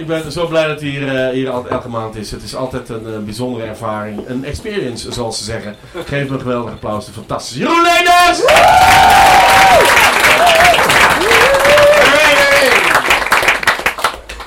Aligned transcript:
ik 0.00 0.06
ben 0.06 0.32
zo 0.32 0.46
blij 0.46 0.66
dat 0.66 0.80
hij 0.80 0.88
hier, 0.88 1.16
eh, 1.26 1.32
hier 1.32 1.50
al- 1.50 1.68
elke 1.68 1.88
maand 1.88 2.16
is. 2.16 2.30
Het 2.30 2.42
is 2.42 2.54
altijd 2.56 2.88
een 2.88 3.06
eh, 3.06 3.18
bijzondere 3.18 3.66
ervaring. 3.66 4.28
Een 4.28 4.44
experience, 4.44 5.12
zoals 5.12 5.38
ze 5.38 5.44
zeggen. 5.44 5.76
Geef 6.06 6.28
me 6.28 6.34
een 6.34 6.40
geweldig 6.40 6.72
applaus. 6.72 7.06
De 7.06 7.12
fantastische 7.12 7.58
Jeroen 7.58 7.82
Leenders! 7.82 8.40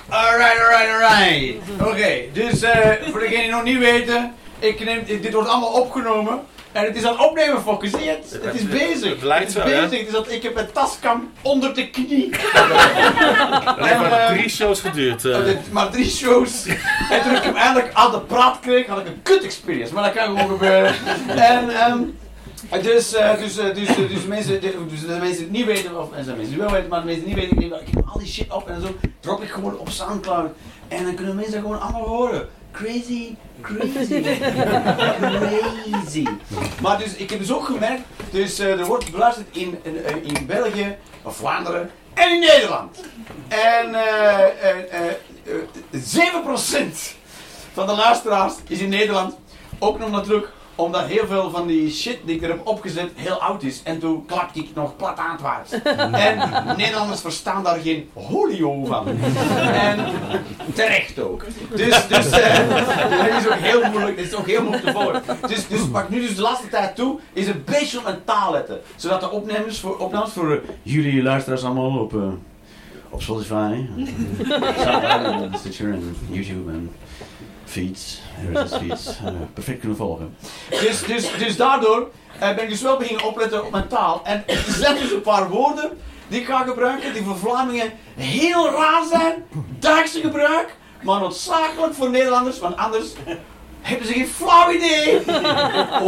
Alright, 0.09 0.59
alright, 0.59 0.89
alright. 0.93 1.55
Oké, 1.81 2.11
dus 2.33 2.61
eh, 2.61 2.91
voor 3.11 3.19
degenen 3.19 3.41
die 3.43 3.51
nog 3.51 3.63
niet 3.63 3.77
weten, 3.77 4.33
ik 4.59 4.83
neem, 4.85 5.03
dit 5.05 5.33
wordt 5.33 5.49
allemaal 5.49 5.71
opgenomen. 5.81 6.39
En 6.73 6.85
het 6.85 6.95
is 6.95 7.03
aan 7.03 7.11
het 7.11 7.27
opnemen, 7.27 7.61
je 8.03 8.09
het? 8.09 8.39
Het 8.43 8.55
is 8.55 8.67
bezig. 8.67 9.09
Het 9.09 9.21
lijkt 9.21 9.47
is 9.47 9.53
zo, 9.53 9.59
hè? 9.59 9.65
bezig. 9.65 9.97
Het 9.97 10.07
is 10.07 10.11
dat 10.13 10.31
ik 10.31 10.43
heb 10.43 10.57
een 10.57 10.71
taskam 10.71 11.31
onder 11.41 11.73
de 11.73 11.89
knie. 11.89 12.29
Het 12.33 13.85
heeft 13.85 13.91
En, 13.91 13.99
maar 13.99 14.11
eh, 14.11 14.27
drie 14.27 14.49
shows 14.49 14.79
geduurd. 14.81 15.25
eh. 15.25 15.39
Maar 15.71 15.89
drie 15.89 16.09
shows. 16.09 16.65
En 17.09 17.21
toen 17.23 17.35
ik 17.35 17.43
hem 17.43 17.55
eindelijk 17.55 17.93
aan 17.93 18.11
de 18.11 18.19
praat 18.19 18.59
kreeg, 18.59 18.87
had 18.87 18.99
ik 18.99 19.07
een 19.07 19.21
kut 19.23 19.43
experience. 19.43 19.93
Maar 19.93 20.03
dat 20.03 20.13
kan 20.13 20.37
gewoon 20.37 20.49
gebeuren. 20.49 20.93
En, 21.27 21.69
ehm, 21.69 21.99
dus, 22.83 23.13
eh, 23.13 23.37
dus, 23.37 23.55
dus, 23.55 23.87
dus, 23.95 24.25
mensen, 24.27 24.61
dus 24.61 25.01
de 25.01 25.17
mensen 25.19 25.43
het 25.43 25.51
niet 25.51 25.65
weten, 25.65 25.99
of 26.01 26.17
er 26.17 26.23
zijn 26.23 26.37
mensen 26.37 26.53
die 26.55 26.63
wel 26.63 26.71
weten, 26.71 26.89
maar 26.89 26.99
de 26.99 27.05
mensen 27.05 27.25
die 27.25 27.35
niet 27.35 27.43
weten, 27.43 27.57
ik 27.57 27.69
neem 27.69 27.79
ik 27.87 27.95
neem 27.95 28.03
al 28.07 28.19
die 28.19 28.27
shit 28.27 28.53
op 28.53 28.69
en 28.69 28.81
zo 28.81 28.95
drop 29.19 29.43
ik 29.43 29.49
gewoon 29.49 29.77
op 29.77 29.89
Soundcloud. 29.89 30.51
En 30.87 31.03
dan 31.03 31.15
kunnen 31.15 31.35
mensen 31.35 31.53
dat 31.53 31.61
gewoon 31.61 31.81
allemaal 31.81 32.07
horen. 32.07 32.47
Crazy, 32.73 33.35
crazy, 33.61 34.21
crazy. 35.19 36.27
Maar 36.81 36.97
dus, 36.97 37.15
ik 37.15 37.29
heb 37.29 37.39
dus 37.39 37.53
ook 37.53 37.65
gemerkt, 37.65 38.01
dus 38.31 38.59
eh, 38.59 38.79
er 38.79 38.85
wordt 38.85 39.11
beluisterd 39.11 39.47
in, 39.57 39.79
in, 39.83 40.05
eh, 40.05 40.15
in 40.15 40.45
België, 40.45 40.95
of 41.21 41.35
Vlaanderen 41.35 41.89
en 42.13 42.29
in 42.31 42.39
Nederland. 42.39 42.97
En 43.47 43.95
eh, 43.95 44.45
eh, 44.69 44.93
eh, 44.93 45.13
eh, 45.91 46.01
7% 46.01 47.15
van 47.73 47.87
de 47.87 47.95
luisteraars 47.95 48.53
is 48.67 48.79
in 48.79 48.89
Nederland 48.89 49.35
ook 49.79 49.99
nog 49.99 50.11
natuurlijk 50.11 50.51
omdat 50.75 51.05
heel 51.05 51.27
veel 51.27 51.49
van 51.49 51.67
die 51.67 51.91
shit 51.91 52.19
die 52.25 52.35
ik 52.35 52.41
er 52.41 52.49
heb 52.49 52.67
opgezet 52.67 53.11
heel 53.15 53.41
oud 53.41 53.63
is. 53.63 53.81
En 53.83 53.99
toen 53.99 54.25
klapte 54.25 54.59
ik 54.59 54.69
nog 54.75 54.95
plat 54.95 55.17
aanwaarts. 55.17 55.71
En 56.11 56.37
Nederlanders 56.77 57.21
verstaan 57.21 57.63
daar 57.63 57.79
geen 57.79 58.09
holio 58.13 58.85
van. 58.85 59.07
En 59.73 59.99
terecht 60.73 61.19
ook. 61.19 61.45
Dus, 61.75 62.07
dus 62.07 62.29
eh, 62.29 62.69
dat 63.09 63.41
is 63.41 63.47
ook 63.47 63.53
heel 63.53 63.89
moeilijk. 63.89 64.17
Dat 64.17 64.25
is 64.25 64.33
ook 64.33 64.47
heel 64.47 64.61
moeilijk 64.61 64.85
te 64.85 64.91
volgen. 64.91 65.21
Dus, 65.47 65.67
dus 65.67 65.89
wat 65.89 66.03
ik 66.03 66.09
nu 66.09 66.19
dus 66.19 66.35
de 66.35 66.41
laatste 66.41 66.69
tijd 66.69 66.95
doe, 66.95 67.19
is 67.33 67.47
een 67.47 67.63
beetje 67.65 67.97
op 67.97 68.03
mijn 68.03 68.23
taal 68.25 68.51
letten. 68.51 68.81
Zodat 68.95 69.19
de 69.19 69.29
opnames 69.29 69.79
voor, 69.79 69.97
opnames 69.97 70.31
voor 70.31 70.51
eh, 70.51 70.57
jullie 70.81 71.23
luisteraars 71.23 71.63
allemaal 71.63 71.99
op, 71.99 72.13
eh, 72.13 72.21
op 73.09 73.21
Spotify, 73.21 73.75
Soundcloud 74.83 75.41
en 75.41 75.51
Stitcher 75.59 75.91
en 75.91 76.15
YouTube 76.29 76.71
en 76.71 76.91
feeds, 77.65 78.21
Feeds, 78.67 79.07
eh, 79.07 79.33
perfect 79.53 79.79
kunnen 79.79 79.97
volgen. 79.97 80.37
Dus, 80.69 81.03
dus, 81.03 81.37
dus 81.37 81.55
daardoor 81.57 82.11
eh, 82.39 82.55
ben 82.55 82.63
ik 82.63 82.69
dus 82.69 82.81
wel 82.81 82.97
beginnen 82.97 83.25
opletten 83.25 83.65
op 83.65 83.71
mijn 83.71 83.87
taal. 83.87 84.21
En 84.23 84.43
er 84.47 84.65
zijn 84.77 84.95
dus 84.95 85.11
een 85.11 85.21
paar 85.21 85.49
woorden 85.49 85.97
die 86.27 86.39
ik 86.39 86.47
ga 86.47 86.63
gebruiken, 86.63 87.13
die 87.13 87.23
voor 87.23 87.37
Vlamingen 87.37 87.91
heel 88.15 88.71
raar 88.71 89.03
zijn, 89.11 89.45
dagse 89.79 90.21
gebruik, 90.21 90.75
maar 91.03 91.19
noodzakelijk 91.19 91.93
voor 91.93 92.09
Nederlanders, 92.09 92.59
want 92.59 92.77
anders 92.77 93.13
hebben 93.81 94.07
ze 94.07 94.13
geen 94.13 94.27
flauw 94.27 94.71
idee 94.71 95.21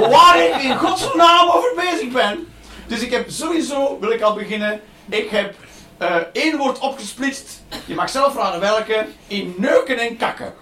waar 0.09 0.39
ik 0.39 0.61
in 0.61 0.77
godsnaam 0.77 1.49
over 1.49 1.73
bezig 1.75 2.11
ben. 2.11 2.47
Dus 2.87 3.01
ik 3.01 3.11
heb 3.11 3.29
sowieso, 3.29 3.97
wil 3.99 4.11
ik 4.11 4.21
al 4.21 4.33
beginnen, 4.33 4.81
ik 5.09 5.29
heb 5.29 5.55
eh, 5.97 6.15
één 6.31 6.57
opgesplitst, 6.81 7.63
je 7.85 7.95
mag 7.95 8.09
zelf 8.09 8.33
vragen 8.33 8.59
welke, 8.59 9.05
in 9.27 9.55
neuken 9.57 9.97
en 9.97 10.17
kakken. 10.17 10.53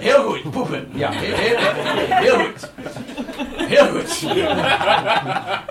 Heel, 0.00 0.22
goed, 0.22 0.50
poepen. 0.50 0.88
Ja, 0.94 1.10
heel, 1.10 1.34
heel, 1.34 1.58
heel 2.08 2.38
goed. 2.38 2.70
Heel 3.56 3.86
goed. 3.86 4.20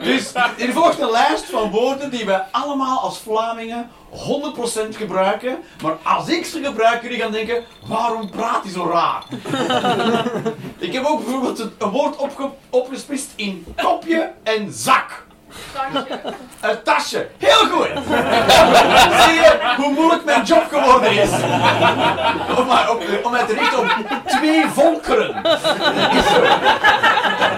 Dus 0.03 0.34
er 0.58 0.74
volgt 0.74 1.00
een 1.00 1.12
lijst 1.12 1.46
van 1.46 1.72
woorden 1.72 2.12
die 2.12 2.26
we 2.26 2.52
allemaal 2.52 3.00
als 3.00 3.18
Vlamingen 3.18 3.90
100% 4.16 4.96
gebruiken. 4.96 5.58
Maar 5.81 5.98
als 6.03 6.28
ik 6.28 6.46
ze 6.46 6.64
gebruik, 6.64 7.02
je 7.02 7.09
gaan 7.09 7.31
denken, 7.31 7.64
waarom 7.88 8.30
praat 8.30 8.64
hij 8.64 8.72
zo 8.72 8.90
raar? 8.92 9.24
ik 10.78 10.94
heb 10.94 11.06
ook 11.06 11.24
bijvoorbeeld 11.24 11.59
een, 11.59 11.90
woord 11.90 12.16
opge, 12.16 12.50
opgesplitst 12.70 13.31
in 13.36 13.66
kopje 13.81 14.31
en 14.44 14.72
zak. 14.74 15.24
Een 16.62 16.84
tasje. 16.84 17.28
Heel 17.38 17.68
goed. 17.68 17.90
Zie 19.26 19.34
je 19.34 19.74
hoe 19.78 19.92
moeilijk 19.94 20.26
mijn 20.26 20.44
job 20.44 20.64
geworden 20.72 21.12
is? 21.12 21.30
Om, 22.58 22.66
maar 22.68 22.90
op, 22.90 23.03
om 23.24 23.32
mij 23.32 23.46
te 23.46 23.53
richten 23.53 23.80
op 23.80 23.88
twee 24.26 24.66
volkeren. 24.68 25.42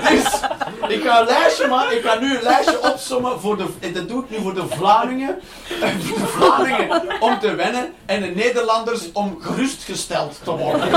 Dus 0.09 0.39
ik 0.87 1.03
ga 1.03 1.19
een 1.19 1.25
lijstje 1.25 1.67
maken. 1.67 1.97
Ik 1.97 2.05
ga 2.05 2.19
nu 2.19 2.35
een 2.35 2.43
lijstje 2.43 2.81
opsommen 2.81 3.39
voor 3.39 3.57
de. 3.57 3.91
Dat 3.93 4.07
doe 4.07 4.23
ik 4.23 4.29
nu 4.29 4.37
voor 4.41 4.53
de 4.53 4.67
Vlamingen. 4.67 5.39
Eh, 5.81 5.89
de 5.99 6.27
Vlamingen 6.27 7.01
om 7.19 7.39
te 7.39 7.55
wennen 7.55 7.93
en 8.05 8.21
de 8.21 8.27
Nederlanders 8.27 9.11
om 9.13 9.37
gerustgesteld 9.41 10.39
te 10.43 10.51
worden. 10.51 10.87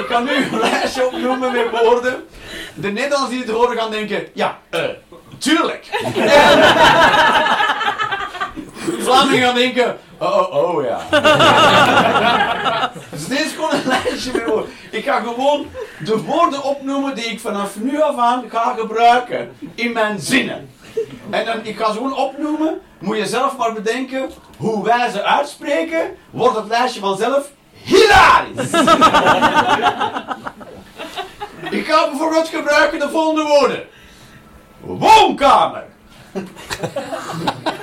ik 0.00 0.06
ga 0.08 0.20
nu 0.20 0.34
een 0.34 0.58
lijstje 0.58 1.06
opnoemen 1.06 1.52
met 1.52 1.80
woorden. 1.82 2.26
De 2.74 2.90
Nederlanders 2.90 3.30
die 3.30 3.40
het 3.40 3.50
horen 3.50 3.76
gaan 3.76 3.90
denken, 3.90 4.26
ja, 4.34 4.58
eh, 4.70 4.82
tuurlijk. 5.38 5.86
Vlamingen 9.06 9.42
gaan 9.42 9.54
denken, 9.54 9.98
oh, 10.18 10.52
oh, 10.52 10.74
oh 10.74 10.84
ja. 10.84 10.98
dus 13.10 13.26
dit 13.26 13.40
is 13.40 13.52
gewoon 13.52 13.70
een 13.70 13.86
lijstje 13.86 14.32
met 14.32 14.44
woorden. 14.44 14.70
Ik 14.90 15.04
ga 15.04 15.20
gewoon 15.20 15.66
de 16.04 16.22
woorden 16.22 16.62
opnoemen 16.62 17.14
die 17.14 17.24
ik 17.24 17.40
vanaf 17.40 17.76
nu 17.76 18.02
af 18.02 18.18
aan 18.18 18.44
ga 18.50 18.74
gebruiken 18.78 19.56
in 19.74 19.92
mijn 19.92 20.20
zinnen. 20.20 20.70
En 21.30 21.44
dan, 21.44 21.64
ik 21.64 21.78
ga 21.78 21.86
ze 21.86 21.92
gewoon 21.92 22.16
opnoemen, 22.16 22.80
moet 22.98 23.16
je 23.16 23.26
zelf 23.26 23.56
maar 23.56 23.72
bedenken 23.72 24.30
hoe 24.56 24.84
wij 24.84 25.10
ze 25.10 25.22
uitspreken, 25.22 26.16
wordt 26.30 26.56
het 26.56 26.68
lijstje 26.68 27.00
vanzelf 27.00 27.50
hilarisch. 27.82 28.70
Ik 31.70 31.86
ga 31.86 32.08
bijvoorbeeld 32.08 32.48
gebruiken 32.48 32.98
de 32.98 33.08
volgende 33.10 33.42
woorden. 33.42 33.84
Woonkamer. 34.80 35.84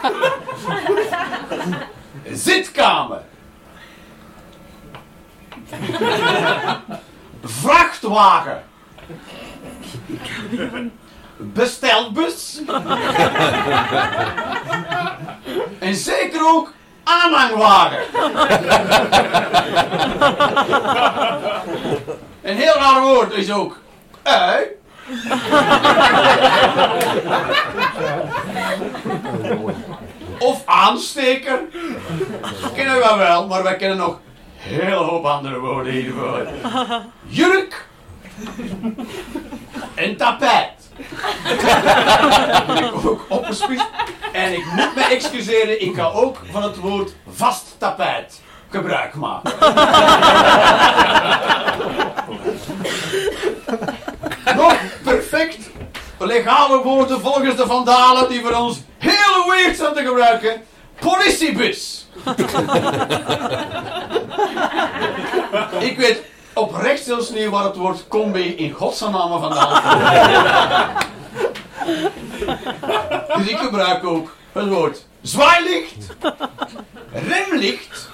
Zitkamer. 2.45 3.21
Vrachtwagen. 7.43 8.63
Bestelbus. 11.37 12.61
en 15.79 15.95
zeker 15.95 16.47
ook 16.47 16.73
aanhangwagen. 17.03 17.99
Een 22.41 22.55
heel 22.55 22.73
raar 22.73 23.01
woord 23.01 23.33
is 23.33 23.51
ook 23.51 23.77
ui. 24.23 24.82
Of 30.39 30.61
aansteker. 30.65 31.59
Kennen 32.75 32.95
we 32.95 33.15
wel, 33.17 33.47
maar 33.47 33.63
wij 33.63 33.75
kennen 33.75 33.97
nog 33.97 34.19
hele 34.57 34.95
hoop 34.95 35.25
andere 35.25 35.59
woorden 35.59 35.93
hiervoor. 35.93 36.47
Jurk. 37.25 37.87
En 39.95 40.17
tapijt. 40.17 40.91
ik 42.77 43.05
ook 43.05 43.25
opgesplitst. 43.29 43.89
En 44.31 44.53
ik 44.53 44.65
moet 44.65 44.95
me 44.95 45.03
excuseren, 45.09 45.81
ik 45.81 45.95
ga 45.95 46.05
ook 46.05 46.37
van 46.51 46.63
het 46.63 46.77
woord 46.77 47.15
vast 47.27 47.75
tapijt 47.77 48.41
gebruik 48.69 49.13
maken. 49.15 49.51
Nog 54.55 54.75
perfect 55.03 55.57
legale 56.19 56.83
woorden 56.83 57.21
volgens 57.21 57.55
de 57.55 57.65
vandalen 57.65 58.29
die 58.29 58.41
voor 58.41 58.53
ons 58.53 58.81
heel 58.97 59.49
weird 59.49 59.77
zijn 59.77 59.93
te 59.93 60.03
gebruiken. 60.05 60.61
Politiebus. 60.99 62.07
Ik 65.79 65.97
weet 65.97 66.21
oprecht 66.53 67.03
zelfs 67.03 67.29
niet 67.29 67.49
waar 67.49 67.63
het 67.63 67.75
woord 67.75 68.07
combi 68.07 68.55
in 68.55 68.71
godsnaam 68.71 69.39
vandaan 69.41 69.81
komt. 69.81 71.11
Dus 73.37 73.47
ik 73.47 73.57
gebruik 73.57 74.05
ook 74.05 74.35
het 74.51 74.67
woord 74.67 75.05
zwaailicht, 75.21 76.15
remlicht 77.11 78.09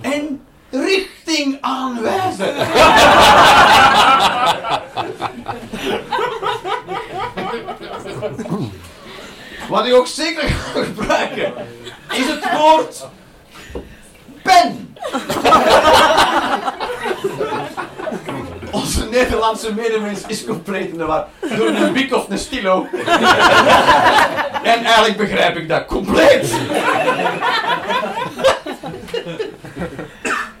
en 0.00 0.46
richting 0.70 1.58
aanwijzen. 1.60 2.54
Wat 9.68 9.86
ik 9.86 9.94
ook 9.94 10.06
zeker 10.06 10.48
ga 10.48 10.82
gebruiken, 10.82 11.52
is 12.10 12.26
het 12.26 12.52
woord 12.58 13.06
pen. 14.42 14.96
Onze 18.70 19.08
Nederlandse 19.08 19.74
medemens 19.74 20.20
is 20.26 20.44
compleet 20.44 20.90
in 20.90 20.98
de 20.98 21.04
war 21.04 21.28
door 21.40 21.66
een 21.66 21.92
bik 21.92 22.14
of 22.14 22.28
een 22.28 22.38
stilo. 22.38 22.86
en 24.62 24.84
eigenlijk 24.84 25.16
begrijp 25.16 25.56
ik 25.56 25.68
dat 25.68 25.86
compleet. 25.86 26.54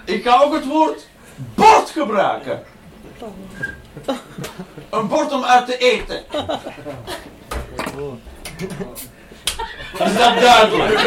ik 0.04 0.22
ga 0.24 0.42
ook 0.42 0.54
het 0.54 0.66
woord 0.66 1.06
bord 1.54 1.90
gebruiken. 1.90 2.62
Een 4.90 5.08
bord 5.08 5.32
om 5.32 5.44
uit 5.44 5.66
te 5.66 5.78
eten. 5.78 6.24
Is 8.58 10.16
dat 10.16 10.40
duidelijk? 10.40 11.00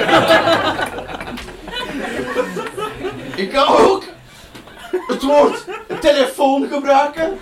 Ik 3.36 3.50
kan 3.52 3.68
ook 3.68 4.04
het 5.08 5.24
woord 5.24 5.66
telefoon 6.02 6.68
gebruiken. 6.72 7.40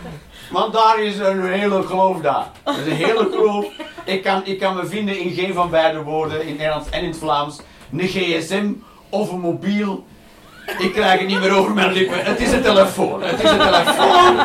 Want 0.51 0.73
daar 0.73 0.99
is 0.99 1.17
een 1.17 1.45
hele 1.45 1.83
geloof 1.83 2.21
daar. 2.21 2.45
Dat 2.63 2.77
is 2.77 2.85
een 2.85 3.05
hele 3.05 3.27
geloof. 3.31 3.65
Ik 4.03 4.23
kan, 4.23 4.45
ik 4.45 4.59
kan 4.59 4.75
me 4.75 4.85
vinden 4.85 5.19
in 5.19 5.33
geen 5.33 5.53
van 5.53 5.69
beide 5.69 6.01
woorden, 6.01 6.45
in 6.45 6.55
Nederlands 6.55 6.89
en 6.89 7.01
in 7.01 7.09
het 7.09 7.17
Vlaams. 7.17 7.59
Een 7.91 8.07
gsm 8.07 8.71
of 9.09 9.31
een 9.31 9.39
mobiel. 9.39 10.05
Ik 10.77 10.93
krijg 10.93 11.19
het 11.19 11.27
niet 11.27 11.39
meer 11.39 11.55
over 11.55 11.73
mijn 11.73 11.91
lippen. 11.91 12.23
Het 12.23 12.39
is 12.39 12.51
een 12.51 12.61
telefoon. 12.61 13.23
Het 13.23 13.43
is 13.43 13.49
een 13.49 13.57
telefoon. 13.57 14.37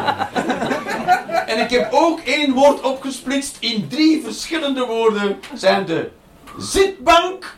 En 1.46 1.58
ik 1.58 1.70
heb 1.70 1.92
ook 1.92 2.20
één 2.20 2.52
woord 2.52 2.80
opgesplitst 2.80 3.56
in 3.60 3.88
drie 3.88 4.22
verschillende 4.24 4.84
woorden. 4.84 5.40
Zijn 5.54 5.86
de 5.86 6.10
zitbank, 6.58 7.56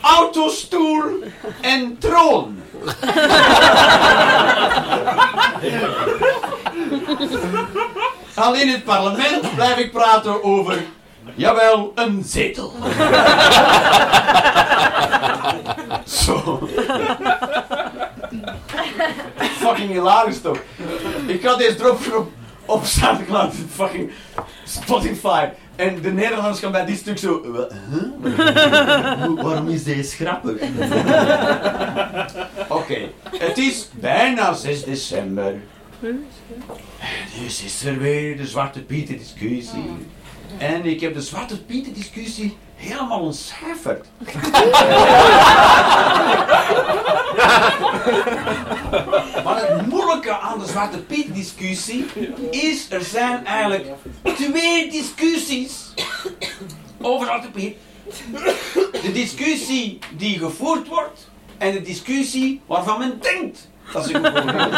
autostoel 0.00 1.02
en 1.60 1.98
troon. 1.98 2.62
Al 8.34 8.54
in 8.54 8.68
het 8.68 8.84
parlement 8.84 9.54
blijf 9.54 9.76
ik 9.76 9.92
praten 9.92 10.44
over, 10.44 10.84
jawel, 11.34 11.92
een 11.94 12.22
zetel. 12.26 12.72
Zo. 16.04 16.68
Fucking 19.36 19.90
hilarisch 19.90 20.40
toch? 20.40 20.58
Ik 21.26 21.44
had 21.44 21.58
deze 21.58 21.74
drop 21.74 22.00
op, 22.66 22.84
Soundcloud, 22.84 23.52
fucking 23.70 24.10
Spotify. 24.64 25.48
En 25.76 26.00
de 26.02 26.12
Nederlanders 26.12 26.58
gaan 26.60 26.72
bij 26.72 26.84
dit 26.84 26.98
stuk 26.98 27.18
zo... 27.18 27.52
"Wa- 27.52 27.68
huh? 27.90 28.36
Wa- 28.36 29.42
Waarom 29.42 29.68
is 29.68 29.84
deze 29.84 30.16
grappig? 30.24 30.56
Oké, 32.68 32.98
het 33.36 33.58
is 33.58 33.88
bijna 33.92 34.52
6 34.52 34.84
december. 34.84 35.54
Dus 37.42 37.62
is 37.64 37.84
er 37.84 37.98
weer 37.98 38.36
de 38.36 38.46
Zwarte 38.46 38.80
Pieten 38.82 39.18
discussie. 39.18 39.90
En 40.58 40.84
ik 40.86 41.00
heb 41.00 41.14
de 41.14 41.22
Zwarte 41.22 41.62
Pieten 41.64 41.94
discussie 41.94 42.56
helemaal 42.84 43.20
ontcijferd. 43.20 44.06
Maar 49.44 49.68
het 49.68 49.86
moeilijke 49.86 50.38
aan 50.38 50.58
de 50.58 50.66
Zwarte 50.66 50.98
Piet 50.98 51.34
discussie 51.34 52.06
is, 52.50 52.90
er 52.90 53.04
zijn 53.04 53.46
eigenlijk 53.46 53.86
twee 54.36 54.90
discussies 54.90 55.94
over 57.00 57.26
Zwarte 57.26 57.50
Piet. 57.50 57.76
De 59.02 59.12
discussie 59.12 59.98
die 60.16 60.38
gevoerd 60.38 60.88
wordt 60.88 61.30
en 61.58 61.72
de 61.72 61.82
discussie 61.82 62.60
waarvan 62.66 62.98
men 62.98 63.18
denkt 63.20 63.68
dat 63.92 64.06
ze 64.06 64.14
gevoerd 64.14 64.52
wordt. 64.52 64.72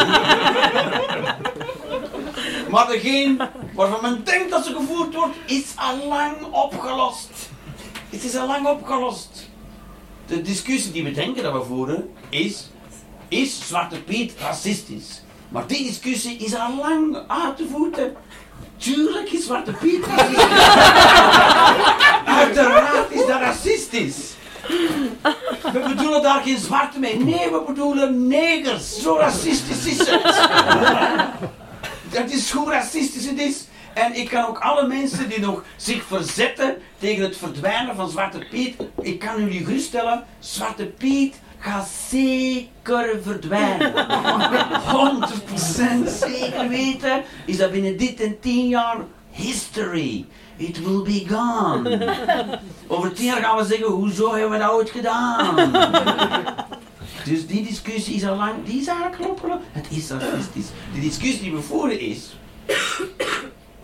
Maar 2.69 2.87
degene 2.87 3.49
waarvan 3.73 3.99
men 4.01 4.23
denkt 4.23 4.49
dat 4.51 4.65
ze 4.65 4.73
gevoerd 4.73 5.15
wordt, 5.15 5.35
is 5.45 5.73
al 5.75 6.07
lang 6.07 6.41
opgelost. 6.51 7.29
Het 8.09 8.23
is 8.23 8.35
al 8.35 8.47
lang 8.47 8.67
opgelost. 8.67 9.49
De 10.25 10.41
discussie 10.41 10.91
die 10.91 11.03
we 11.03 11.11
denken 11.11 11.43
dat 11.43 11.53
we 11.53 11.63
voeren 11.63 12.09
is, 12.29 12.69
is 13.27 13.67
Zwarte 13.67 14.03
Piet 14.03 14.33
racistisch? 14.39 15.21
Maar 15.49 15.67
die 15.67 15.83
discussie 15.83 16.37
is 16.37 16.55
al 16.55 16.75
lang 16.75 17.17
uit 17.27 17.57
te 17.57 17.67
voeten. 17.71 18.15
Tuurlijk 18.77 19.31
is 19.31 19.45
Zwarte 19.45 19.71
Piet 19.71 20.05
racistisch. 20.05 20.75
Uiteraard 22.43 23.11
is 23.11 23.25
dat 23.25 23.39
racistisch. 23.39 24.35
We 25.71 25.83
bedoelen 25.87 26.21
daar 26.21 26.43
geen 26.43 26.57
zwarte 26.57 26.99
mee. 26.99 27.17
Nee, 27.17 27.51
we 27.51 27.63
bedoelen 27.67 28.27
negers. 28.27 29.01
Zo 29.01 29.15
racistisch 29.15 29.85
is 29.85 29.97
het. 29.97 30.21
Dat 32.11 32.29
is 32.29 32.51
hoe 32.51 32.69
racistisch 32.69 33.25
het 33.25 33.39
is. 33.39 33.66
En 33.97 34.15
ik 34.15 34.29
kan 34.29 34.45
ook 34.45 34.59
alle 34.59 34.87
mensen 34.87 35.29
die 35.29 35.39
nog 35.39 35.63
zich 35.75 36.03
verzetten 36.03 36.77
tegen 36.97 37.23
het 37.23 37.37
verdwijnen 37.37 37.95
van 37.95 38.09
Zwarte 38.09 38.45
Piet, 38.49 38.75
ik 39.01 39.19
kan 39.19 39.39
jullie 39.39 39.65
geruststellen, 39.65 40.23
Zwarte 40.39 40.85
Piet 40.85 41.39
gaat 41.59 41.89
zeker 42.09 43.19
verdwijnen. 43.21 43.93
100% 46.05 46.07
zeker 46.07 46.69
weten 46.69 47.23
is 47.45 47.57
dat 47.57 47.71
binnen 47.71 47.97
dit 47.97 48.21
en 48.21 48.39
tien 48.39 48.67
jaar 48.67 48.97
history. 49.31 50.25
It 50.57 50.83
will 50.83 51.01
be 51.01 51.25
gone. 51.27 52.59
Over 52.87 53.13
tien 53.13 53.25
jaar 53.25 53.41
gaan 53.41 53.57
we 53.57 53.65
zeggen, 53.65 53.87
hoezo 53.87 54.31
hebben 54.31 54.51
we 54.51 54.57
dat 54.57 54.71
ooit 54.71 54.89
gedaan? 54.89 55.71
Dus 57.25 57.47
die 57.47 57.65
discussie 57.65 58.15
is 58.15 58.25
al 58.25 58.35
lang, 58.35 58.53
die 58.65 58.81
is 58.81 58.87
eigenlijk. 58.87 59.39
Het 59.71 59.85
is 59.89 60.09
racistisch. 60.09 60.67
De 60.93 60.99
discussie 60.99 61.41
die 61.41 61.51
we 61.51 61.61
voeren 61.61 61.99
is, 61.99 62.35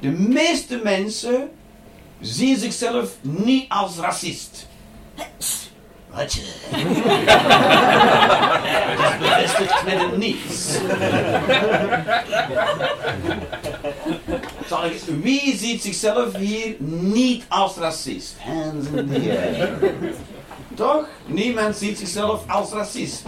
de 0.03 0.09
meeste 0.09 0.79
mensen 0.83 1.49
zien 2.19 2.57
zichzelf 2.57 3.11
niet 3.21 3.69
als 3.69 3.97
racist. 3.97 4.67
Wat 6.09 6.33
je? 6.33 6.41
Het 8.91 8.99
is 8.99 9.17
bevestigd 9.17 9.85
met 9.85 9.99
een 9.99 10.19
niets. 10.19 10.77
Wie 15.21 15.57
ziet 15.57 15.81
zichzelf 15.81 16.35
hier 16.35 16.75
niet 16.79 17.43
als 17.47 17.75
racist? 17.75 18.35
Hands 18.39 18.87
in 18.87 19.09
the 19.09 19.19
air. 19.55 19.93
Toch? 20.73 21.07
Niemand 21.25 21.75
ziet 21.75 21.97
zichzelf 21.97 22.49
als 22.49 22.71
racist. 22.71 23.23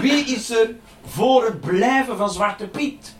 Wie 0.00 0.24
is 0.24 0.50
er 0.50 0.74
voor 1.06 1.44
het 1.44 1.60
blijven 1.60 2.16
van 2.16 2.30
Zwarte 2.30 2.66
Piet? 2.66 3.14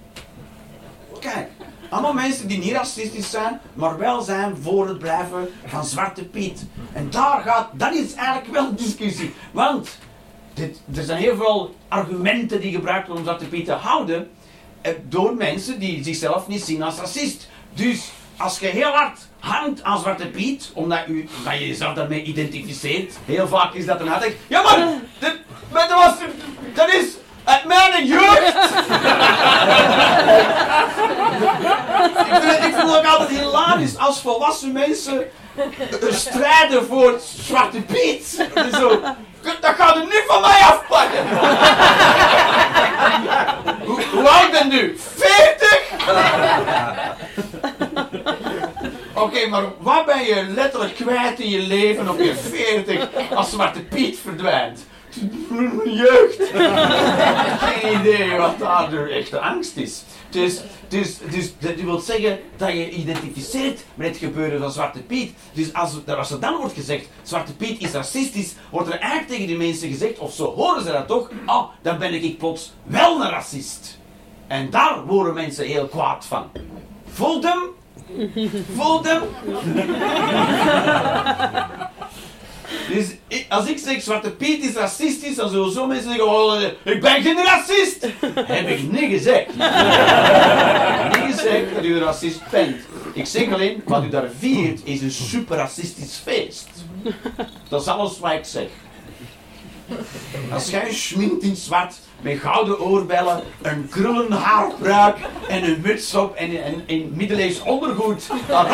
Kijk, 1.21 1.49
allemaal 1.95 2.13
mensen 2.13 2.49
die 2.49 2.59
niet 2.59 2.73
racistisch 2.73 3.31
zijn, 3.31 3.61
maar 3.75 3.99
wel 3.99 4.21
zijn 4.21 4.57
voor 4.63 4.89
het 4.89 4.99
blijven 4.99 5.49
van 5.67 5.85
Zwarte 5.85 6.25
Piet. 6.25 6.65
En 6.93 7.11
daar 7.11 7.41
gaat, 7.41 7.69
dat 7.73 7.95
is 7.95 8.15
eigenlijk 8.15 8.53
wel 8.53 8.75
discussie. 8.75 9.35
Want 9.51 9.99
dit, 10.55 10.81
er 10.95 11.03
zijn 11.03 11.19
heel 11.19 11.37
veel 11.37 11.75
argumenten 11.89 12.61
die 12.61 12.73
gebruikt 12.73 13.07
worden 13.07 13.25
om 13.25 13.31
Zwarte 13.31 13.49
Piet 13.49 13.65
te 13.65 13.73
houden, 13.73 14.31
eh, 14.81 14.93
door 15.09 15.35
mensen 15.35 15.79
die 15.79 16.05
zichzelf 16.05 16.49
niet 16.49 16.65
zien 16.65 16.83
als 16.83 16.99
racist. 16.99 17.49
Dus 17.75 18.11
als 18.37 18.59
je 18.59 18.67
heel 18.67 18.91
hard 18.91 19.19
hangt 19.39 19.83
aan 19.83 19.99
Zwarte 19.99 20.27
Piet, 20.27 20.71
omdat, 20.75 21.09
u, 21.09 21.29
je 21.45 21.69
jezelf 21.69 21.95
daarmee 21.95 22.23
identificeert, 22.23 23.15
heel 23.25 23.49
vaak 23.49 23.75
is 23.75 23.87
dat 23.87 24.01
een 24.01 24.11
uitleg. 24.11 24.35
Ja 24.47 24.63
maar, 24.63 24.79
maar 25.73 25.89
dat, 25.89 25.99
was, 25.99 26.15
dat 26.75 26.95
is 26.95 27.07
uit 27.45 27.65
mijn 27.65 28.07
jeugd! 28.07 28.55
ik, 32.19 32.27
vind, 32.27 32.45
het- 32.45 32.57
ik 32.57 32.63
vind 32.75 32.77
het 32.77 32.97
ook 32.97 33.07
altijd 33.07 33.29
hilarisch 33.29 33.99
als 33.99 34.21
volwassen 34.21 34.73
mensen 34.73 35.25
strijden 36.11 36.87
voor 36.87 37.21
Zwarte 37.41 37.81
Piet. 37.81 38.49
Dat 38.55 38.65
is 38.67 38.73
Zo, 38.79 39.01
dat 39.61 39.75
gaat 39.79 39.97
er 39.97 40.05
nu 40.05 40.23
van 40.27 40.41
mij 40.41 40.61
afpakken. 40.61 41.29
hoe, 43.87 44.03
hoe 44.13 44.29
oud 44.29 44.51
ben 44.51 44.73
u? 44.73 44.99
40? 45.17 45.83
Oké, 49.15 49.47
maar 49.49 49.63
wat 49.79 50.07
ben 50.07 50.25
je 50.25 50.45
letterlijk 50.55 50.95
kwijt 50.95 51.41
in 51.41 51.49
je 51.51 51.59
leven 51.61 52.09
op 52.09 52.19
je 52.21 52.35
40 52.51 53.09
als 53.35 53.51
Zwarte 53.51 53.81
Piet 53.81 54.19
verdwijnt? 54.23 54.87
Jeugd. 55.85 56.43
Geen 57.65 58.01
idee 58.01 58.37
wat 58.37 58.59
daar 58.59 58.91
de 58.91 59.09
echte 59.09 59.41
angst 59.41 59.77
is. 59.77 60.03
Dus, 60.31 60.61
dus, 60.89 61.19
dus 61.31 61.53
dat 61.59 61.75
wil 61.75 61.99
zeggen 61.99 62.39
dat 62.57 62.73
je 62.73 62.91
identificeert 62.91 63.85
met 63.95 64.09
het 64.09 64.17
gebeuren 64.17 64.61
van 64.61 64.73
Zwarte 64.73 65.03
Piet. 65.03 65.33
Dus 65.53 65.73
als, 65.75 66.07
als 66.07 66.31
er 66.31 66.41
dan 66.41 66.57
wordt 66.57 66.75
gezegd, 66.75 67.09
Zwarte 67.23 67.55
Piet 67.57 67.83
is 67.83 67.93
racistisch, 67.93 68.55
wordt 68.71 68.89
er 68.89 68.99
eigenlijk 68.99 69.31
tegen 69.31 69.47
die 69.47 69.57
mensen 69.57 69.89
gezegd, 69.89 70.19
of 70.19 70.33
zo 70.33 70.55
horen 70.55 70.83
ze 70.83 70.93
dat 70.93 71.07
toch, 71.07 71.31
oh, 71.47 71.69
dan 71.83 71.99
ben 71.99 72.15
ik 72.25 72.39
plots 72.39 72.73
wel 72.83 73.21
een 73.21 73.31
racist. 73.31 73.99
En 74.47 74.71
daar 74.71 75.07
worden 75.07 75.35
mensen 75.35 75.67
heel 75.67 75.87
kwaad 75.87 76.27
van. 76.27 76.51
Voelt 77.07 77.45
hem? 77.45 77.63
Voelt 78.77 79.07
hem? 79.09 79.23
Dus 82.93 83.07
ik- 83.29 83.47
als 83.49 83.67
ik 83.67 83.79
zeg 83.79 84.03
Zwarte 84.03 84.31
Piet 84.31 84.65
is 84.65 84.75
racistisch, 84.75 85.35
dan 85.37 85.49
zullen 85.51 85.73
zo 85.73 85.87
mensen 85.87 86.09
zeggen, 86.09 86.29
oh, 86.29 86.61
ik 86.85 87.01
ben 87.01 87.23
geen 87.23 87.45
racist. 87.45 88.07
Heb 88.55 88.69
ik 88.69 88.93
niet 88.93 89.11
gezegd. 89.11 89.47
niet 91.17 91.35
gezegd 91.35 91.75
dat 91.75 91.85
u 91.85 91.95
een 91.97 92.03
racist 92.03 92.41
bent. 92.51 92.77
Ik 93.13 93.27
zeg 93.27 93.53
alleen, 93.53 93.83
wat 93.85 94.05
u 94.05 94.09
daar 94.09 94.29
viert 94.39 94.81
is 94.85 95.01
een 95.01 95.11
super 95.11 95.57
racistisch 95.57 96.21
feest. 96.25 96.69
Dat 97.69 97.81
is 97.81 97.87
alles 97.89 98.19
wat 98.19 98.33
ik 98.33 98.45
zeg. 98.45 98.67
Als 100.53 100.71
jij 100.71 100.93
schminkt 100.93 101.43
in 101.43 101.57
zwart, 101.57 101.95
met 102.25 102.39
gouden 102.39 102.81
oorbellen, 102.81 103.43
een 103.63 103.89
krullen 103.91 104.33
haarpruik 104.33 105.17
en 105.49 105.65
een 105.65 105.81
muts 105.83 106.15
op 106.15 106.35
en 106.35 106.67
een, 106.67 106.83
een 106.87 107.13
middeleeuws 107.15 107.63
ondergoed. 107.63 108.27
Dat 108.47 108.67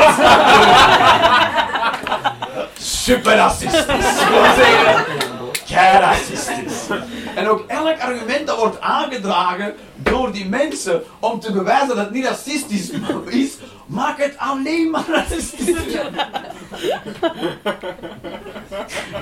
is 2.78 3.04
super 3.04 3.34
racistisch. 3.34 3.84
Racistisch. 5.72 6.86
En 7.34 7.48
ook 7.48 7.64
elk 7.66 8.00
argument 8.00 8.46
dat 8.46 8.58
wordt 8.58 8.80
aangedragen 8.80 9.74
door 9.96 10.32
die 10.32 10.48
mensen 10.48 11.02
om 11.18 11.40
te 11.40 11.52
bewijzen 11.52 11.88
dat 11.88 11.96
het 11.96 12.10
niet 12.10 12.24
racistisch 12.24 12.90
is, 13.26 13.56
maakt 13.86 14.22
het 14.22 14.34
alleen 14.38 14.90
maar 14.90 15.04
racistisch. 15.08 15.76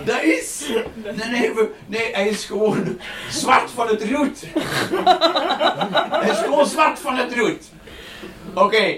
Dat 0.04 0.22
is. 0.22 0.62
Nee, 1.04 1.30
nee, 1.30 1.52
nee, 1.86 2.10
hij 2.12 2.28
is 2.28 2.44
gewoon 2.44 2.98
zwart 3.30 3.70
van 3.70 3.86
het 3.88 4.04
roet. 4.10 4.44
Hij 6.10 6.30
is 6.30 6.38
gewoon 6.38 6.66
zwart 6.66 6.98
van 6.98 7.16
het 7.16 7.34
roet. 7.34 7.64
Oké, 8.54 8.96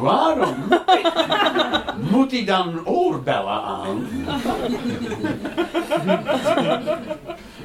waarom 0.00 0.56
moet 2.12 2.30
hij 2.30 2.44
dan 2.44 2.86
oorbellen 2.86 3.62
aan? 3.62 4.06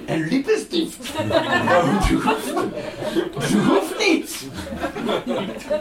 En 0.05 0.27
lippenstift. 0.27 1.11
Dat 1.27 1.83
hoeft 3.51 3.97
niet. 4.07 4.47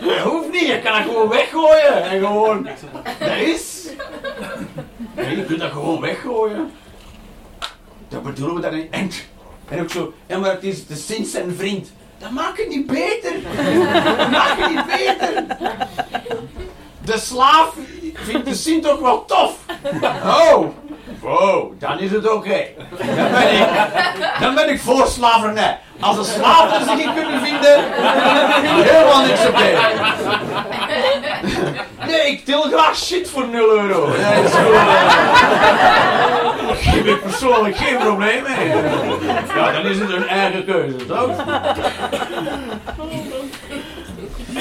Dat 0.00 0.18
hoeft 0.18 0.50
niet, 0.50 0.66
je 0.66 0.80
kan 0.82 0.94
het 0.94 1.04
gewoon 1.04 1.28
weggooien. 1.28 2.02
En 2.02 2.20
gewoon, 2.20 2.68
dat 3.18 3.36
is. 3.36 3.88
Nee, 5.16 5.36
je 5.36 5.44
kunt 5.44 5.60
dat 5.60 5.72
gewoon 5.72 6.00
weggooien. 6.00 6.70
Dat 8.08 8.22
bedoelen 8.22 8.54
we 8.54 8.60
dan 8.60 8.74
niet. 8.74 8.90
En, 8.90 9.10
en 9.68 9.80
ook 9.80 9.90
zo, 9.90 10.12
ja 10.26 10.38
maar 10.38 10.50
het 10.50 10.64
is 10.64 10.86
de 10.86 10.96
Sint 10.96 11.26
zijn 11.26 11.54
vriend. 11.54 11.92
Dat 12.22 12.30
maakt 12.30 12.58
het 12.58 12.68
niet 12.68 12.86
beter. 12.86 13.32
Dat 14.16 14.30
maakt 14.30 14.60
het 14.60 14.70
niet 14.70 14.86
beter. 14.86 15.44
De 17.04 17.18
slaaf 17.18 17.74
vindt 18.14 18.46
de 18.46 18.54
Sint 18.54 18.88
ook 18.88 19.00
wel 19.00 19.24
tof. 19.24 19.56
Oh, 20.24 20.66
wow, 21.20 21.72
dan 21.78 21.98
is 21.98 22.10
het 22.10 22.30
oké. 22.30 22.64
Dan, 22.98 23.30
ben 23.30 23.52
ik, 23.52 24.56
dan 24.56 24.68
ik 24.68 24.80
voor 24.80 25.06
slavernij. 25.06 25.78
Als 26.00 26.32
slaven 26.32 26.74
er 26.74 26.82
zich 26.82 27.06
in 27.06 27.14
kunnen 27.14 27.40
vinden, 27.40 27.84
helemaal 28.84 29.26
niks 29.26 29.46
oké. 29.46 29.70
Nee, 32.06 32.30
ik 32.30 32.44
til 32.44 32.60
graag 32.60 32.96
shit 32.96 33.30
voor 33.30 33.48
0 33.48 33.70
euro. 33.70 34.08
Nee, 34.08 34.44
is 34.44 34.50
gewoon, 34.52 34.74
eh, 34.74 34.82
Daar 36.66 36.94
heb 36.94 37.06
ik 37.06 37.22
persoonlijk 37.22 37.76
geen 37.76 37.98
probleem 37.98 38.42
mee. 38.42 38.68
Ja, 39.54 39.72
dan 39.72 39.86
is 39.86 39.98
het 39.98 40.10
een 40.10 40.28
eigen 40.28 40.64
keuze, 40.64 41.06
toch? 41.06 41.44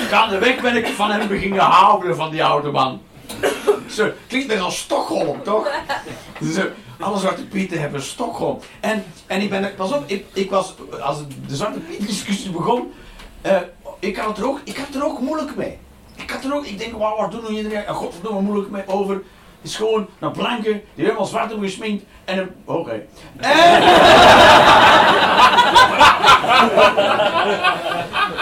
Gaandeweg 0.10 0.62
ben 0.62 0.76
ik 0.76 0.88
van 0.88 1.12
hem 1.12 1.28
beginnen 1.28 1.60
houden, 1.60 2.16
van 2.16 2.30
die 2.30 2.44
oude 2.44 2.72
man. 2.72 3.02
Zo, 3.92 4.12
klinkt 4.28 4.48
net 4.48 4.60
als 4.60 4.78
Stockholm, 4.78 5.44
toch? 5.44 5.68
Zo, 6.54 6.62
alle 7.00 7.20
Zwarte 7.20 7.46
Pieten 7.46 7.82
hebben 7.82 8.02
Stockholm. 8.02 8.60
En, 8.80 9.04
en 9.28 9.42
ik 9.42 9.50
ben, 9.50 9.76
pas 9.76 9.92
op, 9.92 10.04
ik, 10.06 10.26
ik 10.34 10.50
was, 10.50 10.74
als 11.02 11.18
de 11.48 11.56
Zwarte 11.56 11.80
Piet 11.80 12.08
discussie 12.08 12.52
begon, 12.52 12.94
eh, 13.42 13.58
ik, 14.00 14.18
had 14.18 14.38
er 14.38 14.48
ook, 14.48 14.60
ik 14.64 14.78
had 14.78 14.96
er 14.96 15.06
ook 15.06 15.20
moeilijk 15.20 15.56
mee. 15.56 15.78
Ik 16.16 16.30
had 16.30 16.44
er 16.44 16.56
ook, 16.56 16.66
ik 16.66 16.78
denk, 16.78 16.98
wauw, 16.98 17.18
waar 17.18 17.30
doen 17.30 17.48
iedereen, 17.48 17.86
en 17.86 17.94
godverdomme 17.94 18.42
moeilijk 18.42 18.70
mee 18.70 18.88
over. 18.88 19.22
Is 19.62 19.76
gewoon 19.76 20.08
een 20.20 20.32
blanke 20.32 20.82
die 20.96 21.06
helemaal 21.06 21.26
zwart 21.26 21.50
hebben 21.50 21.70
gesminkt 21.70 22.04
en 22.26 22.38
een, 22.38 22.50
oké. 22.66 23.02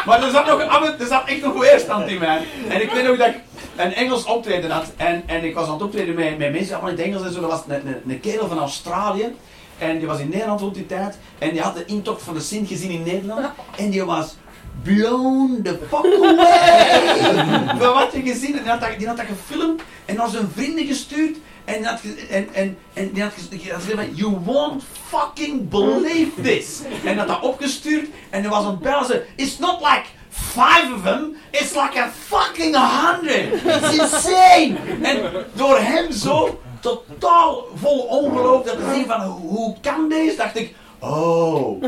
Maar 0.06 0.24
er 0.24 0.32
zat, 0.32 0.46
nog, 0.46 0.62
er 1.00 1.08
zat 1.08 1.26
echt 1.26 1.42
nog 1.42 1.60
weerstand 1.60 2.08
in 2.08 2.20
mij. 2.20 2.42
En 2.70 2.82
ik 2.82 2.92
weet 2.92 3.08
ook 3.08 3.18
dat 3.18 3.28
ik 3.28 3.40
een 3.80 3.94
Engels 3.94 4.26
optreden 4.26 4.72
had. 4.72 4.92
En, 4.98 5.24
en 5.26 5.44
ik 5.44 5.56
was 5.56 5.68
aan 5.68 5.74
het 5.74 5.82
optreden 5.82 6.16
met, 6.16 6.38
met 6.38 6.52
mensen 6.52 6.74
allemaal 6.74 6.92
in 6.92 6.98
het 6.98 7.06
Engels 7.06 7.24
en 7.24 7.34
zo. 7.34 7.42
Er 7.42 7.48
was 7.48 7.62
een, 7.68 7.88
een, 7.88 8.02
een 8.08 8.20
kerel 8.20 8.48
van 8.48 8.58
Australië. 8.58 9.36
En 9.78 9.98
die 9.98 10.08
was 10.08 10.20
in 10.20 10.30
Nederland 10.30 10.60
rond 10.60 10.76
die 10.76 10.86
tijd. 10.86 11.18
En 11.38 11.52
die 11.52 11.62
had 11.62 11.76
de 11.76 11.86
intocht 11.86 12.22
van 12.22 12.34
de 12.34 12.40
Sint 12.40 12.68
gezien 12.68 12.92
in 12.92 13.04
Nederland. 13.04 13.48
En 13.78 13.90
die 13.90 14.04
was 14.04 14.36
blown 14.84 15.62
the 15.64 15.80
fuck 15.90 16.06
away. 16.06 17.78
Van 17.80 17.94
wat 17.94 18.12
je 18.14 18.22
gezien. 18.22 18.58
En 18.58 18.64
die 18.64 18.72
had, 18.72 18.82
dat, 18.82 18.98
die 18.98 19.08
had 19.08 19.18
dat 19.18 19.26
gefilmd. 19.26 19.82
En 20.06 20.16
naar 20.16 20.30
zijn 20.30 20.50
vrienden 20.54 20.86
gestuurd. 20.86 21.38
En, 21.66 21.78
die 21.78 21.86
had, 21.86 22.00
en, 22.30 22.54
en, 22.54 22.78
en 22.94 23.12
die 23.12 23.24
had 23.24 23.34
gezegd 23.34 24.18
you 24.18 24.38
won't 24.44 24.84
fucking 25.08 25.70
believe 25.70 26.42
this. 26.42 26.82
En 27.06 27.18
dat 27.18 27.28
had 27.28 27.42
opgestuurd. 27.42 28.08
En 28.30 28.44
er 28.44 28.50
was 28.50 28.66
een 28.66 28.80
bel. 28.80 29.06
It's 29.36 29.58
not 29.58 29.80
like 29.80 30.04
five 30.30 30.94
of 30.94 31.04
them. 31.04 31.36
It's 31.52 31.76
like 31.76 31.96
a 31.96 32.10
fucking 32.10 32.76
hundred. 32.76 33.54
It's 33.66 33.98
insane. 33.98 34.78
En 35.02 35.46
door 35.54 35.80
hem 35.80 36.12
zo 36.12 36.60
totaal 36.80 37.68
vol 37.76 38.00
ongeloof 38.00 38.64
dat 38.66 38.78
zien 38.94 39.06
van 39.06 39.22
hoe 39.22 39.76
kan 39.82 40.10
deze, 40.10 40.36
dacht 40.36 40.58
ik. 40.58 40.76
Oh. 41.00 41.84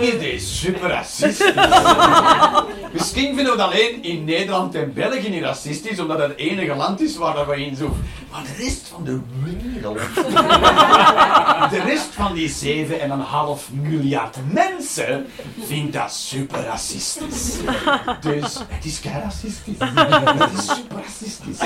Is 0.00 0.18
deze 0.18 0.46
super 0.46 0.88
racistisch. 0.88 1.52
Misschien 2.92 3.34
vinden 3.34 3.44
we 3.44 3.50
het 3.50 3.60
alleen 3.60 4.02
in 4.02 4.24
Nederland 4.24 4.74
en 4.74 4.92
België 4.92 5.28
niet 5.28 5.42
racistisch, 5.42 6.00
omdat 6.00 6.18
het 6.18 6.36
enige 6.36 6.74
land 6.74 7.00
is 7.00 7.16
waar 7.16 7.34
dat 7.34 7.46
we 7.46 7.64
in 7.64 7.76
zoeken. 7.76 8.04
Maar 8.30 8.42
de 8.42 8.62
rest 8.64 8.88
van 8.88 9.04
de 9.04 9.20
wereld, 9.44 9.98
de 11.74 11.80
rest 11.84 12.08
van 12.10 12.34
die 12.34 12.50
7,5 12.88 13.72
miljard 13.72 14.36
mensen, 14.52 15.26
vindt 15.60 15.92
dat 15.92 16.12
super 16.12 16.60
racistisch. 16.60 17.56
Dus 18.20 18.58
het 18.68 18.84
is 18.84 19.00
kei 19.00 19.20
racistisch. 19.22 19.76
Het 19.78 20.58
is 20.58 20.66
super 20.66 20.96
racistisch. 20.96 21.58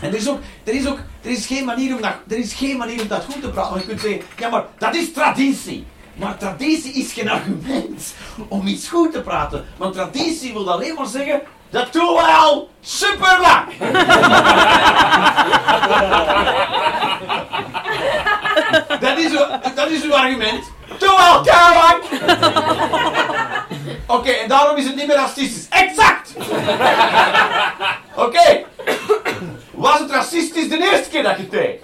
En 0.00 0.08
er 0.08 0.14
is 0.14 0.28
ook, 0.28 0.38
er 0.64 0.74
is 0.74 0.86
ook, 0.86 0.98
er 1.22 1.30
is 1.30 1.46
geen 1.46 1.64
manier 1.64 1.79
er 2.28 2.38
is 2.38 2.52
geen 2.52 2.76
manier 2.76 3.00
om 3.00 3.08
dat 3.08 3.24
goed 3.24 3.42
te 3.42 3.48
praten. 3.48 3.70
Want 3.70 3.82
je 3.82 3.88
kunt 3.88 4.00
zeggen, 4.00 4.22
ja 4.36 4.48
maar 4.48 4.64
dat 4.78 4.94
is 4.94 5.12
traditie. 5.12 5.86
Maar 6.14 6.36
traditie 6.36 6.92
is 6.92 7.12
geen 7.12 7.30
argument 7.30 8.14
om 8.48 8.66
iets 8.66 8.88
goed 8.88 9.12
te 9.12 9.20
praten. 9.20 9.66
Want 9.76 9.94
traditie 9.94 10.52
wil 10.52 10.72
alleen 10.72 10.94
maar 10.94 11.06
zeggen, 11.06 11.40
dat 11.70 11.92
doen 11.92 12.14
wij 12.14 12.34
al 12.34 12.70
super 12.80 13.38
lang. 13.40 13.66
dat, 19.00 19.18
is 19.18 19.30
dat 19.74 19.90
is 19.90 20.02
uw 20.02 20.14
argument. 20.14 20.64
Doe 20.98 21.08
al. 21.08 21.44
Oké, 24.06 24.30
en 24.30 24.48
daarom 24.48 24.76
is 24.76 24.84
het 24.84 24.96
niet 24.96 25.06
meer 25.06 25.16
racistisch. 25.16 25.66
Exact! 25.68 26.34
Oké. 28.26 28.64
Was 29.80 29.98
het 29.98 30.10
racistisch 30.10 30.68
de 30.68 30.90
eerste 30.90 31.08
keer 31.08 31.22
dat 31.22 31.36
je 31.36 31.48
deed? 31.48 31.80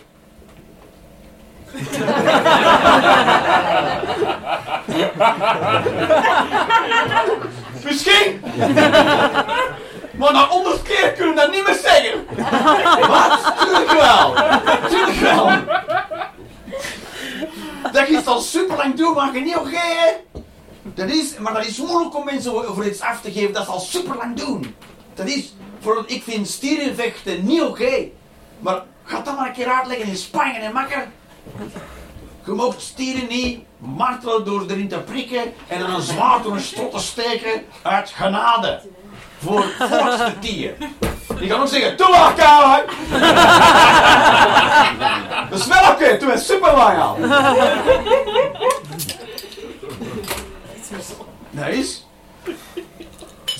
Misschien. 7.84 8.40
Maar 10.16 10.32
na 10.32 10.46
honderd 10.46 10.82
keer 10.82 11.12
kunnen 11.12 11.34
we 11.34 11.40
dat 11.40 11.50
niet 11.50 11.66
meer 11.66 11.78
zeggen. 11.82 12.26
Wat? 13.08 13.54
Tuurlijk 13.58 13.90
wel. 13.90 14.34
Tuurlijk 14.88 15.18
wel. 15.18 15.50
Dat 17.92 18.08
je 18.08 18.22
al 18.24 18.40
super 18.40 18.76
lang 18.76 18.94
doet, 18.94 19.14
maar 19.14 19.34
je 19.34 19.40
niet? 19.40 19.56
Dat 20.82 21.08
is, 21.08 21.38
maar 21.38 21.52
dat 21.52 21.66
is 21.66 21.78
moeilijk 21.78 22.16
om 22.16 22.24
mensen 22.24 22.52
voor 22.52 22.86
iets 22.86 23.00
af 23.00 23.20
te 23.20 23.32
geven 23.32 23.52
dat 23.52 23.64
ze 23.64 23.70
al 23.70 23.80
super 23.80 24.16
lang 24.16 24.36
doen. 24.36 24.74
Dat 25.14 25.26
is, 25.26 25.54
ik 26.06 26.22
vind 26.22 26.48
stierenvechten 26.48 27.44
niet 27.44 27.62
oké. 27.62 28.04
Maar 28.58 28.82
ga 29.04 29.20
dat 29.20 29.36
maar 29.36 29.46
een 29.46 29.52
keer 29.52 29.68
uitleggen 29.68 30.06
in 30.06 30.16
Spanje 30.16 30.58
en 30.58 30.72
makker. 30.72 31.08
Je 32.44 32.52
mag 32.52 32.80
stieren 32.80 33.28
niet 33.28 33.60
martelen 33.78 34.44
door 34.44 34.64
erin 34.68 34.88
te 34.88 34.98
prikken 34.98 35.42
en 35.66 35.80
dan 35.80 35.94
een 35.94 36.02
zwaard 36.02 36.42
door 36.42 36.52
een 36.52 36.60
strot 36.60 36.92
te 36.92 36.98
steken 36.98 37.64
uit 37.82 38.10
genade. 38.10 38.80
Voor 39.38 39.64
volksvertier. 39.78 40.74
Die 41.38 41.48
kan 41.48 41.60
ook 41.60 41.68
zeggen, 41.68 41.96
doe 41.96 42.10
maar 42.10 42.34
kouwen! 42.34 42.84
Dat 45.50 45.58
is 45.58 45.66
wel 45.66 45.92
oké, 45.92 46.16
doe 46.18 46.30
het 46.30 46.42
super 46.42 46.72
lang 46.72 47.00
al. 47.00 47.16
Dat 51.50 51.68
is. 51.68 52.05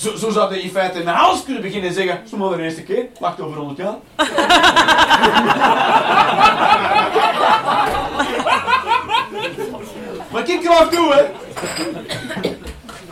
Zo, 0.07 0.15
zo 0.15 0.29
zou 0.29 0.53
je 0.53 0.61
in 0.61 0.69
feite 0.69 1.03
met 1.03 1.15
alles 1.15 1.43
kunnen 1.43 1.61
beginnen 1.61 1.89
en 1.89 1.95
zeggen, 1.95 2.27
zo 2.29 2.37
maar 2.37 2.57
de 2.57 2.63
eerste 2.63 2.83
keer, 2.83 3.05
wacht 3.19 3.41
over 3.41 3.57
100 3.57 3.77
jaar. 3.77 3.95
maar 10.31 10.49
ik 10.49 10.61
graag 10.63 10.89
toe, 10.89 11.13
hè. 11.13 11.25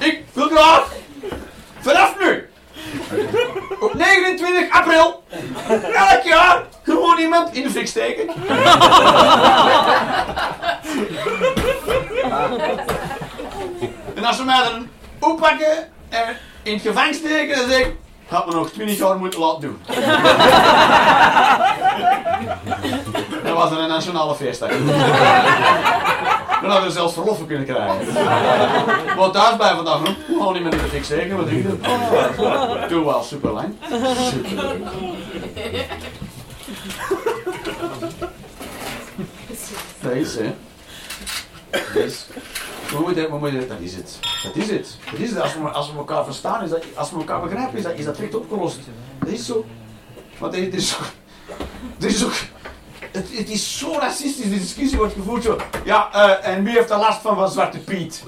Ik 0.06 0.24
wil 0.34 0.48
graag, 0.48 0.92
vanaf 1.80 2.16
nu, 2.20 2.50
op 3.80 3.94
29 3.94 4.70
april, 4.70 5.24
elk 5.94 6.24
jaar, 6.24 6.64
gewoon 6.84 7.20
iemand 7.20 7.54
in 7.54 7.64
de 7.64 7.70
fik 7.70 7.88
steken. 7.88 8.28
en 14.16 14.24
als 14.24 14.36
ze 14.36 14.44
mij 14.44 14.64
dan 14.64 14.90
oppakken 15.20 15.90
en 16.10 16.38
in 16.66 16.74
het 16.74 16.82
gevangen 16.82 17.14
steken, 17.14 17.56
dan 17.56 17.70
zeg 17.70 17.80
ik, 17.80 17.96
had 18.28 18.46
me 18.48 18.54
nog 18.54 18.70
20 18.70 18.98
jaar 18.98 19.18
moeten 19.18 19.40
laten 19.40 19.62
doen. 19.62 19.78
dat 23.44 23.56
was 23.56 23.72
een 23.72 23.88
nationale 23.88 24.36
feestdag. 24.36 24.70
Dan 26.62 26.70
hadden 26.70 26.90
we 26.90 26.92
zelfs 26.96 27.14
verlof 27.14 27.46
kunnen 27.48 27.66
krijgen. 27.66 28.14
Want 29.16 29.34
thuis 29.34 29.56
bij 29.56 29.76
vandaag 29.76 30.00
nog. 30.00 30.16
Gewoon 30.28 30.54
niet 30.54 30.64
meer 30.64 30.74
in 30.74 30.78
de 30.78 30.84
fik 30.86 31.04
steken, 31.04 31.38
wat 31.38 31.50
doe 31.50 31.58
je? 31.58 31.78
Doe 32.90 33.06
wel, 33.06 33.24
super 33.24 33.52
lang. 33.52 33.76
Superleuk. 34.32 34.84
Deze, 40.00 40.42
hè. 40.42 40.54
Deze. 41.94 42.24
We 42.90 43.00
moeten, 43.00 43.32
we 43.32 43.38
moeten, 43.38 43.68
dat 43.68 43.80
is 43.80 43.96
het. 43.96 44.20
Dat 44.44 44.56
is 44.56 44.70
het. 44.70 44.98
Dat 45.12 45.20
is 45.20 45.30
het. 45.30 45.42
Als 45.42 45.54
we, 45.54 45.70
als 45.70 45.92
we 45.92 45.98
elkaar 45.98 46.26
verstaan, 46.26 46.64
is 46.64 46.70
dat, 46.70 46.84
als 46.96 47.12
we 47.12 47.18
elkaar 47.18 47.42
begrijpen, 47.42 47.78
is 47.78 47.84
dat, 47.84 47.94
is 47.94 48.06
dat 48.06 48.16
direct 48.16 48.36
opgelost. 48.36 48.80
Dat 49.20 49.30
is 49.30 49.46
zo. 49.46 49.66
Want 50.38 50.56
het 50.56 50.74
is. 50.74 50.98
Het 51.98 52.14
is 52.14 52.26
ook... 52.26 52.34
Het, 53.12 53.38
het 53.38 53.50
is 53.50 53.78
zo 53.78 53.96
racistisch, 54.00 54.50
die 54.50 54.60
discussie 54.60 54.98
wordt 54.98 55.14
gevoerd 55.14 55.44
zo. 55.44 55.58
Ja, 55.84 56.10
eh, 56.12 56.48
en 56.54 56.64
wie 56.64 56.74
heeft 56.74 56.90
er 56.90 56.98
last 56.98 57.22
van 57.22 57.36
van 57.36 57.50
Zwarte 57.50 57.80
Piet? 57.80 58.22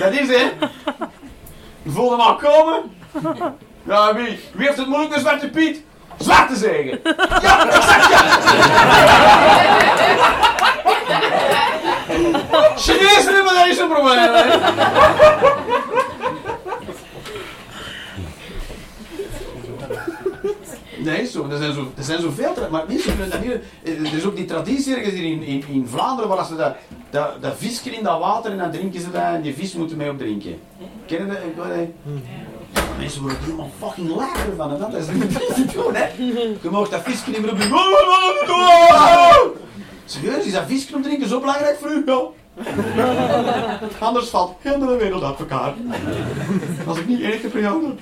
dat 0.00 0.12
is 0.12 0.28
hè. 0.28 0.50
Je 1.82 1.90
voelde 1.90 2.16
hem 2.16 2.26
al 2.26 2.36
komen. 2.36 2.82
Ja, 3.82 4.14
wie? 4.14 4.40
Wie 4.52 4.66
heeft 4.66 4.78
het 4.78 4.86
moeilijk 4.86 5.10
met 5.10 5.20
Zwarte 5.20 5.50
Piet? 5.50 5.82
Zwarte 6.18 6.56
zeggen. 6.56 7.00
Ja, 7.42 7.68
exact 7.68 8.10
ja. 8.10 8.32
Chinezen 12.84 13.34
hebben 13.34 13.64
deze 13.64 13.86
problemen. 13.86 14.34
hè. 14.34 14.58
Nee, 20.98 21.26
zo, 21.26 21.48
er, 21.50 21.58
zijn 21.58 21.72
zo, 21.72 21.92
er 21.96 22.04
zijn 22.04 22.20
zoveel, 22.20 22.54
maar 22.70 22.84
mensen 22.88 23.16
kunnen 23.16 23.30
dat 23.30 23.44
niet. 23.44 23.52
Er 24.10 24.16
is 24.16 24.24
ook 24.24 24.36
die 24.36 24.44
traditie 24.44 24.94
ergens 24.96 25.14
hier 25.14 25.24
in, 25.24 25.64
in, 25.68 25.86
Vlaanderen 25.88 26.30
waar 26.30 26.46
ze 26.46 26.56
dat, 26.56 26.74
dat, 27.10 27.42
dat 27.42 27.54
visje 27.56 27.90
in 27.90 28.04
dat 28.04 28.18
water 28.18 28.50
en 28.50 28.58
dan 28.58 28.70
drinken 28.70 29.00
ze 29.00 29.10
dat 29.10 29.22
en 29.22 29.42
die 29.42 29.54
vis 29.54 29.72
moeten 29.72 29.96
mee 29.96 30.10
op 30.10 30.18
drinken. 30.18 30.60
Kennen 31.06 31.28
dat? 31.56 31.66
Mensen 32.98 33.20
worden 33.20 33.38
er 33.38 33.44
helemaal 33.44 33.70
fucking 33.78 34.16
lager 34.16 34.56
van. 34.56 34.78
Dat 34.78 34.94
is 34.94 35.06
niet 35.08 35.32
te 35.54 35.66
doen, 35.74 35.94
hè? 35.94 36.06
Je 36.62 36.70
mag 36.70 36.88
dat 36.88 37.02
visje 37.02 37.30
niet 37.30 37.40
meer 37.40 37.50
op 37.50 37.58
drinken. 37.58 37.80
Serieus, 40.04 40.44
is 40.44 40.52
dat 40.52 40.64
visje 40.66 40.96
op 40.96 41.02
drinken 41.02 41.28
zo 41.28 41.40
belangrijk 41.40 41.78
voor 41.80 41.90
u? 41.90 42.04
Anders 44.00 44.28
valt 44.28 44.56
heel 44.60 44.78
de 44.78 44.96
wereld 44.96 45.22
uit 45.22 45.38
elkaar. 45.38 45.74
Als 46.86 46.98
ik 46.98 47.06
niet 47.06 47.50
per 47.50 47.60
jaar 47.60 47.72
doe. 47.72 47.94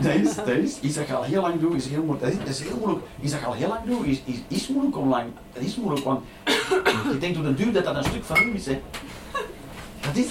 Deze, 0.00 0.42
deze, 0.44 0.80
iets 0.80 0.94
dat 0.94 1.06
je 1.06 1.14
al 1.14 1.22
heel 1.22 1.42
lang 1.42 1.60
doet, 1.60 1.74
is 1.74 1.86
heel 1.86 2.02
moeilijk. 2.02 2.20
Dat 2.20 2.32
is, 2.32 2.38
dat 2.38 2.48
is 2.48 2.60
heel 2.60 2.78
moeilijk. 2.78 3.04
Iets 3.22 3.32
dat 3.32 3.44
al 3.44 3.52
heel 3.52 3.68
lang 3.68 3.80
doet, 3.84 4.06
is, 4.06 4.20
is, 4.24 4.36
is 4.48 4.68
moeilijk 4.68 4.96
om 4.96 5.08
lang. 5.08 5.24
Dat 5.52 5.62
is 5.62 5.76
moeilijk, 5.76 6.04
want 6.04 6.24
je 7.10 7.18
denkt 7.20 7.38
op 7.38 7.44
de 7.44 7.54
duur 7.54 7.72
dat 7.72 7.84
dat 7.84 7.96
een 7.96 8.04
stuk 8.04 8.24
van 8.24 8.36
u 8.42 8.54
is, 8.54 8.66
hè. 8.66 8.80
Dat 10.00 10.16
is... 10.16 10.26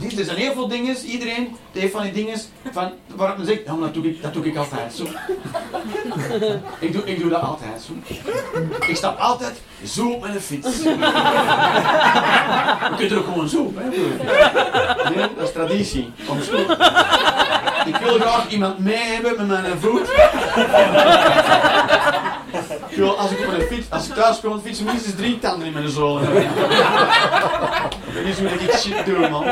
Is, 0.00 0.18
er 0.18 0.24
zijn 0.24 0.36
heel 0.36 0.52
veel 0.52 0.68
dingen, 0.68 0.96
iedereen 0.96 1.56
heeft 1.72 1.92
van 1.92 2.02
die 2.02 2.12
dingen 2.12 2.38
van, 2.70 2.90
waarop 3.14 3.36
men 3.36 3.46
zegt, 3.46 3.66
maar 3.66 3.78
dat 3.78 3.94
doe 3.94 4.06
ik, 4.06 4.22
dat 4.22 4.32
doe 4.32 4.46
ik 4.46 4.56
altijd 4.56 4.94
zo. 4.94 5.04
ik, 6.86 6.92
doe, 6.92 7.04
ik 7.04 7.20
doe 7.20 7.30
dat 7.30 7.42
altijd 7.42 7.82
zo. 7.82 7.92
Ik 8.86 8.96
stap 8.96 9.18
altijd 9.18 9.60
zo 9.84 10.10
op 10.10 10.20
mijn 10.20 10.40
fiets. 10.40 10.82
Je 10.82 10.96
kunt 12.96 13.10
er 13.10 13.18
ook 13.18 13.24
gewoon 13.24 13.48
zo, 13.48 13.72
dat 15.36 15.46
is 15.46 15.52
traditie. 15.52 16.12
Ik 17.86 17.96
wil 17.96 18.18
graag 18.18 18.48
iemand 18.48 18.78
mee 18.78 18.96
hebben 18.96 19.46
met 19.46 19.62
mijn 19.62 19.80
voet. 19.80 20.10
Als 23.00 23.30
ik 23.30 23.66
fiets, 23.68 24.08
ik 24.08 24.14
thuis 24.14 24.40
kom, 24.40 24.60
fietsen 24.60 24.84
minstens 24.84 25.14
drie 25.14 25.38
tanden 25.38 25.66
in 25.66 25.72
mijn 25.72 25.88
zolen. 25.88 26.34
Dat 28.14 28.24
is 28.24 28.38
hoe 28.38 28.48
ik 28.48 28.72
shit 28.72 29.06
doe, 29.06 29.28
man. 29.28 29.44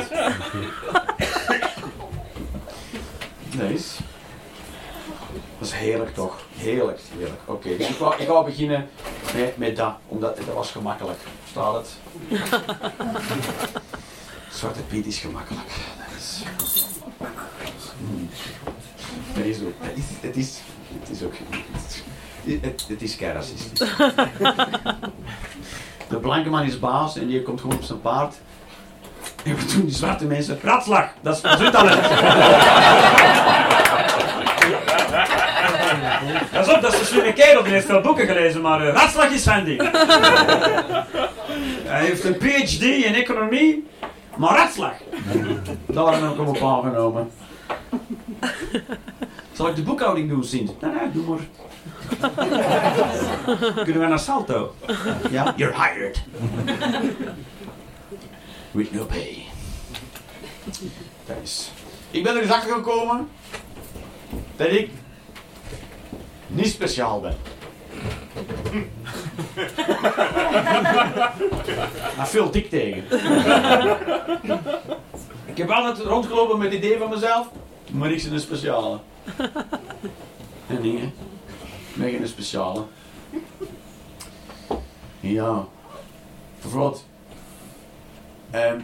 Nice. 3.50 4.02
Dat 5.58 5.68
is 5.68 5.72
heerlijk 5.72 6.14
toch? 6.14 6.38
Heerlijk, 6.56 7.00
heerlijk. 7.18 7.40
Oké, 7.44 7.76
dus 7.76 7.88
ik 7.88 7.98
wou, 7.98 8.40
ik 8.40 8.44
beginnen 8.44 8.88
met, 9.56 9.76
dat, 9.76 9.94
omdat 10.08 10.36
dat 10.36 10.54
was 10.54 10.70
gemakkelijk. 10.70 11.18
Staat 11.50 11.74
het? 11.74 11.96
Zwarte 14.52 14.80
Piet 14.80 15.06
is 15.06 15.18
gemakkelijk. 15.18 15.68
Dat 15.98 16.16
is... 16.18 16.42
Hmm. 17.98 18.30
Dat 19.34 19.44
is 19.44 19.60
ook... 19.60 19.74
Het 19.78 19.96
is... 19.96 20.04
Het 20.20 20.36
is, 20.36 20.58
het 21.00 21.10
is 21.10 21.22
ook... 21.22 21.34
Het, 22.44 22.86
het 22.88 23.02
is 23.02 23.16
kei 23.16 23.32
racistisch. 23.32 23.78
De 26.08 26.16
blanke 26.16 26.50
man 26.50 26.62
is 26.62 26.78
baas 26.78 27.16
en 27.16 27.26
die 27.26 27.42
komt 27.42 27.60
gewoon 27.60 27.76
op 27.76 27.82
zijn 27.82 28.00
paard. 28.00 28.34
En 29.44 29.56
we 29.56 29.64
doen 29.74 29.84
die 29.84 29.94
zwarte 29.94 30.24
mensen... 30.24 30.58
Ratslag! 30.62 31.08
Dat 31.20 31.34
is, 31.36 31.40
dat 31.40 31.60
is 31.60 31.66
uw 31.66 31.70
talent. 31.70 32.00
Pas 36.52 36.74
op, 36.74 36.80
dat 36.80 36.92
is 36.92 37.00
een 37.00 37.06
slimme 37.06 37.32
kerel, 37.32 37.62
die 37.62 37.72
heeft 37.72 37.86
veel 37.86 38.00
boeken 38.00 38.26
gelezen, 38.26 38.60
maar 38.60 38.86
uh, 38.86 38.92
ratslag 38.92 39.30
is 39.30 39.42
zijn 39.42 39.64
ding. 39.64 39.90
Hij 41.84 42.04
heeft 42.04 42.24
een 42.24 42.36
PhD 42.36 42.82
in 42.82 43.14
economie, 43.14 43.88
maar 44.36 44.56
ratslag. 44.56 44.92
Daar 45.86 46.12
heb 46.12 46.30
ik 46.30 46.36
hem 46.36 46.46
op 46.46 46.62
aangenomen. 46.62 47.30
Zal 49.52 49.68
ik 49.68 49.76
de 49.76 49.82
boekhouding 49.82 50.28
doen, 50.28 50.44
Sint? 50.44 50.80
Nee, 50.80 50.90
nee, 50.90 51.10
doe 51.12 51.24
maar. 51.28 51.38
Kunnen 53.84 54.00
we 54.00 54.06
naar 54.08 54.18
Salto? 54.18 54.74
Ja, 55.30 55.54
you're 55.56 55.74
hired. 55.74 56.22
With 58.70 58.92
no 58.92 59.04
pay. 59.04 59.44
Thanks. 61.26 61.70
Ik 62.10 62.22
ben 62.22 62.36
er 62.36 62.42
eens 62.42 62.50
achter 62.50 62.74
gekomen 62.74 63.28
dat 64.56 64.72
ik 64.72 64.90
niet 66.46 66.68
speciaal 66.68 67.20
ben. 67.20 67.36
Maar 72.16 72.28
veel 72.28 72.50
dik 72.50 72.70
tegen. 72.70 73.04
Ik 75.44 75.56
heb 75.56 75.70
altijd 75.70 75.98
rondgelopen 75.98 76.58
met 76.58 76.72
het 76.72 76.84
idee 76.84 76.98
van 76.98 77.08
mezelf, 77.08 77.48
maar 77.92 78.10
ik 78.10 78.22
ben 78.22 78.32
een 78.32 78.40
speciale. 78.40 78.98
En 80.66 80.82
dingen. 80.82 81.12
Ben 81.94 82.10
geen 82.10 82.28
speciale. 82.28 82.84
Ja. 85.20 85.66
Bijvoorbeeld. 86.60 87.04
ehm, 88.50 88.80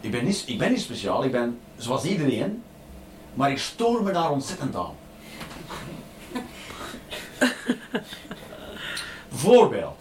ik, 0.00 0.10
ben 0.10 0.24
niet, 0.24 0.44
ik 0.46 0.58
ben 0.58 0.70
niet 0.70 0.80
speciaal, 0.80 1.24
ik 1.24 1.32
ben 1.32 1.60
zoals 1.76 2.04
iedereen, 2.04 2.62
maar 3.34 3.50
ik 3.50 3.58
stoor 3.58 4.02
me 4.02 4.12
daar 4.12 4.30
ontzettend 4.30 4.76
aan. 4.76 4.94
Voorbeeld. 9.30 9.98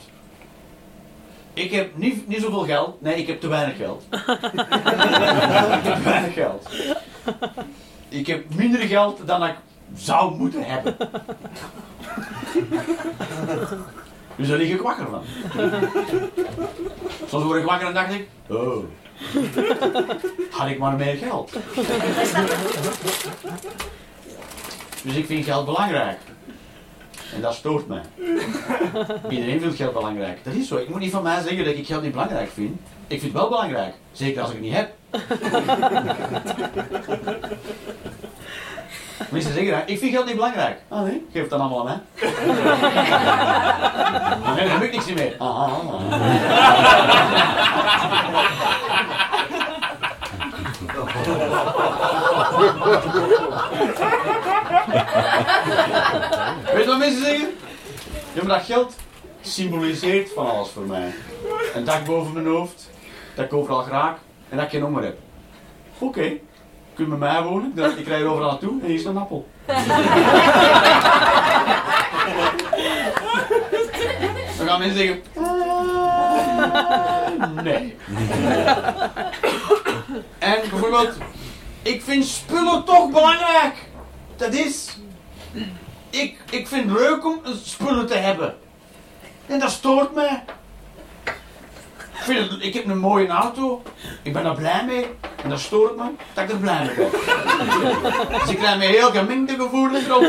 Ik 1.53 1.71
heb 1.71 1.97
niet, 1.97 2.27
niet 2.27 2.41
zoveel 2.41 2.65
geld. 2.65 3.01
Nee, 3.01 3.15
ik 3.15 3.27
heb 3.27 3.39
te 3.39 3.47
weinig 3.47 3.77
geld. 3.77 4.03
ik 4.12 4.19
heb 5.84 5.95
te 5.95 6.01
weinig 6.03 6.34
geld. 6.34 6.69
Ik 8.10 8.27
heb 8.27 8.53
minder 8.53 8.79
geld 8.79 9.27
dan 9.27 9.43
ik 9.43 9.55
zou 9.95 10.36
moeten 10.36 10.63
hebben. 10.63 10.97
Dus 14.36 14.47
daar 14.47 14.58
lig 14.58 14.69
ik 14.69 14.81
wakker 14.81 15.05
van. 15.10 15.23
Soms 17.27 17.43
word 17.43 17.60
ik 17.60 17.65
wakker 17.65 17.88
en 17.88 17.93
dacht 17.93 18.13
ik, 18.13 18.27
oh, 18.49 18.84
had 20.51 20.67
ik 20.67 20.79
maar 20.79 20.95
meer 20.95 21.15
geld. 21.15 21.51
dus 25.03 25.15
ik 25.15 25.25
vind 25.25 25.45
geld 25.45 25.65
belangrijk. 25.65 26.17
En 27.34 27.41
dat 27.41 27.53
stoort 27.53 27.88
mij. 27.88 28.01
Iedereen 29.29 29.60
vindt 29.60 29.75
geld 29.75 29.93
belangrijk. 29.93 30.43
Dat 30.43 30.53
is 30.53 30.67
zo. 30.67 30.77
Ik 30.77 30.89
moet 30.89 30.99
niet 30.99 31.12
van 31.12 31.23
mij 31.23 31.41
zeggen 31.41 31.65
dat 31.65 31.75
ik 31.75 31.86
geld 31.86 32.01
niet 32.03 32.12
belangrijk 32.12 32.49
vind. 32.49 32.79
Ik 33.08 33.19
vind 33.19 33.31
het 33.31 33.41
wel 33.41 33.49
belangrijk. 33.49 33.93
Zeker 34.12 34.41
als 34.41 34.51
ik 34.51 34.55
het 34.55 34.65
niet 34.65 34.73
heb. 34.73 34.93
Mensen 39.30 39.54
zeggen 39.54 39.71
dat. 39.71 39.82
Ik 39.86 39.99
vind 39.99 40.12
geld 40.13 40.25
niet 40.25 40.36
belangrijk. 40.36 40.80
Ah 40.88 41.01
nee? 41.01 41.25
Geef 41.32 41.41
het 41.41 41.49
dan 41.49 41.60
allemaal 41.60 41.80
aan 41.80 41.86
mij. 41.86 42.30
nee, 44.56 44.67
dan 44.67 44.80
heb 44.80 44.82
ik 44.82 44.91
niks 44.91 45.13
meer. 45.13 45.36
Ah, 45.38 45.63
ah, 45.63 45.71
ah. 45.93 46.01
Weet 56.73 56.84
je 56.84 56.89
wat 56.89 56.97
mensen 56.97 57.23
zeggen? 57.23 57.47
Ja, 58.34 58.43
maar 58.43 58.58
dat 58.58 58.65
geld 58.65 58.95
symboliseert 59.41 60.30
van 60.34 60.49
alles 60.49 60.69
voor 60.69 60.84
mij. 60.84 61.13
Een 61.73 61.84
dak 61.84 62.06
boven 62.06 62.34
mijn 62.34 62.45
hoofd, 62.45 62.89
dat 63.36 63.45
ik 63.45 63.54
overal 63.54 63.82
graag 63.82 64.17
en 64.49 64.58
dat 64.58 64.65
ik 64.65 64.71
geen 64.71 64.82
honger 64.82 65.04
heb. 65.04 65.17
Oké, 65.97 66.32
kunt 66.95 67.10
bij 67.10 67.17
mij 67.17 67.41
wonen, 67.43 67.71
dat- 67.75 67.97
ik 67.97 68.08
rijd 68.08 68.21
er 68.21 68.27
overal 68.27 68.49
naartoe 68.49 68.81
en 68.81 68.86
hier 68.88 68.95
is 68.95 69.05
een 69.05 69.17
appel. 69.17 69.47
Dan 74.58 74.67
gaan 74.67 74.79
mensen 74.79 74.97
zeggen, 74.97 75.21
"Eh, 75.34 75.43
nee. 77.63 77.95
En 80.39 80.60
bijvoorbeeld, 80.69 81.13
ik 81.81 82.01
vind 82.03 82.25
spullen 82.25 82.84
toch 82.84 83.10
belangrijk. 83.12 83.89
Dat 84.36 84.53
is, 84.53 84.97
ik, 86.10 86.38
ik 86.49 86.67
vind 86.67 86.89
het 86.89 86.99
leuk 86.99 87.25
om 87.25 87.39
spullen 87.63 88.08
te 88.08 88.15
hebben. 88.15 88.55
En 89.45 89.60
dat 89.60 89.71
stoort 89.71 90.15
mij. 90.15 90.43
Ik, 92.28 92.51
ik 92.60 92.73
heb 92.73 92.88
een 92.88 92.97
mooie 92.97 93.28
auto. 93.28 93.82
Ik 94.21 94.34
ben 94.34 94.45
er 94.45 94.56
blij 94.56 94.84
mee. 94.86 95.06
En 95.43 95.49
dat 95.49 95.60
stoort 95.60 95.95
me 95.95 96.04
dat 96.34 96.43
ik 96.43 96.49
er 96.49 96.58
blij 96.58 96.86
mee 96.86 96.95
ben. 96.95 97.10
Dus 98.39 98.49
ik 98.49 98.58
krijg 98.58 98.78
me 98.78 98.86
heel 98.86 99.12
gemengde 99.12 99.56
gevoelens 99.56 100.06
erop. 100.06 100.23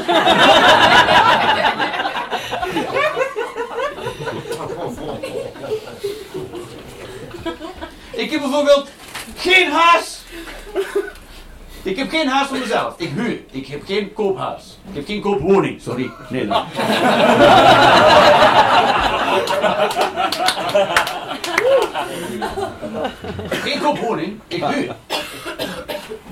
Ik 8.10 8.30
heb 8.30 8.40
bijvoorbeeld 8.40 8.88
geen 9.36 9.70
huis. 9.70 10.20
Ik 11.82 11.96
heb 11.96 12.10
geen 12.10 12.28
huis 12.28 12.48
voor 12.48 12.58
mezelf. 12.58 12.94
Ik 12.96 13.10
huur. 13.14 13.40
Ik 13.50 13.66
heb 13.66 13.82
geen 13.86 14.12
koophuis. 14.12 14.78
Ik 14.88 14.94
heb 14.94 15.06
geen 15.06 15.20
koopwoning. 15.20 15.80
Sorry. 15.80 16.10
Nee. 16.28 16.48
Geen 23.64 23.80
koopwoning. 23.80 24.40
Ik 24.48 24.64
huur. 24.64 24.94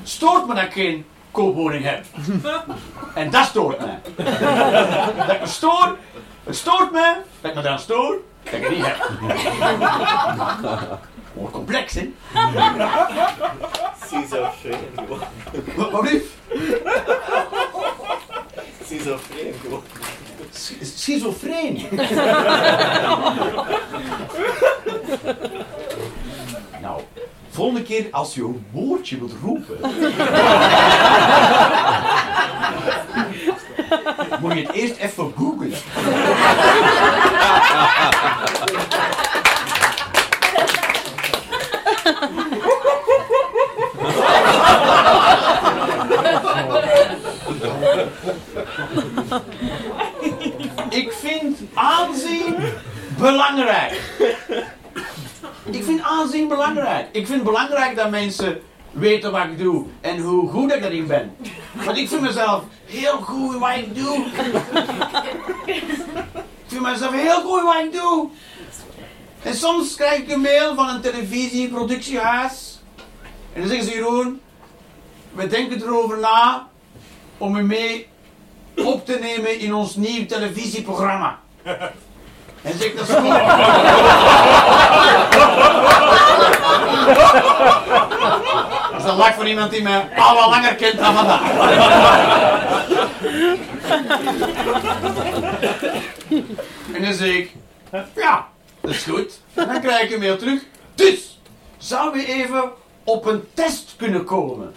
Stoort 0.02 0.46
me 0.46 0.54
dat 0.54 0.64
ik 0.64 0.72
geen 0.72 1.06
koopwoning 1.30 1.84
heb. 1.84 2.04
En 3.14 3.30
dat 3.30 3.46
stoort 3.46 3.78
mij. 3.78 4.00
Dat 5.16 5.30
ik 5.34 5.40
me 5.40 5.46
stoor. 5.46 5.96
Het 6.44 6.56
stoort 6.56 6.92
me 6.92 7.14
dat 7.40 7.50
ik 7.50 7.56
me 7.56 7.62
dan 7.62 7.78
stoor 7.78 8.20
dat 8.42 8.52
ik 8.52 8.62
het 8.62 8.70
niet 8.76 8.86
heb. 8.86 9.10
Wordt 11.32 11.52
complex, 11.52 11.94
hè? 11.94 12.12
Gewoon. 12.32 12.78
Wat, 15.76 15.90
wat 15.90 16.10
lief? 16.10 16.22
Schizofreen 18.86 19.54
Schizofreen. 20.80 21.82
nou, 26.82 27.00
volgende 27.50 27.82
keer 27.82 28.06
als 28.10 28.34
je 28.34 28.42
een 28.42 28.66
woordje 28.72 29.18
wilt 29.18 29.32
roepen. 29.42 29.78
moet 34.40 34.52
je 34.52 34.60
het 34.60 34.72
eerst 34.72 34.96
even 34.96 35.32
googlen. 35.36 35.72
Ik 50.88 51.12
vind 51.12 51.58
aanzien 51.74 52.56
belangrijk. 53.18 54.00
Ik 55.70 55.84
vind 55.84 56.02
aanzien 56.02 56.48
belangrijk. 56.48 57.06
Ik 57.12 57.26
vind 57.26 57.28
het 57.28 57.42
belangrijk 57.42 57.93
dat 58.04 58.20
mensen 58.20 58.60
weten 58.90 59.32
wat 59.32 59.44
ik 59.44 59.58
doe 59.58 59.86
en 60.00 60.18
hoe 60.18 60.48
goed 60.48 60.72
ik 60.72 60.84
erin 60.84 61.06
ben. 61.06 61.36
Want 61.84 61.96
ik 61.96 62.08
vind 62.08 62.20
mezelf 62.20 62.64
heel 62.84 63.16
goed 63.16 63.52
in 63.54 63.58
wat 63.58 63.76
ik 63.76 63.94
doe. 63.94 64.26
Ik 66.64 66.80
vind 66.80 66.82
mezelf 66.82 67.12
heel 67.12 67.40
goed 67.40 67.58
in 67.58 67.64
wat 67.64 67.84
ik 67.84 67.92
doe. 67.92 68.28
En 69.42 69.54
soms 69.54 69.94
krijg 69.94 70.18
ik 70.18 70.30
een 70.30 70.40
mail 70.40 70.74
van 70.74 70.88
een 70.88 71.00
televisieproductiehuis. 71.00 72.80
En 73.52 73.60
dan 73.60 73.68
zeggen 73.68 73.86
ze 73.86 73.94
Jeroen, 73.94 74.40
we 75.32 75.46
denken 75.46 75.82
erover 75.82 76.18
na 76.18 76.68
om 77.38 77.56
u 77.56 77.62
mee 77.62 78.06
op 78.76 79.06
te 79.06 79.18
nemen 79.20 79.58
in 79.58 79.74
ons 79.74 79.96
nieuw 79.96 80.26
televisieprogramma. 80.26 81.40
En 82.64 82.78
zeg 82.78 82.94
dat 82.94 83.06
goed. 83.06 83.28
Dat 88.92 89.02
is 89.02 89.10
een 89.10 89.16
lach 89.16 89.34
voor 89.34 89.48
iemand 89.48 89.70
die 89.70 89.82
me 89.82 90.02
al 90.16 90.34
wat 90.34 90.48
langer 90.48 90.74
kent 90.74 90.98
dan 90.98 91.14
vandaag. 91.14 91.50
En 96.94 97.02
dan 97.02 97.12
zeg 97.12 97.34
ik, 97.34 97.52
ja, 98.14 98.48
dat 98.80 98.90
is 98.90 99.02
goed. 99.02 99.40
Dan 99.54 99.80
krijg 99.80 100.02
ik 100.02 100.10
een 100.10 100.20
mail 100.20 100.36
terug. 100.36 100.62
Dus, 100.94 101.40
zou 101.78 102.18
u 102.18 102.24
even 102.24 102.72
op 103.04 103.26
een 103.26 103.44
test 103.54 103.94
kunnen 103.96 104.24
komen? 104.24 104.74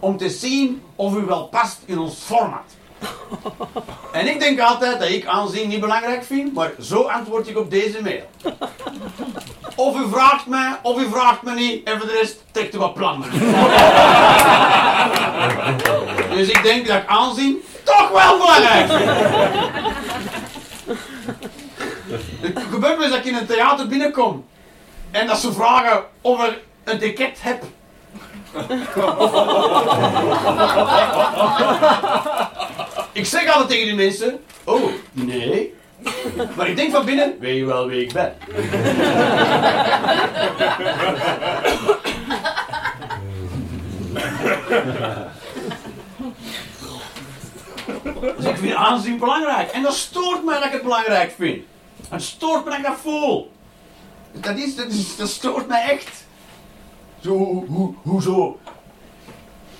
Om 0.00 0.16
te 0.16 0.30
zien 0.30 0.82
of 0.94 1.14
u 1.14 1.20
wel 1.20 1.44
past 1.46 1.82
in 1.84 1.98
ons 1.98 2.14
format. 2.14 2.78
En 4.12 4.28
ik 4.28 4.40
denk 4.40 4.60
altijd 4.60 4.98
dat 5.00 5.08
ik 5.08 5.26
aanzien 5.26 5.68
niet 5.68 5.80
belangrijk 5.80 6.24
vind, 6.24 6.54
maar 6.54 6.72
zo 6.80 7.02
antwoord 7.02 7.48
ik 7.48 7.58
op 7.58 7.70
deze 7.70 8.02
mail. 8.02 8.30
Of 9.76 9.96
u 9.96 10.08
vraagt 10.10 10.46
mij, 10.46 10.78
of 10.82 11.00
u 11.00 11.08
vraagt 11.10 11.42
me 11.42 11.54
niet, 11.54 11.88
en 11.88 11.98
voor 11.98 12.06
de 12.06 12.12
rest 12.12 12.42
trekt 12.50 12.74
u 12.74 12.78
wat 12.78 12.94
plannen. 12.94 13.28
Dus 16.34 16.48
ik 16.48 16.62
denk 16.62 16.86
dat 16.86 16.96
ik 16.96 17.06
aanzien 17.06 17.62
toch 17.84 18.10
wel 18.10 18.38
belangrijk 18.38 18.90
vind. 18.90 19.10
Het 22.40 22.64
gebeurt 22.70 22.98
me 22.98 23.04
eens 23.04 23.12
dat 23.12 23.24
ik 23.24 23.32
in 23.32 23.34
een 23.34 23.46
theater 23.46 23.86
binnenkom 23.86 24.46
en 25.10 25.26
dat 25.26 25.38
ze 25.38 25.52
vragen 25.52 26.04
of 26.20 26.46
ik 26.46 26.58
een 26.84 26.98
ticket 26.98 27.38
heb. 27.42 27.62
Ik 33.12 33.26
zeg 33.26 33.48
altijd 33.48 33.68
tegen 33.68 33.84
die 33.86 33.94
mensen: 33.94 34.40
Oh, 34.64 34.92
nee. 35.12 35.74
Maar 36.56 36.68
ik 36.68 36.76
denk 36.76 36.92
van 36.92 37.04
binnen: 37.04 37.36
Weet 37.40 37.56
je 37.56 37.64
wel 37.64 37.86
wie 37.88 38.02
ik 38.02 38.12
ben? 38.12 38.34
Dus 48.36 48.44
ik 48.44 48.56
vind 48.56 48.74
aanzien 48.74 49.18
belangrijk. 49.18 49.70
En 49.70 49.82
dat 49.82 49.94
stoort 49.94 50.44
mij 50.44 50.54
dat 50.54 50.64
ik 50.64 50.72
het 50.72 50.82
belangrijk 50.82 51.32
vind. 51.38 51.64
Het 52.08 52.22
stoort 52.22 52.64
me 52.64 52.70
dat 52.70 52.78
ik 52.78 52.84
dat 52.84 52.98
voel. 53.02 53.52
Dat, 54.32 54.58
is, 54.58 54.76
dat, 54.76 54.86
is, 54.86 55.16
dat 55.16 55.28
stoort 55.28 55.68
mij 55.68 55.82
echt. 55.82 56.28
Zo, 57.22 57.30
hoe, 57.30 57.64
hoe, 57.66 57.94
hoezo? 58.02 58.58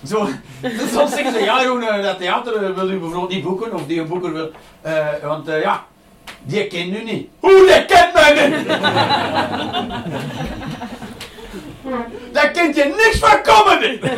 Zo, 0.07 0.29
soms 0.95 1.11
zeggen 1.11 1.33
ze, 1.33 1.39
ja 1.39 1.61
Jeroen, 1.61 1.83
eh, 1.83 2.03
dat 2.03 2.19
theater 2.19 2.65
eh, 2.65 2.75
wil 2.75 2.91
u 2.91 2.99
bijvoorbeeld 2.99 3.31
niet 3.31 3.43
boeken, 3.43 3.75
of 3.75 3.87
die 3.87 4.03
boeker 4.03 4.33
wil, 4.33 4.51
eh, 4.81 5.07
want 5.23 5.47
ja, 5.47 5.85
die 6.43 6.67
kent 6.67 6.97
u 6.97 7.05
niet. 7.05 7.29
Hoe, 7.41 7.67
die 7.67 7.85
kent 7.85 8.13
mij 8.13 8.49
niet? 8.49 8.67
Daar 12.33 12.51
kent 12.51 12.77
je 12.77 12.85
niks 12.85 13.19
van 13.19 13.43
comedy! 13.43 13.99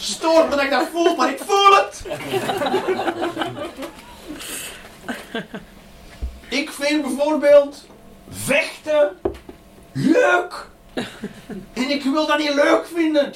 Stoort 0.00 0.50
dat 0.50 0.62
ik 0.62 0.70
dat 0.70 0.88
voel, 0.92 1.16
maar 1.16 1.30
ik 1.30 1.40
voel 1.46 1.76
het! 1.76 2.06
Ik 6.48 6.70
vind 6.70 7.02
bijvoorbeeld 7.02 7.86
vechten 8.48 9.18
leuk. 9.92 10.66
En 11.72 11.90
ik 11.90 12.02
wil 12.02 12.26
dat 12.26 12.38
niet 12.38 12.54
leuk 12.54 12.86
vinden. 12.94 13.34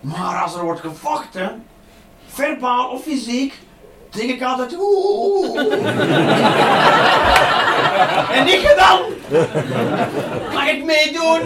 Maar 0.00 0.42
als 0.42 0.54
er 0.54 0.62
wordt 0.62 0.80
gevochten, 0.80 1.64
verbaal 2.26 2.90
of 2.90 3.02
fysiek, 3.02 3.54
denk 4.10 4.30
ik 4.30 4.42
altijd 4.42 4.76
oeh. 4.78 5.58
en 8.38 8.48
ik 8.48 8.74
dan? 8.76 9.00
Mag 10.54 10.68
ik 10.68 10.84
meedoen? 10.84 11.40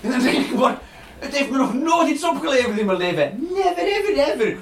en 0.00 0.10
dan 0.10 0.20
denk 0.20 0.38
ik, 0.38 0.54
maar 0.54 0.78
het 1.18 1.36
heeft 1.36 1.50
me 1.50 1.56
nog 1.56 1.74
nooit 1.74 2.08
iets 2.08 2.24
opgeleverd 2.24 2.78
in 2.78 2.86
mijn 2.86 2.98
leven. 2.98 3.48
Never, 3.54 3.84
ever, 3.84 4.16
ever. 4.18 4.56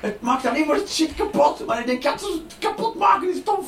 Het, 0.00 0.12
het 0.12 0.20
maakt 0.20 0.46
alleen 0.46 0.66
maar 0.66 0.78
shit 0.86 1.14
kapot. 1.14 1.66
Maar 1.66 1.80
ik 1.80 1.86
denk, 1.86 2.02
ja, 2.02 2.12
het 2.12 2.58
kapot 2.58 2.94
maken 2.94 3.30
is 3.30 3.42
tof. 3.44 3.66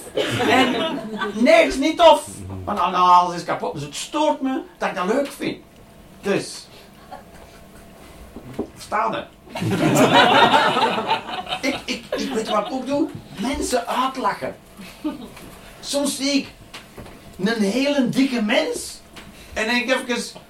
En 0.49 0.99
nee, 1.35 1.55
het 1.55 1.73
is 1.73 1.79
niet 1.79 1.97
tof. 1.97 2.27
Want 2.65 2.79
nou, 2.79 2.95
alles 2.95 3.37
is 3.37 3.45
kapot. 3.45 3.75
Dus 3.75 3.83
het 3.83 3.97
stoort 3.97 4.41
me 4.41 4.61
dat 4.79 4.89
ik 4.89 4.95
dat 4.95 5.07
leuk 5.07 5.33
vind. 5.33 5.59
Dus. 6.21 6.67
Verstaan 8.75 9.15
het? 9.15 9.27
ik, 11.73 11.79
ik, 11.85 12.05
ik 12.17 12.33
weet 12.35 12.49
wat 12.49 12.67
ik 12.67 12.73
ook 12.73 12.87
doe. 12.87 13.09
Mensen 13.41 13.87
uitlachen. 13.87 14.57
Soms 15.81 16.17
zie 16.17 16.33
ik 16.33 16.49
een 17.45 17.63
hele 17.63 18.09
dikke 18.09 18.43
mens. 18.43 19.01
En 19.53 19.65
denk 19.65 19.91
ik 19.91 20.09
even... 20.09 20.41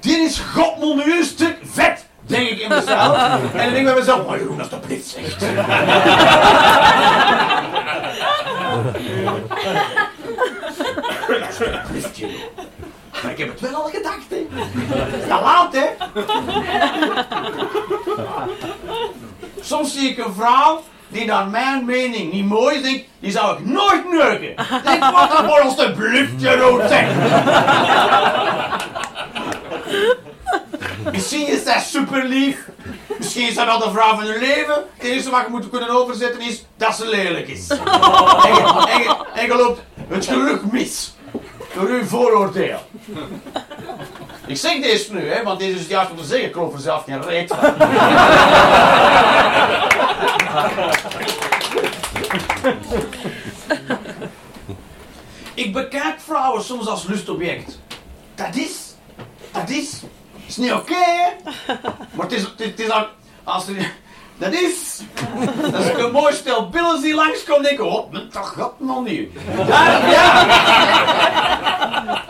Dit 0.00 0.18
is 0.18 0.38
godmondeus 0.38 1.28
stuk 1.28 1.58
vet, 1.62 2.06
denk 2.26 2.48
ik 2.48 2.58
in 2.58 2.68
mezelf. 2.68 3.16
En 3.32 3.38
dan 3.40 3.52
denk 3.52 3.76
ik 3.76 3.84
bij 3.84 3.94
mezelf, 3.94 4.26
oh 4.26 4.36
joh, 4.36 4.56
dat 4.56 4.66
is 4.66 4.72
toch 4.72 4.88
niet 4.88 5.06
slecht. 5.06 5.44
Maar 13.22 13.32
ik 13.32 13.38
heb 13.38 13.48
het 13.48 13.60
wel 13.60 13.74
al 13.74 13.88
gedacht, 13.88 14.28
hè. 14.28 14.46
Te 15.20 15.28
laat, 15.28 15.72
hè. 15.72 15.86
Soms 19.60 19.92
zie 19.92 20.10
ik 20.10 20.18
een 20.18 20.34
vrouw 20.34 20.82
die 21.08 21.26
naar 21.26 21.46
mijn 21.46 21.84
mening 21.84 22.32
niet 22.32 22.44
mooi 22.44 22.76
is, 22.76 22.82
denk, 22.82 23.04
die 23.20 23.30
zou 23.30 23.58
ik 23.58 23.66
nooit 23.66 24.10
neuken. 24.10 24.54
Denk, 24.84 25.04
wat 25.10 25.38
een 25.38 26.36
de 26.38 26.56
rood 26.56 26.88
zeg. 26.88 27.06
Misschien 31.12 31.46
is 31.46 31.64
dat 31.64 31.82
super 31.82 32.24
lief. 32.24 32.68
Misschien 33.18 33.48
is 33.48 33.54
dat 33.54 33.66
wel 33.66 33.78
de 33.78 33.90
vrouw 33.90 34.14
van 34.14 34.24
hun 34.24 34.38
leven. 34.38 34.74
Het 34.96 35.06
enige 35.06 35.30
wat 35.30 35.42
je 35.44 35.50
moet 35.50 35.70
kunnen 35.70 35.88
overzetten 35.90 36.40
is 36.40 36.64
dat 36.76 36.96
ze 36.96 37.06
lelijk 37.08 37.48
is. 37.48 37.68
En 37.68 37.76
je, 38.54 38.86
en 38.88 39.02
je- 39.02 39.16
en 39.34 39.46
je 39.46 39.54
loopt 39.56 39.80
het 40.08 40.26
geluk 40.26 40.72
mis. 40.72 41.14
Door 41.74 41.88
uw 41.88 42.04
vooroordeel. 42.04 42.78
Ik 44.46 44.56
zeg 44.56 44.80
deze 44.82 45.12
nu, 45.14 45.28
hè, 45.28 45.42
want 45.42 45.58
dit 45.60 45.78
is 45.80 45.86
juist 45.86 46.10
om 46.10 46.16
te 46.16 46.24
zeggen, 46.24 46.46
ik 46.48 46.52
geloof 46.52 46.74
er 46.74 46.80
zelf 46.80 47.04
geen 47.04 47.22
reet 47.22 47.48
van. 47.54 47.74
Ik 55.54 55.72
bekijk 55.72 56.20
vrouwen 56.20 56.64
soms 56.64 56.86
als 56.86 57.04
lustobject. 57.06 57.78
Dat 58.34 58.54
is, 58.56 58.94
dat 59.52 59.68
is, 59.68 60.00
is 60.46 60.56
niet 60.56 60.72
oké? 60.72 61.04
Maar 62.14 62.26
het 62.26 62.32
is, 62.32 62.42
het, 62.56 62.80
is 62.80 62.90
al, 62.90 63.06
als 63.44 63.68
er, 63.68 63.92
dat 64.38 64.52
is, 64.52 65.00
als 65.74 65.86
ik 65.86 65.98
een 65.98 66.12
mooi 66.12 66.34
stel 66.34 66.68
billen 66.68 67.00
zie 67.00 67.14
langskomen, 67.14 67.62
denk 67.62 67.78
ik, 67.78 67.84
oh, 67.84 68.12
dat 68.12 68.46
gaat 68.46 68.80
nog 68.80 69.04
niet. 69.04 69.28
Ja, 69.66 70.08
ja. 70.10 72.22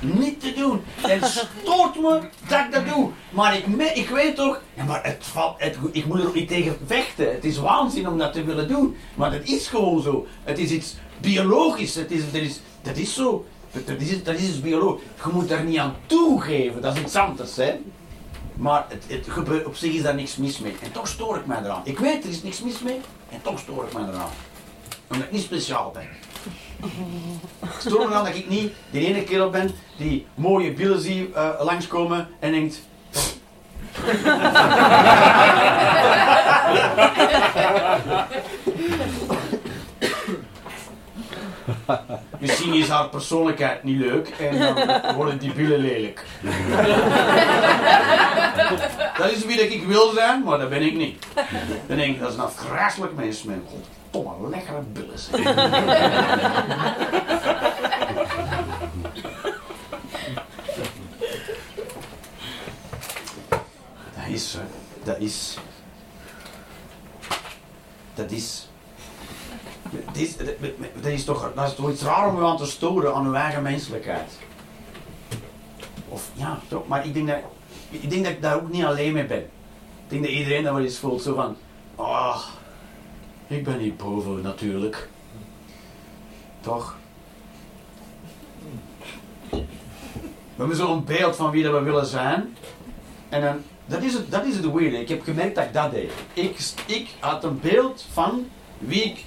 Niet 0.00 0.40
te 0.40 0.52
doen. 0.52 0.82
Het 1.00 1.24
stoort 1.62 2.00
me 2.00 2.20
dat 2.48 2.60
ik 2.60 2.72
dat 2.72 2.86
doe. 2.94 3.10
Maar 3.30 3.56
ik, 3.56 3.66
me- 3.66 3.92
ik 3.94 4.08
weet 4.08 4.36
toch, 4.36 4.60
ja, 4.74 4.84
maar 4.84 5.04
het 5.04 5.24
valt, 5.32 5.54
het, 5.58 5.76
ik 5.92 6.06
moet 6.06 6.20
er 6.24 6.30
niet 6.34 6.48
tegen 6.48 6.78
vechten. 6.86 7.32
Het 7.32 7.44
is 7.44 7.58
waanzin 7.58 8.08
om 8.08 8.18
dat 8.18 8.32
te 8.32 8.44
willen 8.44 8.68
doen. 8.68 8.96
Maar 9.14 9.30
dat 9.30 9.42
is 9.44 9.66
gewoon 9.66 10.02
zo. 10.02 10.26
Het 10.44 10.58
is 10.58 10.70
iets 10.70 10.94
biologisch. 11.20 11.94
Het 11.94 12.10
is, 12.10 12.22
dat, 12.32 12.40
is, 12.42 12.60
dat 12.82 12.96
is 12.96 13.14
zo. 13.14 13.46
Dat, 13.72 14.00
is, 14.00 14.24
dat 14.24 14.34
is 14.34 14.48
iets 14.48 14.60
biologisch. 14.60 15.02
Je 15.24 15.30
moet 15.32 15.48
daar 15.48 15.64
niet 15.64 15.78
aan 15.78 15.96
toegeven. 16.06 16.82
Dat 16.82 16.96
is 16.96 17.02
iets 17.02 17.16
anders, 17.16 17.56
hè. 17.56 17.74
Maar 18.54 18.86
het, 18.88 19.64
op 19.66 19.76
zich 19.76 19.94
is 19.94 20.02
daar 20.02 20.14
niks 20.14 20.36
mis 20.36 20.58
mee. 20.58 20.74
En 20.82 20.92
toch 20.92 21.08
stoor 21.08 21.36
ik 21.36 21.46
mij 21.46 21.58
eraan. 21.58 21.80
Ik 21.84 21.98
weet, 21.98 22.24
er 22.24 22.30
is 22.30 22.42
niks 22.42 22.62
mis 22.62 22.82
mee. 22.82 23.00
En 23.30 23.42
toch 23.42 23.58
stoor 23.58 23.84
ik 23.84 23.92
mij 23.92 24.02
eraan. 24.02 24.30
Omdat 25.10 25.26
ik 25.26 25.32
niet 25.32 25.42
speciaal 25.42 25.90
ben. 25.90 26.08
Ik 27.62 27.70
stoor 27.78 28.08
me 28.08 28.14
aan 28.14 28.24
dat 28.24 28.34
ik 28.34 28.48
niet 28.48 28.72
die 28.90 29.06
ene 29.06 29.24
kerel 29.24 29.50
ben 29.50 29.70
die 29.96 30.26
mooie 30.34 30.72
billen 30.72 31.00
zie 31.00 31.30
eh, 31.34 31.48
langskomen 31.60 32.28
en 32.38 32.52
denkt... 32.52 32.80
Misschien 42.38 42.72
is 42.74 42.88
haar 42.88 43.08
persoonlijkheid 43.08 43.82
niet 43.82 43.98
leuk 43.98 44.28
en 44.28 44.58
dan 44.58 45.14
worden 45.14 45.38
die 45.38 45.52
billen 45.52 45.78
lelijk. 45.78 46.24
Dat 49.18 49.30
is 49.30 49.44
wie 49.44 49.56
dat 49.56 49.66
ik 49.66 49.84
wil 49.84 50.10
zijn, 50.12 50.42
maar 50.42 50.58
dat 50.58 50.68
ben 50.68 50.82
ik 50.82 50.96
niet. 50.96 51.26
Dan 51.86 51.96
denk 51.96 52.14
ik, 52.14 52.20
dat 52.20 52.30
is 52.30 52.34
een 52.34 52.42
afgrijselijk 52.42 53.14
mens 53.14 53.42
met 53.42 53.58
goddomme 54.10 54.48
lekkere 54.48 54.80
billen. 54.92 55.18
zeg. 55.18 55.40
Dat 64.14 64.28
is, 64.28 64.56
dat 65.04 65.18
is, 65.18 65.58
dat 68.14 68.30
is, 68.30 68.68
dat 69.92 70.16
is, 70.16 70.36
is 71.02 71.24
toch, 71.24 71.52
iets 71.90 72.02
raar 72.02 72.28
om 72.28 72.36
je 72.36 72.46
aan 72.46 72.56
te 72.56 72.66
storen 72.66 73.14
aan 73.14 73.26
uw 73.26 73.34
eigen 73.34 73.62
menselijkheid. 73.62 74.38
Of 76.08 76.30
ja, 76.34 76.58
toch, 76.68 76.88
maar 76.88 77.06
ik 77.06 77.14
denk 77.14 77.28
dat, 77.28 77.38
ik 77.90 78.10
denk 78.10 78.24
dat 78.24 78.32
ik 78.32 78.42
daar 78.42 78.56
ook 78.56 78.70
niet 78.70 78.84
alleen 78.84 79.12
mee 79.12 79.26
ben. 79.26 79.38
Ik 79.38 80.08
denk 80.08 80.22
dat 80.22 80.32
iedereen 80.32 80.62
dat 80.62 80.72
wel 80.72 80.82
eens 80.82 80.98
voelt, 80.98 81.22
zo 81.22 81.34
van, 81.34 81.56
ah, 81.96 82.42
ik 83.46 83.64
ben 83.64 83.78
niet 83.78 83.96
boven 83.96 84.42
natuurlijk. 84.42 85.08
Toch? 86.60 86.96
We 89.50 90.58
hebben 90.68 90.76
zo'n 90.76 91.04
beeld 91.04 91.36
van 91.36 91.50
wie 91.50 91.62
dat 91.62 91.72
we 91.72 91.80
willen 91.80 92.06
zijn. 92.06 92.56
En 93.28 93.40
dan, 93.40 93.62
dat 93.86 94.02
is 94.02 94.12
het, 94.12 94.30
dat 94.30 94.44
is 94.44 94.56
het. 94.56 94.64
Ik 94.74 95.08
heb 95.08 95.22
gemerkt 95.22 95.54
dat 95.54 95.64
ik 95.64 95.72
dat 95.72 95.90
deed. 95.90 96.12
Ik, 96.32 96.58
ik 96.86 97.08
had 97.18 97.44
een 97.44 97.60
beeld 97.60 98.06
van 98.12 98.46
wie 98.78 99.02
ik 99.02 99.24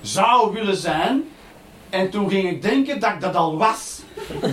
zou 0.00 0.52
willen 0.52 0.76
zijn. 0.76 1.24
En 1.90 2.10
toen 2.10 2.30
ging 2.30 2.48
ik 2.50 2.62
denken 2.62 3.00
dat 3.00 3.12
ik 3.12 3.20
dat 3.20 3.36
al 3.36 3.56
was. 3.56 4.00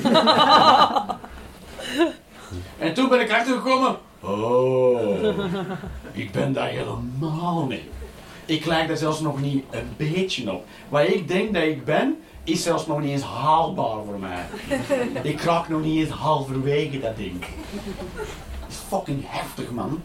en 2.77 2.93
toen 2.93 3.09
ben 3.09 3.19
ik 3.19 3.29
erachter 3.29 3.55
gekomen. 3.55 3.97
Oh, 4.19 5.23
ik 6.11 6.31
ben 6.31 6.53
daar 6.53 6.67
helemaal 6.67 7.65
niet. 7.69 7.83
Ik 8.45 8.65
lijk 8.65 8.87
daar 8.87 8.97
zelfs 8.97 9.19
nog 9.19 9.41
niet 9.41 9.63
een 9.69 9.93
beetje 9.97 10.51
op. 10.51 10.65
Wat 10.89 11.07
ik 11.07 11.27
denk 11.27 11.53
dat 11.53 11.63
ik 11.63 11.85
ben, 11.85 12.17
is 12.43 12.63
zelfs 12.63 12.87
nog 12.87 13.01
niet 13.01 13.09
eens 13.09 13.23
haalbaar 13.23 14.03
voor 14.05 14.19
mij. 14.19 14.45
Ik 15.31 15.41
raak 15.41 15.69
nog 15.69 15.81
niet 15.81 15.99
eens 16.05 16.09
halverwege 16.09 16.99
dat 16.99 17.17
ding. 17.17 17.39
Dat 17.39 18.69
is 18.69 18.75
fucking 18.87 19.23
heftig, 19.25 19.71
man. 19.71 20.01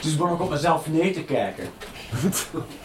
Dus 0.00 0.12
ik 0.12 0.18
ben 0.18 0.28
ook 0.28 0.40
op 0.40 0.50
mezelf 0.50 0.86
neer 0.86 1.12
te 1.12 1.22
kijken. 1.22 1.68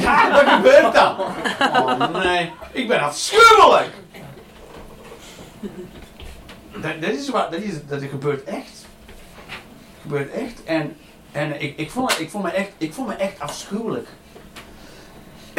Ja, 0.00 0.30
wat 0.30 0.48
gebeurt 0.48 0.94
dan? 0.94 1.16
Oh 1.60 2.22
nee, 2.24 2.52
ik 2.72 2.88
ben 2.88 3.00
afschuwelijk! 3.00 3.90
Dat, 6.80 7.00
dat 7.00 7.10
is 7.10 7.28
wat, 7.28 7.50
dat, 7.50 7.60
is, 7.60 7.74
dat 7.86 8.02
gebeurt 8.02 8.44
echt. 8.44 8.86
Het 9.46 10.02
gebeurt 10.02 10.30
echt. 10.30 10.64
En, 10.64 10.96
en 11.32 11.62
ik, 11.62 11.76
ik, 11.76 11.90
vond, 11.90 12.20
ik, 12.20 12.30
vond 12.30 12.44
me 12.44 12.50
echt, 12.50 12.70
ik 12.78 12.92
vond 12.92 13.08
me 13.08 13.14
echt 13.14 13.40
afschuwelijk. 13.40 14.08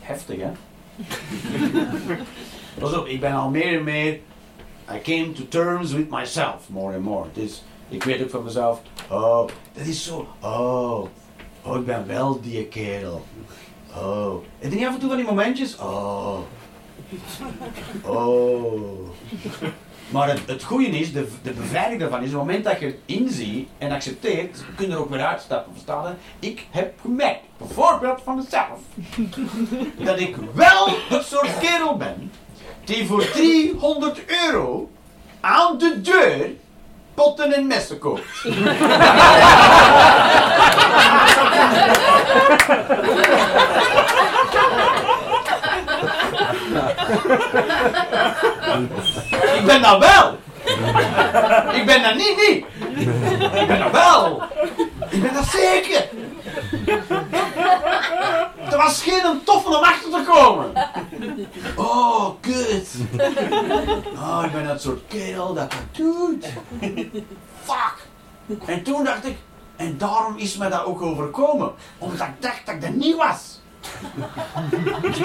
Heftig, 0.00 0.38
hè? 0.40 0.50
Pas 2.80 2.94
op, 2.94 3.06
ik 3.06 3.20
ben 3.20 3.32
al 3.32 3.50
meer 3.50 3.76
en 3.78 3.84
meer. 3.84 4.20
I 4.92 5.00
came 5.02 5.32
to 5.32 5.42
terms 5.48 5.92
with 5.92 6.10
myself, 6.10 6.68
more 6.68 6.94
and 6.94 7.04
more. 7.04 7.26
Dus 7.32 7.62
ik 7.88 8.02
weet 8.02 8.22
ook 8.22 8.30
van 8.30 8.44
mezelf, 8.44 8.80
oh, 9.08 9.48
dat 9.72 9.86
is 9.86 10.04
zo, 10.04 10.28
oh, 10.40 11.06
oh, 11.66 11.76
ik 11.76 11.86
ben 11.86 12.06
wel 12.06 12.40
die 12.40 12.64
kerel. 12.64 13.24
Oh, 13.96 14.44
en 14.58 14.70
dan 14.70 14.86
af 14.86 14.94
en 14.94 15.00
toe 15.00 15.08
van 15.08 15.16
die 15.16 15.26
momentjes, 15.26 15.76
oh, 15.78 16.38
oh. 18.04 19.08
Maar 20.08 20.28
het, 20.28 20.40
het 20.46 20.62
goede 20.62 20.86
is, 20.86 21.12
de, 21.12 21.28
de 21.42 21.52
bevrijding 21.52 22.00
daarvan 22.00 22.22
is, 22.22 22.26
op 22.26 22.32
het 22.32 22.40
moment 22.40 22.64
dat 22.64 22.80
je 22.80 22.86
het 22.86 22.98
inziet 23.06 23.68
en 23.78 23.92
accepteert, 23.92 24.64
kun 24.76 24.86
je 24.86 24.92
er 24.92 24.98
ook 24.98 25.10
weer 25.10 25.24
uitstappen, 25.26 25.72
verstaan? 25.72 26.16
Ik 26.38 26.66
heb 26.70 27.00
gemerkt, 27.00 27.42
bijvoorbeeld 27.58 28.20
van 28.24 28.36
mezelf, 28.36 28.80
dat 30.04 30.20
ik 30.20 30.36
wel 30.54 30.88
het 31.08 31.24
soort 31.24 31.58
kerel 31.58 31.96
ben 31.96 32.30
die 32.84 33.06
voor 33.06 33.30
300 33.30 34.20
euro 34.26 34.90
aan 35.40 35.78
de 35.78 36.00
deur 36.00 36.50
potten 37.16 37.52
en 37.52 37.66
messen 37.66 37.98
koopt. 37.98 38.22
Ik 49.54 49.66
ben 49.66 49.82
dat 49.82 49.98
wel. 49.98 50.38
Ik 51.72 51.86
ben 51.86 52.02
dat 52.02 52.14
niet, 52.14 52.36
niet. 52.48 52.64
Ik 53.60 53.66
ben 53.66 53.78
dat 53.78 53.90
wel. 53.90 54.42
Ik 55.10 55.22
ben 55.22 55.34
dat 55.34 55.44
zeker. 55.46 56.08
Er 58.76 58.82
was 58.82 59.02
geen 59.02 59.40
toffe 59.44 59.68
om 59.68 59.82
achter 59.82 60.10
te 60.10 60.24
komen. 60.26 60.72
Oh, 61.76 62.30
kut. 62.40 62.88
Oh, 64.14 64.42
ik 64.44 64.52
ben 64.52 64.66
dat 64.66 64.82
soort 64.82 65.02
kerel 65.08 65.54
dat 65.54 65.70
dat 65.70 65.80
doet. 65.92 66.46
Fuck. 67.62 68.06
En 68.66 68.82
toen 68.82 69.04
dacht 69.04 69.26
ik, 69.26 69.36
en 69.76 69.98
daarom 69.98 70.36
is 70.36 70.56
me 70.56 70.68
dat 70.68 70.84
ook 70.84 71.02
overkomen. 71.02 71.72
Omdat 71.98 72.26
ik 72.26 72.42
dacht 72.42 72.66
dat 72.66 72.74
ik 72.74 72.80
dat 72.80 72.90
niet 72.90 73.16
was. 73.16 73.60
Je? 75.02 75.24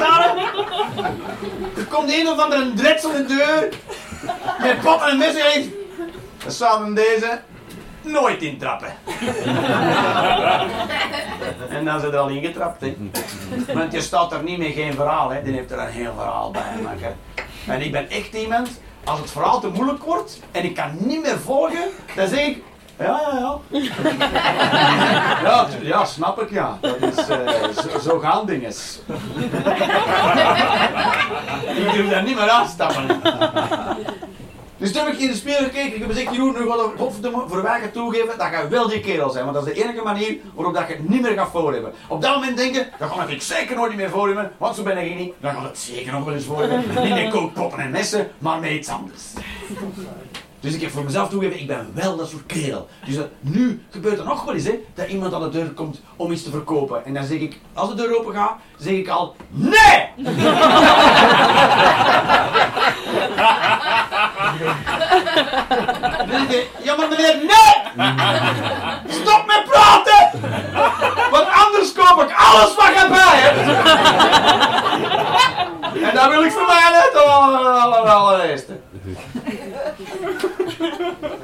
Er 1.78 1.86
komt 1.86 2.14
een 2.14 2.28
of 2.28 2.40
andere 2.40 2.74
dretsel 2.74 3.12
in 3.12 3.28
de 3.28 3.36
deur. 3.36 3.74
Met 4.60 4.80
pop 4.82 5.02
en 5.02 5.18
mes 5.18 5.36
en 5.36 5.52
heeft. 5.52 5.70
We 6.44 6.52
zouden 6.52 6.94
deze 6.96 7.42
nooit 8.04 8.42
intrappen. 8.42 8.88
en 11.70 11.86
dan 11.86 11.96
is 11.96 12.02
het 12.04 12.14
er 12.14 12.20
al 12.20 12.30
ingetrapt, 12.30 12.82
hè. 12.82 12.96
Want 13.74 13.92
je 13.92 14.02
staat 14.02 14.32
er 14.32 14.44
niet 14.44 14.58
met 14.58 14.74
geen 14.74 14.94
verhaal, 14.94 15.30
hè. 15.30 15.44
Die 15.44 15.54
heeft 15.54 15.72
er 15.72 15.80
een 15.80 15.88
heel 15.88 16.14
verhaal 16.16 16.52
bij. 16.52 16.82
maken. 16.84 17.16
En 17.68 17.82
ik 17.82 17.92
ben 17.92 18.10
echt 18.10 18.34
iemand, 18.34 18.82
als 19.04 19.20
het 19.20 19.32
verhaal 19.32 19.60
te 19.60 19.68
moeilijk 19.68 20.04
wordt 20.04 20.40
en 20.52 20.64
ik 20.64 20.76
kan 20.76 20.92
niet 21.00 21.22
meer 21.22 21.40
volgen, 21.40 21.84
dan 22.16 22.28
zeg 22.28 22.46
ik, 22.48 22.64
ja, 23.02 23.22
ja, 23.32 23.38
ja. 23.40 23.80
Ja, 25.44 25.68
ja 25.82 26.06
snap 26.06 26.42
ik, 26.42 26.50
ja. 26.50 26.78
Dat 26.82 27.02
is, 27.02 27.28
eh, 27.28 27.50
zo, 27.76 28.00
zo 28.00 28.20
gaan 28.20 28.46
dingen. 28.46 28.70
ik 31.78 31.92
durf 31.94 32.10
daar 32.10 32.24
niet 32.24 32.36
meer 32.36 32.50
aanstappen. 32.50 33.22
Dus 34.82 34.92
toen 34.92 35.06
heb 35.06 35.14
ik 35.14 35.20
in 35.20 35.28
de 35.28 35.36
spiegel 35.36 35.64
gekeken. 35.64 35.94
Ik 35.94 36.00
heb 36.00 36.10
gezegd, 36.10 36.32
Jeroen, 36.32 36.54
nu 36.54 36.70
gaat 36.70 36.80
het 36.80 36.92
godverdomme 36.98 37.44
voor 37.48 37.64
wij 37.64 37.80
gaan 37.80 37.92
toegeven 37.92 38.38
dat 38.38 38.48
je 38.52 38.68
wel 38.70 38.88
die 38.88 39.00
kerel 39.00 39.30
zijn. 39.30 39.44
Want 39.44 39.58
dat 39.58 39.68
is 39.68 39.74
de 39.74 39.84
enige 39.84 40.04
manier 40.04 40.38
waarop 40.54 40.74
dat 40.74 40.88
je 40.88 40.94
het 40.94 41.10
niet 41.10 41.22
meer 41.22 41.34
gaat 41.34 41.50
voorhebben. 41.52 41.92
Op 42.08 42.22
dat 42.22 42.36
moment 42.36 42.58
denken, 42.58 42.88
dat 43.00 43.12
ga 43.12 43.26
ik 43.26 43.42
zeker 43.42 43.76
nooit 43.76 43.96
meer 43.96 44.10
voorhebben. 44.10 44.52
Want 44.58 44.76
zo 44.76 44.84
ben 44.84 44.98
ik 44.98 45.16
niet. 45.16 45.34
Dan 45.40 45.54
gaat 45.54 45.64
het 45.64 45.78
zeker 45.78 46.12
nog 46.12 46.26
wel 46.26 46.34
eens 46.34 46.46
voorhebben. 46.46 46.84
Niet 47.04 47.14
met 47.14 47.30
kookpotten 47.30 47.80
en 47.80 47.92
messen, 47.92 48.32
maar 48.38 48.60
met 48.60 48.72
iets 48.72 48.90
anders. 48.90 49.24
Dus 50.60 50.74
ik 50.74 50.82
heb 50.82 50.92
voor 50.92 51.04
mezelf 51.04 51.30
toegegeven, 51.30 51.62
ik 51.62 51.68
ben 51.68 51.92
wel 51.94 52.18
dat 52.18 52.30
soort 52.30 52.46
kerel. 52.46 52.88
Dus 53.06 53.16
dat, 53.16 53.28
nu 53.40 53.82
gebeurt 53.90 54.20
er 54.20 54.26
nog 54.26 54.44
wel 54.44 54.54
eens, 54.54 54.64
hè, 54.64 54.80
dat 54.94 55.08
iemand 55.08 55.34
aan 55.34 55.42
de 55.42 55.50
deur 55.50 55.72
komt 55.72 56.02
om 56.16 56.32
iets 56.32 56.44
te 56.44 56.50
verkopen. 56.50 57.06
En 57.06 57.14
dan 57.14 57.24
zeg 57.24 57.40
ik, 57.40 57.60
als 57.74 57.90
de 57.90 57.96
deur 57.96 58.20
open 58.20 58.34
gaat, 58.34 58.56
zeg 58.78 58.94
ik 58.94 59.08
al, 59.08 59.36
NEE! 59.50 60.10
Dan 65.12 66.48
zeg 66.48 66.50
ik, 66.50 66.70
ja 66.84 66.96
maar 66.96 67.08
meneer, 67.08 67.36
nee! 67.36 67.76
Stop 69.22 69.46
met 69.46 69.64
praten! 69.70 70.40
Want 71.32 71.48
anders 71.68 71.94
koop 71.94 72.22
ik 72.22 72.36
alles 72.38 72.76
wat 72.76 72.86
je 72.86 73.08
bij 73.10 73.40
hebt. 73.40 73.60
En 76.04 76.16
dat 76.16 76.30
wil 76.30 76.44
ik 76.44 76.52
voor 76.52 76.66
mij 76.66 76.92
net 76.92 77.24
allereerste. 78.06 78.80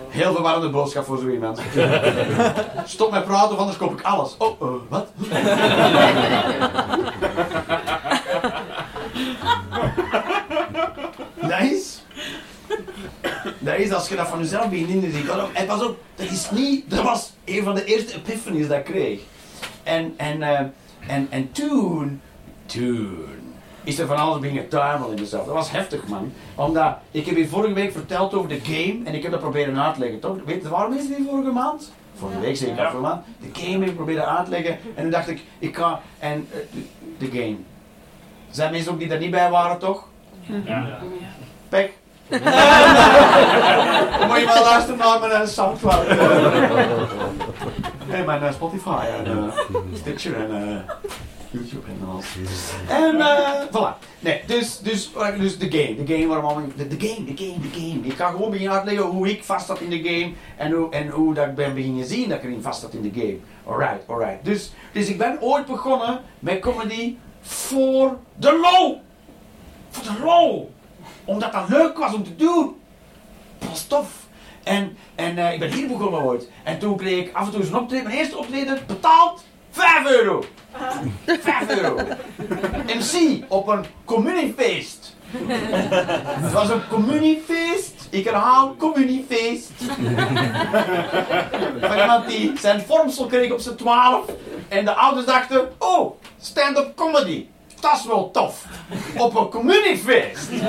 Heel 0.10 0.34
verwarrende 0.34 0.69
boodschap 0.69 1.06
voor 1.06 1.17
zo 1.17 1.27
iemand. 1.27 1.60
Stop 2.86 3.12
met 3.12 3.25
praten, 3.25 3.58
anders 3.58 3.77
koop 3.77 3.99
ik 3.99 4.06
alles. 4.06 4.36
Oh, 4.38 4.62
eh, 4.62 4.67
wat? 4.89 5.08
Dat 11.36 11.60
is... 11.60 12.01
Dat 13.60 13.77
is 13.77 13.89
als 14.08 14.15
je 14.15 14.24
dat 14.24 14.32
van 14.32 14.39
jezelf 14.39 14.70
begint 14.70 14.89
in 14.89 15.02
te 15.02 15.12
zien. 15.12 15.30
En 15.54 15.65
pas 15.65 15.84
op, 15.84 15.98
dat 16.15 16.30
is 16.30 16.52
niet... 16.52 16.89
Dat 16.89 17.04
was 17.04 17.34
een 17.46 17.63
van 17.63 17.76
de 17.76 17.86
eerste 17.86 18.15
epiphanies 18.15 18.67
dat 18.67 18.78
ik 18.78 18.84
kreeg. 18.84 19.20
En, 19.84 20.13
en, 20.17 20.41
eh, 20.41 20.60
en, 21.08 21.28
en 21.30 21.52
toen... 21.52 22.22
Toen 22.65 23.26
is 23.84 24.00
er 24.00 24.08
van 24.08 24.17
alles 24.17 24.39
beginnen 24.39 24.67
tuimelen 24.67 25.15
in 25.15 25.22
mezelf. 25.22 25.46
Dat 25.46 25.54
was 25.54 25.72
heftig, 25.72 26.08
man. 26.08 26.34
Omdat, 26.56 26.98
ik 27.12 27.26
heb 27.26 27.38
je 27.38 27.48
vorige 27.48 27.74
week 27.74 27.91
verteld 27.91 28.34
over 28.34 28.50
de 28.50 28.60
game 28.63 29.00
en 29.04 29.13
ik 29.13 29.22
heb 29.22 29.32
dat 29.32 29.39
proberen 29.39 29.82
uit 29.82 29.93
te 29.93 30.00
leggen, 30.00 30.20
toch? 30.20 30.38
Weet 30.46 30.62
je 30.62 30.70
waarom 30.70 30.93
is 30.93 31.08
die 31.08 31.26
vorige 31.30 31.52
maand? 31.52 31.91
Vorige 32.15 32.39
week 32.39 32.58
zeker, 32.58 32.76
vorige 32.76 32.98
maand. 32.98 33.26
De 33.39 33.62
game 33.62 33.80
heb 33.80 33.89
ik 33.89 33.96
proberen 33.96 34.28
uit 34.38 34.46
te 34.46 34.52
leggen 34.52 34.78
en 34.96 35.02
toen 35.02 35.12
dacht 35.12 35.28
ik, 35.28 35.41
ik 35.60 35.76
ga... 35.76 36.02
En 36.20 36.48
eh, 36.52 36.58
de, 37.17 37.30
de 37.30 37.39
game. 37.39 37.56
Zijn 38.50 38.72
mensen 38.72 38.91
ook 38.91 39.00
die 39.00 39.10
er 39.10 39.20
niet 39.20 39.32
bij 39.32 39.50
waren, 39.50 39.80
toch? 39.80 40.08
Ja. 40.65 41.00
Pek. 41.70 41.93
Moet 42.30 42.40
je 44.40 44.46
maar 44.46 44.62
luisteren 44.62 44.98
naar 44.98 45.20
mijn 45.20 45.42
uh, 45.42 45.48
Soundcloud. 45.48 46.08
en 48.10 48.26
mijn 48.26 48.44
eh, 48.44 48.52
Spotify 48.54 49.06
en 49.18 49.26
eh, 49.26 49.78
Stitcher 49.94 50.36
en 50.36 50.52
eh, 50.52 50.94
YouTube 51.50 51.88
en 51.88 52.08
alles. 52.10 52.26
En 52.88 53.20
eh 53.20 53.66
voilà. 53.72 53.98
Nee, 54.20 54.42
dus, 54.46 54.80
dus, 54.80 55.12
eh, 55.13 55.40
dus 55.40 55.58
de 55.58 55.72
game. 55.72 56.04
De 56.04 56.13
game 56.13 56.28
waarom 56.28 56.46
allemaal... 56.46 56.70
De, 56.76 57.08
game, 57.08 57.34
de 57.34 57.44
game, 57.46 57.60
de 57.60 57.80
game. 57.80 58.00
Ik 58.02 58.13
ga 58.13 58.30
gewoon 58.30 58.50
beginnen 58.52 58.76
uitleggen 58.76 59.06
hoe 59.06 59.30
ik 59.30 59.44
vast 59.44 59.66
zat 59.66 59.80
in 59.80 59.90
de 59.90 60.04
game. 60.04 60.32
En 60.58 60.72
hoe, 60.72 60.92
en 60.92 61.10
hoe 61.10 61.34
dat 61.34 61.48
ik 61.48 61.56
ben 61.56 61.74
beginnen 61.74 62.06
zien 62.06 62.30
dat 62.30 62.38
ik 62.38 62.44
erin 62.44 62.62
vast 62.62 62.82
zat 62.82 62.94
in 62.94 63.02
de 63.02 63.20
game. 63.20 63.38
Alright, 63.66 64.04
alright. 64.08 64.46
Dus, 64.46 64.72
dus 64.92 65.08
ik 65.08 65.18
ben 65.18 65.42
ooit 65.42 65.66
begonnen 65.66 66.22
met 66.40 66.60
comedy 66.60 67.16
voor 67.42 68.18
de 68.36 68.60
lol. 68.62 69.02
Voor 69.90 70.04
de 70.04 70.24
lol 70.24 70.72
omdat 71.28 71.54
dat 71.54 71.70
leuk 71.70 71.98
was 71.98 72.13
om 72.13 72.24
te 72.24 72.36
doen. 72.36 72.76
Dat 73.60 73.70
was 73.70 73.88
tof. 73.88 74.08
En, 74.63 74.98
en 75.16 75.38
eh, 75.38 75.54
ik 75.54 75.60
ben 75.60 75.72
hier 75.72 75.88
begonnen 75.88 76.22
ooit. 76.22 76.50
En 76.63 76.80
toen 76.80 76.98
kreeg 76.98 77.26
ik 77.26 77.36
af 77.36 77.46
en 77.46 77.52
toe 77.52 77.68
een 77.68 77.76
optreden. 77.76 78.06
Mijn 78.06 78.18
eerste 78.18 78.38
optreden 78.38 78.80
betaald 78.88 79.44
5 79.72 80.10
euro. 80.10 80.44
5 81.26 81.70
euro. 81.70 81.96
MC 82.88 83.44
op 83.48 83.68
een 83.68 83.86
communiefeest. 84.06 85.16
Het 86.42 86.52
was 86.52 86.70
een 86.70 86.88
communiefeest. 86.88 88.08
Ik 88.10 88.26
herhaal, 88.26 88.76
communiefeest. 88.76 89.72
Van 91.82 92.00
iemand 92.00 92.28
die 92.28 92.52
zijn 92.60 92.82
vormsel 92.82 93.26
kreeg 93.26 93.52
op 93.52 93.60
zijn 93.60 93.76
12. 93.76 94.26
En 94.68 94.86
de 94.86 94.94
ouders 94.94 95.26
dachten, 95.26 95.72
oh, 95.78 96.20
stand-up 96.40 96.96
comedy. 96.96 97.46
Dat 97.80 98.00
is 98.00 98.06
wel 98.06 98.32
tof. 98.32 98.66
Op 99.18 99.36
een 99.36 99.50
communiefeest. 99.50 100.52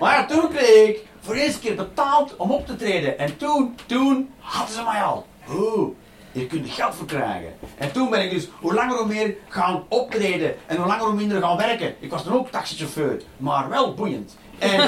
maar 0.00 0.14
ja, 0.14 0.26
toen 0.26 0.48
kreeg 0.48 0.88
ik 0.88 1.04
voor 1.20 1.34
de 1.34 1.40
eerste 1.40 1.60
keer 1.60 1.74
betaald 1.74 2.36
om 2.36 2.50
op 2.50 2.66
te 2.66 2.76
treden. 2.76 3.18
En 3.18 3.36
toen, 3.36 3.76
toen 3.86 4.30
hadden 4.40 4.74
ze 4.74 4.82
mij 4.82 5.02
al. 5.02 5.26
Oeh, 5.50 5.88
je 6.32 6.46
kunt 6.46 6.66
er 6.66 6.72
geld 6.72 6.94
voor 6.94 7.06
krijgen. 7.06 7.54
En 7.78 7.92
toen 7.92 8.10
ben 8.10 8.22
ik 8.22 8.30
dus 8.30 8.48
hoe 8.60 8.74
langer 8.74 8.96
hoe 8.96 9.06
meer 9.06 9.34
gaan 9.48 9.84
optreden. 9.88 10.54
En 10.66 10.76
hoe 10.76 10.86
langer 10.86 11.04
hoe 11.04 11.14
minder 11.14 11.42
gaan 11.42 11.56
werken. 11.56 11.94
Ik 12.00 12.10
was 12.10 12.24
dan 12.24 12.34
ook 12.34 12.50
taxichauffeur, 12.50 13.22
maar 13.36 13.68
wel 13.68 13.94
boeiend. 13.94 14.36
En... 14.58 14.80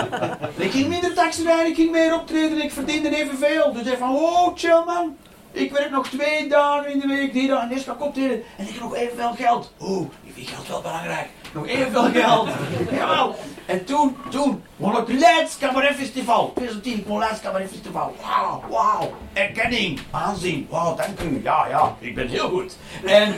ik 1.25 1.75
ging 1.75 1.91
meer 1.91 2.13
optreden 2.13 2.57
en 2.57 2.63
ik 2.63 2.71
verdiende 2.71 3.15
evenveel. 3.15 3.73
Dus 3.73 3.83
dacht 3.83 3.97
van, 3.97 4.15
oh 4.15 4.55
chill 4.55 4.83
man. 4.85 5.17
Ik 5.51 5.71
werk 5.71 5.91
nog 5.91 6.07
twee 6.07 6.47
dagen 6.47 6.91
in 6.91 6.99
de 6.99 7.07
week, 7.07 7.33
die 7.33 7.47
dagen, 7.47 7.63
en 7.63 7.71
eerst 7.71 7.85
ga 7.85 7.93
ik 7.93 8.01
optreden. 8.01 8.43
En 8.57 8.67
ik 8.67 8.73
heb 8.73 8.81
nog 8.81 8.95
evenveel 8.95 9.33
geld. 9.33 9.73
Oeh, 9.81 10.07
ik 10.23 10.33
vind 10.33 10.47
geld 10.47 10.67
wel 10.67 10.81
belangrijk. 10.81 11.27
Nog 11.53 11.67
evenveel 11.67 12.21
geld. 12.21 12.49
Jawel. 12.99 13.35
En 13.65 13.85
toen, 13.85 14.17
toen, 14.29 14.63
Leids 14.77 15.57
Cabaret 15.57 15.95
Festival. 15.95 16.51
2010, 16.55 16.97
ik 16.97 17.07
won 17.07 17.19
Leids 17.19 17.41
Cabaret 17.41 17.69
Festival. 17.69 18.15
Wauw, 18.21 18.63
wauw. 18.69 19.13
Erkenning, 19.33 19.99
aanzien. 20.11 20.67
Wauw, 20.69 20.95
dank 20.95 21.19
u. 21.19 21.41
Ja, 21.43 21.67
ja, 21.67 21.95
ik 21.99 22.15
ben 22.15 22.27
heel 22.27 22.49
goed. 22.49 22.77
En, 23.05 23.33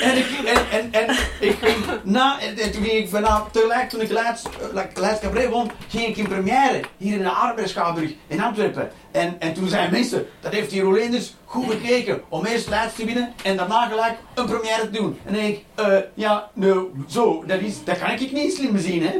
en 0.00 0.16
ik, 0.16 0.26
en, 0.44 0.60
en, 0.70 0.92
en 0.92 1.16
ik 1.40 1.56
ging 1.60 1.76
na, 2.02 2.40
en, 2.40 2.58
en 2.58 2.72
toen 2.72 2.82
ging 2.82 3.04
ik 3.04 3.10
bijna 3.10 3.46
tegelijk, 3.52 3.88
toen 3.88 4.00
ik 4.00 4.10
Leids, 4.10 4.42
uh, 4.74 4.82
Leids 4.94 5.20
Cabaret 5.20 5.48
won, 5.50 5.70
ging 5.88 6.06
ik 6.06 6.16
in 6.16 6.28
première 6.28 6.80
hier 6.96 7.16
in 7.16 7.22
de 7.22 7.30
Arbeidschouwburg 7.30 8.10
in 8.26 8.42
Antwerpen. 8.42 8.90
En, 9.10 9.36
en 9.38 9.54
toen 9.54 9.68
zeiden 9.68 9.92
mensen, 9.92 10.26
dat 10.40 10.52
heeft 10.52 10.70
die 10.70 10.82
Rolenders 10.82 11.34
goed 11.44 11.66
bekeken 11.66 12.22
om 12.28 12.44
eerst 12.44 12.68
Leids 12.68 12.94
te 12.94 13.04
winnen 13.04 13.32
en 13.42 13.56
daarna 13.56 13.86
gelijk 13.86 14.16
een 14.34 14.46
première 14.46 14.80
te 14.80 14.90
doen. 14.90 15.18
En 15.24 15.32
dan 15.32 15.42
denk 15.42 15.56
ik, 15.56 15.64
eh, 15.74 15.98
ja, 16.14 16.50
nou, 16.52 16.90
zo, 17.08 17.44
dat, 17.46 17.60
is, 17.60 17.84
dat 17.84 17.98
kan 17.98 18.10
ik 18.10 18.32
niet 18.32 18.54
slim 18.54 18.78
zien, 18.78 18.87
hè. 18.92 19.14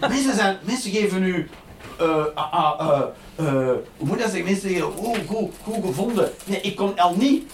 mensen, 0.08 0.34
zijn, 0.34 0.56
mensen 0.62 0.90
geven 0.90 1.20
nu, 1.20 1.48
eh, 1.98 2.24
ah, 2.34 2.52
ah, 2.52 2.80
eh, 2.80 3.46
eh, 3.46 3.76
hoe 3.96 4.06
moet 4.06 4.18
dat 4.18 4.30
zeggen, 4.30 4.44
mensen 4.44 4.70
zeggen, 4.70 4.96
oh, 4.96 5.16
goed, 5.26 5.54
goed 5.62 5.84
gevonden. 5.84 6.30
Nee, 6.44 6.60
ik 6.60 6.76
kon 6.76 6.98
al 6.98 7.14
niet 7.16 7.52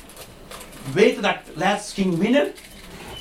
weten 0.93 1.23
dat 1.23 1.31
ik 1.31 1.41
Leids 1.55 1.93
ging 1.93 2.19
winnen. 2.19 2.49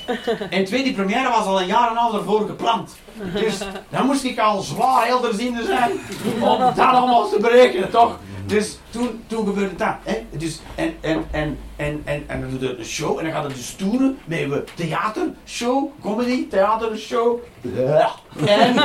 En 0.50 0.66
twee, 0.66 0.84
die 0.84 0.94
première 0.94 1.30
was 1.30 1.46
al 1.46 1.62
een 1.62 1.68
jaar 1.68 1.86
en 1.86 1.92
een 1.92 1.98
half 1.98 2.14
ervoor 2.14 2.48
gepland. 2.48 2.96
Dus 3.34 3.58
dan 3.90 4.06
moest 4.06 4.24
ik 4.24 4.40
al 4.40 4.62
zwaar 4.62 5.06
helderziende 5.06 5.64
zijn 5.64 5.92
om 6.40 6.60
dat 6.60 6.80
allemaal 6.80 7.30
te 7.30 7.40
berekenen, 7.40 7.90
toch? 7.90 8.20
Dus 8.46 8.78
toen, 8.90 9.24
toen 9.28 9.46
gebeurde 9.46 9.76
dat. 9.76 9.96
Hè? 10.04 10.26
Dus, 10.30 10.60
en, 10.76 10.96
en, 11.02 11.26
en, 11.32 11.58
en, 11.82 12.02
en, 12.06 12.24
en 12.28 12.42
dan 12.42 12.50
doe 12.50 12.70
je 12.70 12.76
de 12.76 12.84
show 12.84 13.18
en 13.18 13.24
dan 13.24 13.34
gaat 13.34 13.44
het 13.44 13.56
dus 13.56 13.74
toeren 13.76 14.18
met 14.26 14.40
een 14.40 14.64
theatershow, 14.76 15.90
comedy, 16.02 16.48
theatershow. 16.48 17.40
Ja. 17.76 18.12
En, 18.46 18.76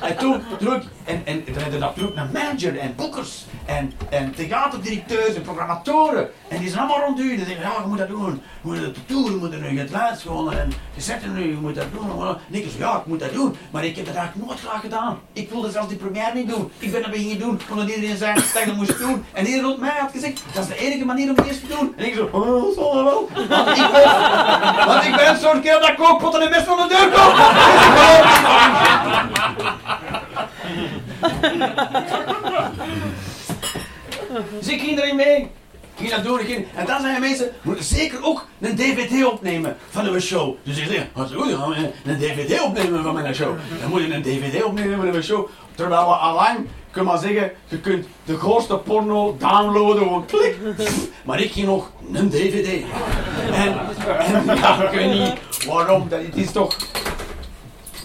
en 0.00 0.16
toen, 0.18 0.34
ik- 0.60 0.82
en, 1.04 1.22
en 1.24 1.44
dan 1.52 1.62
heb 1.62 1.72
je 1.72 1.78
natuurlijk 1.78 2.16
een 2.16 2.30
manager 2.32 2.78
en 2.78 2.92
boekers 2.96 3.44
en, 3.66 3.92
en 4.10 4.34
theaterdirecteurs 4.34 5.34
en 5.34 5.42
programmatoren. 5.42 6.28
En 6.48 6.58
die 6.60 6.68
zijn 6.68 6.80
allemaal 6.80 7.06
rond 7.06 7.18
u. 7.20 7.36
Die 7.36 7.44
zeggen, 7.46 7.60
ja, 7.64 7.72
je 7.82 7.86
moet 7.88 7.98
dat 7.98 8.08
doen. 8.08 8.32
Je 8.62 8.68
moet 8.68 8.76
het 8.78 8.96
toeren, 9.06 9.32
je 9.32 9.38
moet 9.38 9.52
er 9.52 9.72
nu 9.72 9.78
het 9.78 9.90
laatst 9.90 10.22
gewoon 10.22 10.52
en 10.52 10.72
je 10.94 11.00
zet 11.00 11.22
er 11.22 11.28
nu, 11.28 11.48
je 11.48 11.56
moet 11.60 11.74
dat 11.74 11.86
doen. 11.92 12.26
En 12.28 12.36
ik 12.50 12.62
zeg, 12.64 12.78
ja, 12.78 12.96
ik 12.98 13.06
moet 13.06 13.20
dat 13.20 13.32
doen. 13.32 13.56
Maar 13.70 13.84
ik 13.84 13.96
heb 13.96 14.06
dat 14.06 14.14
eigenlijk 14.14 14.46
nooit 14.46 14.60
graag 14.60 14.80
gedaan. 14.80 15.18
Ik 15.32 15.50
wilde 15.50 15.70
zelfs 15.70 15.88
die 15.88 15.96
première 15.96 16.34
niet 16.34 16.48
doen. 16.48 16.70
Ik 16.78 16.92
ben 16.92 17.02
dat 17.02 17.10
beginnen 17.10 17.38
doen 17.38 17.60
omdat 17.70 17.88
iedereen 17.88 18.16
zei 18.16 18.34
dat 18.34 18.44
ik 18.44 18.66
dat 18.66 18.74
moest 18.76 18.98
doen. 18.98 19.24
En 19.32 19.44
iedereen 19.46 19.64
rond 19.66 19.80
mij 19.80 19.96
had 19.98 20.10
gezegd, 20.10 20.42
dat 20.52 20.62
is 20.62 20.68
de 20.68 20.78
enige 20.78 21.04
manier 21.04 21.30
om 21.30 21.36
het 21.36 21.46
doen. 21.66 21.94
En 21.96 22.06
ik 22.06 22.14
zo, 22.14 22.28
oh, 22.32 22.74
zal 22.74 23.04
wel. 23.04 23.28
Want 23.48 23.76
ik 23.76 23.90
ben, 23.92 24.86
want 24.86 25.04
ik 25.04 25.16
ben 25.16 25.36
zo'n 25.36 25.60
keer 25.60 25.80
dat 25.80 25.94
kookpotten 25.94 26.42
en 26.42 26.50
best 26.50 26.64
van 26.64 26.76
de 26.76 26.86
deur 26.88 27.10
kom. 27.10 27.34
Dus 34.58 34.68
ik 34.72 34.98
erin 34.98 35.16
mee. 35.16 35.50
Ging 35.98 36.10
dat. 36.10 36.40
En 36.74 36.86
dan 36.86 37.00
zeiden 37.00 37.20
mensen, 37.20 37.50
moeten 37.62 37.84
zeker 37.84 38.24
ook 38.24 38.46
een 38.60 38.76
dvd 38.76 39.24
opnemen 39.24 39.76
van 39.90 40.06
uw 40.06 40.20
show. 40.20 40.56
Dus 40.62 40.78
ik 40.78 40.86
zeg, 40.86 41.06
wat 41.12 41.32
goed, 41.32 41.52
gaan 41.54 41.74
een 42.04 42.18
dvd 42.18 42.60
opnemen 42.60 43.02
van 43.02 43.14
mijn 43.14 43.34
show. 43.34 43.56
Dan 43.80 43.90
moet 43.90 44.02
je 44.02 44.14
een 44.14 44.22
dvd 44.22 44.62
opnemen 44.62 44.96
van 44.96 45.06
uw 45.06 45.22
show. 45.22 45.48
Terwijl 45.74 46.08
we 46.08 46.14
allang, 46.14 46.66
kun 46.98 47.06
maar 47.06 47.18
zeggen, 47.18 47.50
je 47.68 47.78
kunt 47.80 48.06
de 48.24 48.36
grootste 48.36 48.76
porno 48.76 49.36
downloaden, 49.38 50.02
gewoon 50.02 50.26
klik. 50.26 50.56
Maar 51.24 51.40
ik 51.40 51.52
ging 51.52 51.66
nog 51.66 51.90
een 52.12 52.28
dvd. 52.30 52.84
En, 53.52 53.74
ja, 54.56 54.82
ik 54.82 54.90
weet 54.90 55.12
niet 55.12 55.66
waarom, 55.66 56.08
dat, 56.08 56.20
het 56.22 56.36
is 56.36 56.52
toch... 56.52 56.76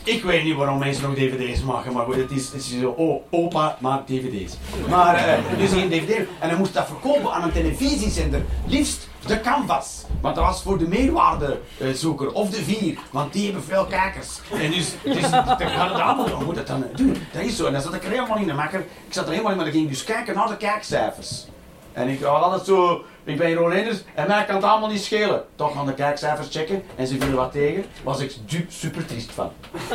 Ik 0.03 0.23
weet 0.23 0.43
niet 0.43 0.55
waarom 0.55 0.79
mensen 0.79 1.03
nog 1.03 1.13
dvd's 1.15 1.63
maken, 1.63 1.93
maar 1.93 2.05
goed, 2.05 2.15
het 2.15 2.31
is, 2.31 2.45
het 2.45 2.55
is 2.55 2.79
zo, 2.79 2.89
oh, 2.89 3.21
opa 3.29 3.77
maakt 3.79 4.07
dvd's. 4.07 4.57
Maar, 4.89 5.15
eh 5.15 5.57
dus 5.57 5.71
geen 5.71 5.89
dvd. 5.89 6.17
En 6.17 6.49
hij 6.49 6.57
moest 6.57 6.73
dat 6.73 6.87
verkopen 6.87 7.33
aan 7.33 7.43
een 7.43 7.51
televisiezender. 7.51 8.41
Liefst 8.65 9.07
de 9.27 9.41
Canvas. 9.41 10.03
Want 10.21 10.35
dat 10.35 10.45
was 10.45 10.61
voor 10.61 10.77
de 10.77 10.87
meerwaardezoeker. 10.87 12.31
Of 12.31 12.49
de 12.49 12.63
vier, 12.63 12.97
want 13.11 13.33
die 13.33 13.45
hebben 13.45 13.63
veel 13.63 13.85
kijkers. 13.85 14.39
En 14.51 14.71
dus, 14.71 14.93
dus 15.03 15.21
dan 15.21 15.43
gaat 15.89 16.25
het 16.25 16.45
moet 16.45 16.55
dat 16.55 16.67
dan 16.67 16.85
doen? 16.95 17.17
Dat 17.33 17.41
is 17.41 17.55
zo. 17.55 17.65
En 17.65 17.73
dan 17.73 17.81
zat 17.81 17.93
ik 17.93 18.03
er 18.03 18.09
helemaal 18.09 18.37
in 18.37 18.47
de 18.47 18.53
makker. 18.53 18.79
Ik 18.79 19.13
zat 19.13 19.25
er 19.25 19.31
helemaal 19.31 19.51
in, 19.51 19.57
maar 19.57 19.67
ik 19.67 19.73
ging 19.73 19.89
dus 19.89 20.03
kijken 20.03 20.35
naar 20.35 20.47
de 20.47 20.57
kijkcijfers. 20.57 21.45
En 21.93 22.07
ik 22.07 22.21
had 22.21 22.41
altijd 22.41 22.65
zo, 22.65 23.03
ik 23.23 23.37
ben 23.37 23.49
Jeroen 23.49 23.69
Leenders 23.69 23.97
en 24.13 24.27
mij 24.27 24.45
kan 24.45 24.55
het 24.55 24.63
allemaal 24.63 24.89
niet 24.89 25.03
schelen. 25.03 25.43
Toch 25.55 25.73
gaan 25.73 25.85
de 25.85 25.93
kijkcijfers 25.93 26.47
checken 26.51 26.83
en 26.95 27.07
ze 27.07 27.17
vielen 27.19 27.35
wat 27.35 27.51
tegen. 27.51 27.85
Was 28.03 28.19
ik 28.19 28.35
du- 28.45 28.65
super 28.69 29.05
triest 29.05 29.31
van. 29.31 29.51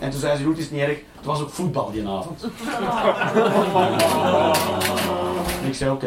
en 0.00 0.10
toen 0.10 0.20
zei 0.20 0.36
ze, 0.36 0.42
goed, 0.44 0.56
het 0.56 0.64
is 0.64 0.70
niet 0.70 0.80
erg. 0.80 0.98
Het 1.16 1.24
was 1.26 1.40
ook 1.40 1.50
voetbal 1.50 1.90
die 1.90 2.08
avond. 2.08 2.44
En 5.62 5.68
ik 5.68 5.74
zei, 5.74 5.90
oké. 5.90 6.06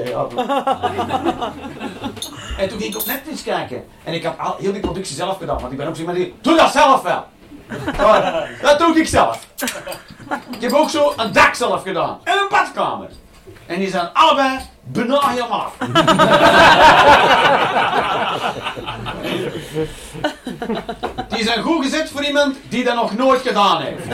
En 2.57 2.69
toen 2.69 2.79
ging 2.79 2.93
ik 2.93 2.99
op 2.99 3.05
Netflix 3.05 3.43
kijken. 3.43 3.83
En 4.03 4.13
ik 4.13 4.23
had 4.23 4.37
al, 4.37 4.55
heel 4.59 4.71
die 4.71 4.81
productie 4.81 5.15
zelf 5.15 5.37
gedaan. 5.37 5.59
Want 5.59 5.71
ik 5.71 5.77
ben 5.77 5.87
ook 5.87 5.93
zo 5.95 5.99
iemand 5.99 6.17
die, 6.19 6.33
doe 6.41 6.57
dat 6.57 6.71
zelf 6.71 7.01
wel. 7.01 7.23
Maar, 7.97 8.49
dat 8.61 8.79
doe 8.79 8.97
ik 8.97 9.07
zelf. 9.07 9.47
Ik 10.49 10.61
heb 10.61 10.73
ook 10.73 10.89
zo 10.89 11.13
een 11.17 11.31
dak 11.33 11.53
zelf 11.53 11.83
gedaan. 11.83 12.19
En 12.23 12.33
een 12.33 12.47
badkamer. 12.49 13.09
En 13.71 13.79
die 13.79 13.89
zijn 13.89 14.09
allebei 14.13 14.59
bijna 14.83 15.27
helemaal 15.27 15.61
af. 15.61 15.77
Die 21.29 21.43
zijn 21.43 21.61
goed 21.61 21.83
gezet 21.83 22.09
voor 22.09 22.23
iemand 22.23 22.55
die 22.69 22.83
dat 22.83 22.95
nog 22.95 23.15
nooit 23.15 23.41
gedaan 23.41 23.81
heeft. 23.81 24.05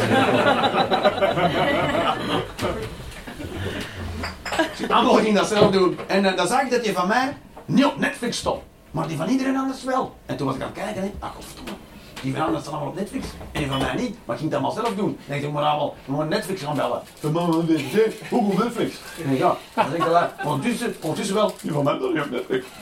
Allemaal 4.92 5.16
ging 5.16 5.36
dat 5.36 5.48
zelf 5.48 5.72
doen. 5.72 6.00
En 6.08 6.26
eh, 6.26 6.38
dan 6.38 6.48
zag 6.48 6.62
ik 6.62 6.72
dat 6.72 6.84
die 6.84 6.94
van 6.94 7.08
mij 7.08 7.38
niet 7.66 7.86
op 7.86 7.98
Netflix 7.98 8.38
stond. 8.38 8.62
Maar 8.92 9.08
die 9.08 9.18
van 9.18 9.30
iedereen 9.30 9.58
anders 9.58 9.84
wel. 9.84 10.16
En 10.26 10.38
toen 10.38 10.48
was 10.48 10.56
ik 10.56 10.62
aan 10.62 10.72
het 10.74 10.84
kijken. 10.84 11.02
Hè. 11.02 11.12
Ah, 11.20 11.30
godverdomme. 11.36 11.87
Die 12.22 12.36
van 12.36 12.62
staan 12.62 12.74
allemaal 12.74 12.90
op 12.90 12.96
Netflix. 12.96 13.26
En 13.52 13.62
die 13.62 13.68
van 13.68 13.78
mij 13.78 13.96
niet. 13.96 14.18
Maar 14.26 14.36
ik 14.36 14.42
ging 14.42 14.52
dat 14.52 14.62
allemaal 14.62 14.84
zelf 14.84 14.96
doen. 14.96 15.06
Dan 15.06 15.16
denk 15.26 15.44
ik, 15.44 15.52
moet 15.52 15.62
allemaal 15.62 15.96
moet 16.06 16.30
Netflix 16.30 16.62
gaan 16.62 16.76
bellen. 16.76 17.02
Van 17.20 17.32
mama, 17.32 17.64
DVD, 17.66 18.14
Google 18.30 18.64
Netflix. 18.64 18.96
En 19.24 19.32
ik, 19.32 19.38
ja, 19.38 19.58
dan 19.74 19.90
denk 19.90 20.04
ik, 20.04 20.10
dat, 20.10 20.30
ondertussen, 20.44 20.96
ondertussen 21.02 21.36
wel. 21.36 21.54
Die 21.62 21.72
van 21.72 21.84
mij 21.84 21.98
dan 21.98 22.14
niet 22.14 22.24
op 22.24 22.30
Netflix. 22.30 22.66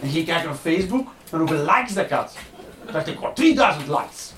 En 0.00 0.10
ging 0.10 0.26
kijken 0.26 0.50
op 0.50 0.56
Facebook. 0.56 1.08
En 1.30 1.38
hoeveel 1.38 1.64
likes 1.64 1.94
dat 1.94 2.04
ik 2.04 2.10
had. 2.10 2.36
Dan 2.84 2.92
dacht 2.92 3.06
ik, 3.06 3.22
oh, 3.22 3.32
3000 3.32 3.88
likes. 3.88 4.32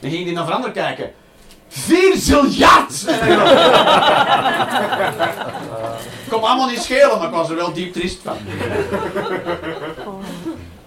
Dan 0.00 0.10
ging 0.10 0.24
die 0.24 0.34
naar 0.34 0.44
veranderen 0.44 0.74
kijken. 0.74 1.12
4 1.74 2.16
ziljard! 2.16 3.04
Kon 6.30 6.42
allemaal 6.42 6.68
niet 6.68 6.82
schelen, 6.82 7.18
maar 7.18 7.26
ik 7.28 7.34
was 7.34 7.50
er 7.50 7.56
wel 7.56 7.72
diep 7.72 7.92
triest 7.92 8.20
van. 8.22 8.36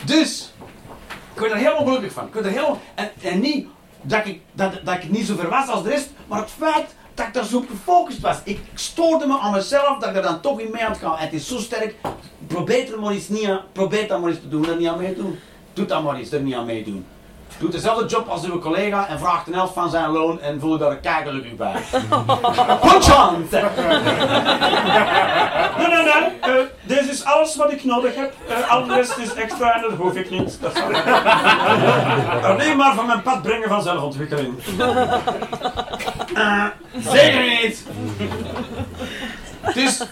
Dus, 0.05 0.51
ik 1.33 1.39
werd 1.39 1.51
er 1.51 1.57
helemaal 1.57 1.85
gelukkig 1.85 2.11
van. 2.11 2.27
Ik 2.27 2.33
werd 2.33 2.45
er 2.45 2.51
helemaal, 2.51 2.79
en, 2.95 3.11
en 3.21 3.39
niet 3.39 3.67
dat 4.01 4.25
ik, 4.25 4.41
dat, 4.51 4.71
dat 4.83 4.95
ik 4.95 5.09
niet 5.09 5.25
zo 5.25 5.35
ver 5.35 5.49
was 5.49 5.67
als 5.67 5.83
de 5.83 5.89
rest, 5.89 6.09
maar 6.27 6.39
het 6.39 6.51
feit 6.57 6.95
dat 7.13 7.27
ik 7.27 7.33
daar 7.33 7.45
zo 7.45 7.65
gefocust 7.69 8.19
was. 8.19 8.37
Ik 8.43 8.59
stoorde 8.73 9.27
me 9.27 9.39
aan 9.39 9.51
mezelf 9.51 9.99
dat 9.99 10.09
ik 10.09 10.15
er 10.15 10.21
dan 10.21 10.41
toch 10.41 10.59
in 10.59 10.71
mee 10.71 10.83
aan 10.83 10.91
het 10.91 10.99
gaan. 10.99 11.17
Het 11.17 11.33
is 11.33 11.47
zo 11.47 11.57
sterk. 11.57 11.95
Probeer 12.47 12.93
er 12.93 12.99
maar 12.99 13.11
eens 13.11 13.29
niet 13.29 13.45
aan, 13.45 13.61
probeer 13.71 14.07
dat 14.07 14.19
maar 14.21 14.29
eens 14.29 14.39
te 14.39 14.47
doen 14.47 14.69
en 14.69 14.77
niet 14.77 14.87
aan 14.87 14.97
meedoen. 14.97 15.39
Doe 15.73 15.85
dat 15.85 16.03
maar 16.03 16.15
eens, 16.15 16.31
er 16.31 16.41
niet 16.41 16.55
aan 16.55 16.65
meedoen. 16.65 17.05
Doe 17.59 17.69
dezelfde 17.69 18.05
job 18.05 18.27
als 18.27 18.43
uw 18.43 18.59
collega 18.59 19.07
en 19.07 19.19
vraagt 19.19 19.47
een 19.47 19.53
helft 19.53 19.73
van 19.73 19.89
zijn 19.89 20.09
loon 20.09 20.41
en 20.41 20.59
voel 20.59 20.71
je 20.71 20.77
daar 20.77 20.91
een 20.91 20.99
kijkerlijk 20.99 21.57
bij. 21.57 21.73
Chance! 22.99 23.63
Nee, 25.77 25.87
nee, 25.87 26.03
nee. 26.03 26.13
Eh, 26.41 26.65
dit 26.81 27.09
is 27.09 27.23
alles 27.25 27.55
wat 27.55 27.71
ik 27.71 27.83
nodig 27.83 28.15
heb. 28.15 28.33
Eh 28.47 28.71
al 28.71 28.85
de 28.85 28.93
rest 28.93 29.17
is 29.17 29.33
extra 29.33 29.75
en 29.75 29.81
dat 29.81 29.91
hoef 29.91 30.13
ik 30.15 30.29
niet. 30.29 30.57
Dat 30.61 30.75
zal 30.77 30.89
ik 30.95 31.03
alleen 32.43 32.77
maar 32.77 32.95
van 32.95 33.05
mijn 33.05 33.21
pad 33.21 33.41
brengen 33.41 33.69
van 33.69 33.81
zelfontwikkeling. 33.83 34.53
Eh, 36.33 36.65
zeker 36.99 37.41
niet! 37.61 37.85
Dus, 39.73 40.03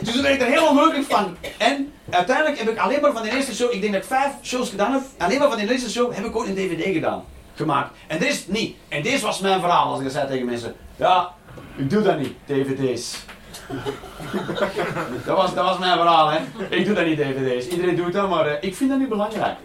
dus 0.00 0.14
daar 0.14 0.22
ben 0.22 0.32
ik 0.32 0.40
er 0.40 0.46
heel 0.46 0.66
ongelukkig 0.66 1.06
van. 1.06 1.36
En 1.58 1.92
uiteindelijk 2.10 2.58
heb 2.58 2.68
ik 2.68 2.78
alleen 2.78 3.00
maar 3.00 3.12
van 3.12 3.22
de 3.22 3.30
eerste 3.30 3.54
show, 3.54 3.72
ik 3.72 3.80
denk 3.80 3.92
dat 3.92 4.02
ik 4.02 4.08
vijf 4.08 4.32
shows 4.42 4.70
gedaan 4.70 4.92
heb, 4.92 5.02
alleen 5.18 5.38
maar 5.38 5.48
van 5.48 5.58
de 5.58 5.72
eerste 5.72 5.90
show 5.90 6.14
heb 6.14 6.24
ik 6.24 6.36
ooit 6.36 6.48
een 6.48 6.54
dvd 6.54 6.92
gedaan. 6.92 7.24
Gemaakt. 7.54 7.90
En 8.06 8.18
dit 8.18 8.28
is 8.28 8.46
niet. 8.46 8.76
En 8.88 9.02
deze 9.02 9.24
was 9.24 9.40
mijn 9.40 9.60
verhaal 9.60 9.92
als 9.92 10.00
ik 10.02 10.10
zei 10.10 10.28
tegen 10.28 10.46
mensen. 10.46 10.74
Ja, 10.96 11.30
ik 11.76 11.90
doe 11.90 12.02
dat 12.02 12.18
niet, 12.18 12.32
dvd's. 12.46 13.24
dat, 15.26 15.36
was, 15.36 15.54
dat 15.54 15.64
was 15.64 15.78
mijn 15.78 15.96
verhaal, 15.98 16.30
hè. 16.30 16.38
Ik 16.68 16.84
doe 16.86 16.94
dat 16.94 17.06
niet, 17.06 17.18
dvd's. 17.18 17.66
Iedereen 17.66 17.96
doet 17.96 18.12
dat, 18.12 18.28
maar 18.28 18.46
eh, 18.46 18.68
ik 18.68 18.76
vind 18.76 18.90
dat 18.90 18.98
niet 18.98 19.08
belangrijk. 19.08 19.56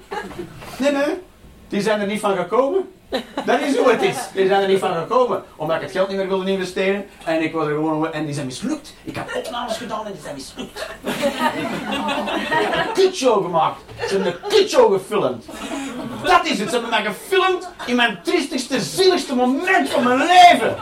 Nee, 0.78 0.92
nee. 0.92 1.18
Die 1.68 1.82
zijn 1.82 2.00
er 2.00 2.08
niet 2.08 2.20
van 2.20 2.36
gekomen. 2.36 2.90
Dat 3.46 3.60
is 3.60 3.78
hoe 3.78 3.92
het 3.92 4.02
is. 4.02 4.18
Die 4.34 4.48
zijn 4.48 4.62
er 4.62 4.68
niet 4.68 4.80
van 4.80 4.94
gekomen. 4.94 5.44
Omdat 5.56 5.76
ik 5.76 5.82
het 5.82 5.92
geld 5.92 6.08
niet 6.08 6.18
meer 6.18 6.28
wilde 6.28 6.52
investeren. 6.52 7.06
En 7.26 7.42
ik 7.42 7.52
wilde 7.52 7.68
gewoon... 7.68 8.14
En 8.14 8.26
die 8.26 8.34
zijn 8.34 8.46
mislukt. 8.46 8.94
Ik 9.04 9.16
heb 9.16 9.36
opnames 9.36 9.78
gedaan 9.78 10.06
en 10.06 10.12
die 10.12 10.22
zijn 10.22 10.36
mislukt. 10.36 10.88
een 12.80 12.92
kutshow 12.94 13.44
gemaakt. 13.44 13.82
Ze 14.08 14.16
hebben 14.16 14.28
een 14.28 14.50
kutshow 14.50 14.94
gefilmd. 14.94 15.46
Dat 16.24 16.46
is 16.46 16.60
het. 16.60 16.70
Ze 16.70 16.74
hebben 16.74 16.90
mij 16.90 17.04
gefilmd 17.04 17.70
in 17.86 17.96
mijn 17.96 18.20
triestigste, 18.24 18.80
zieligste 18.80 19.36
moment 19.36 19.90
van 19.90 20.04
mijn 20.04 20.18
leven. 20.18 20.76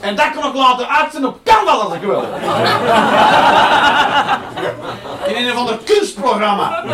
En 0.00 0.16
dat 0.16 0.30
kan 0.30 0.48
ik 0.48 0.54
laten 0.54 0.88
uitzenden 0.88 1.30
op 1.30 1.38
Canva 1.44 1.72
als 1.72 1.94
ik 1.94 2.00
wil. 2.00 2.24
In 5.26 5.36
een 5.36 5.52
of 5.52 5.56
ander 5.58 5.78
kunstprogramma. 5.84 6.84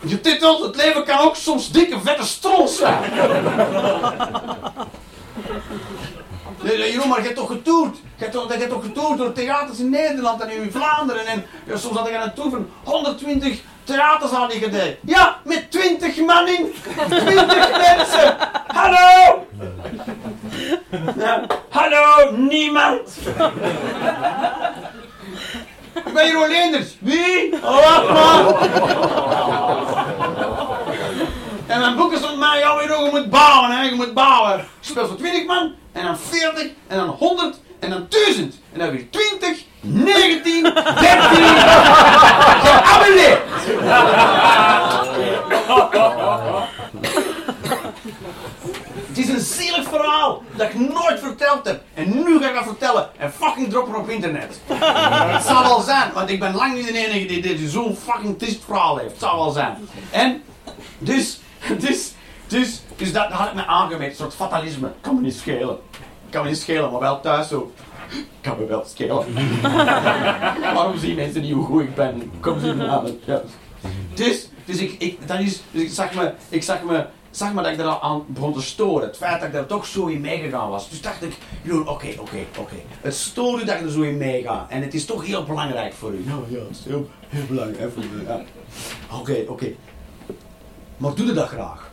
Je 0.00 0.20
titel, 0.20 0.62
het 0.62 0.76
leven 0.76 1.04
kan 1.04 1.18
ook 1.18 1.36
soms 1.36 1.70
dikke 1.70 2.00
vette 2.00 2.24
stront 2.24 2.70
zijn. 2.70 2.98
Nee, 6.62 6.92
Jeroen, 6.92 7.08
maar 7.08 7.18
je 7.18 7.24
hebt 7.24 7.36
toch 7.36 7.48
getoerd? 7.48 7.96
Je 7.96 8.24
hebt 8.24 8.32
toch, 8.32 8.54
je 8.58 8.66
toch 8.66 8.82
getoerd 8.82 9.18
door 9.18 9.32
theaters 9.32 9.78
in 9.78 9.90
Nederland 9.90 10.40
en 10.40 10.50
in 10.50 10.70
Vlaanderen. 10.72 11.26
En 11.26 11.44
soms 11.74 11.96
had 11.96 12.08
ik 12.08 12.14
aan 12.14 12.22
een 12.22 12.34
tour 12.34 12.50
van 12.50 12.68
120 12.84 13.60
theaters 13.84 14.32
aan 14.32 14.48
die 14.48 14.58
gedaan. 14.58 14.94
Ja, 15.00 15.36
met 15.44 15.70
20 15.70 16.16
man 16.16 16.48
in. 16.48 16.74
20 17.08 17.70
mensen. 17.96 18.36
Hallo! 18.66 19.46
Ja. 21.16 21.46
Ik 25.94 26.12
ben 26.14 26.26
Jeroen 26.26 26.48
Leenders. 26.48 26.96
Wie? 26.98 27.54
Oh, 27.62 28.12
man? 28.12 28.56
En 31.66 31.80
mijn 31.80 31.96
boeken 31.96 32.18
stond 32.18 32.38
mij 32.38 32.58
jou 32.58 32.78
weer 32.78 33.04
je 33.04 33.08
moet 33.10 33.30
bouwen, 33.30 33.70
hè. 33.70 33.82
Je 33.82 33.94
moet 33.94 34.14
bouwen. 34.14 34.58
Ik 34.58 34.64
speel 34.80 35.06
voor 35.06 35.16
20 35.16 35.46
man, 35.46 35.74
en 35.92 36.04
dan 36.04 36.18
40, 36.18 36.62
en 36.86 36.96
dan 36.96 37.08
100, 37.08 37.60
en 37.78 37.90
dan 37.90 38.06
1000. 38.08 38.54
En 38.72 38.78
dan 38.78 38.90
weer 38.90 39.10
20, 39.10 39.64
19, 39.80 40.62
13. 40.62 40.72
Geabonneerd. 42.62 43.40
Het 49.20 49.28
is 49.28 49.34
een 49.34 49.64
zielig 49.64 49.88
verhaal 49.88 50.42
dat 50.56 50.68
ik 50.68 50.74
nooit 50.74 51.20
verteld 51.20 51.66
heb. 51.66 51.82
En 51.94 52.08
nu 52.08 52.38
ga 52.40 52.48
ik 52.48 52.54
dat 52.54 52.64
vertellen. 52.64 53.08
En 53.16 53.32
fucking 53.32 53.70
droppen 53.70 53.94
op 53.94 54.08
internet. 54.08 54.60
Het 55.34 55.44
zal 55.44 55.62
wel 55.62 55.80
zijn, 55.80 56.12
want 56.12 56.30
ik 56.30 56.40
ben 56.40 56.54
lang 56.54 56.74
niet 56.74 56.86
de 56.86 57.08
enige 57.08 57.26
die, 57.26 57.40
die 57.40 57.68
zo'n 57.68 57.96
fucking 57.96 58.38
triest 58.38 58.64
verhaal 58.64 58.96
heeft. 58.96 59.10
Het 59.10 59.20
zal 59.20 59.36
wel 59.36 59.50
zijn. 59.50 59.76
En 60.10 60.42
dus, 60.98 61.40
dus, 61.86 62.12
dus, 62.46 62.82
dus 62.96 63.12
dat 63.12 63.30
had 63.30 63.48
ik 63.48 63.54
me 63.54 63.66
aangemeten. 63.66 64.10
Een 64.10 64.16
soort 64.16 64.34
fatalisme. 64.34 64.92
Kan 65.00 65.14
me 65.14 65.20
niet 65.20 65.34
schelen. 65.34 65.78
Kan 66.30 66.42
me 66.42 66.48
niet 66.48 66.58
schelen, 66.58 66.90
maar 66.90 67.00
wel 67.00 67.20
thuis 67.20 67.48
zo. 67.48 67.72
Kan 68.40 68.58
me 68.58 68.66
wel 68.66 68.84
schelen. 68.86 69.24
Waarom 70.74 70.98
zien 70.98 71.14
mensen 71.14 71.42
niet 71.42 71.52
hoe 71.52 71.64
goed 71.64 71.82
ik 71.82 71.94
ben? 71.94 72.32
Kom 72.40 72.60
ze 72.60 72.74
niet 72.74 72.88
aan. 72.88 73.06
Dus, 74.14 74.48
dus 74.64 74.78
ik, 74.78 74.94
ik, 74.98 75.28
dat 75.28 75.40
is, 75.40 75.60
dus 75.70 75.82
ik 75.82 75.90
zag 75.90 76.14
me, 76.14 76.32
ik 76.48 76.62
zag 76.62 76.82
me, 76.82 77.06
zag 77.30 77.54
me 77.54 77.62
dat 77.62 77.72
ik 77.72 77.78
er 77.78 77.84
al 77.84 78.02
aan 78.02 78.24
begon 78.26 78.52
te 78.52 78.62
storen. 78.62 79.06
Het 79.06 79.16
feit 79.16 79.38
dat 79.38 79.48
ik 79.48 79.54
daar 79.54 79.66
toch 79.66 79.86
zo 79.86 80.06
in 80.06 80.20
meegegaan 80.20 80.70
was. 80.70 80.90
Dus 80.90 81.00
dacht 81.00 81.22
ik, 81.22 81.36
joh, 81.62 81.88
oké, 81.88 82.14
oké, 82.18 82.46
oké. 82.58 82.74
Het 83.00 83.14
stoort 83.14 83.62
u 83.62 83.64
dat 83.64 83.74
ik 83.74 83.82
er 83.82 83.90
zo 83.90 84.00
in 84.00 84.16
meega. 84.16 84.66
En 84.68 84.82
het 84.82 84.94
is 84.94 85.04
toch 85.04 85.26
heel 85.26 85.44
belangrijk 85.44 85.92
voor 85.92 86.12
u. 86.12 86.24
Nou 86.26 86.42
ja, 86.48 86.58
het 86.58 86.70
is 86.70 86.84
heel, 86.84 87.08
heel 87.28 87.46
belangrijk 87.46 87.92
voor 87.92 88.02
u. 88.02 88.22
Ja. 88.26 88.42
Oké, 89.18 89.44
oké. 89.48 89.72
Maar 90.96 91.14
doe 91.14 91.26
je 91.26 91.32
dat 91.32 91.48
graag? 91.48 91.90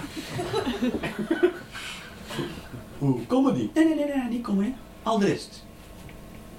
Oeh, 3.02 3.28
comedy. 3.28 3.70
Nee, 3.74 3.86
nee, 3.86 3.96
nee, 3.96 4.06
nee, 4.06 4.30
niet 4.30 4.44
comedy. 4.44 4.72
Al 5.04 5.20
de 5.20 5.26
rest. 5.26 5.66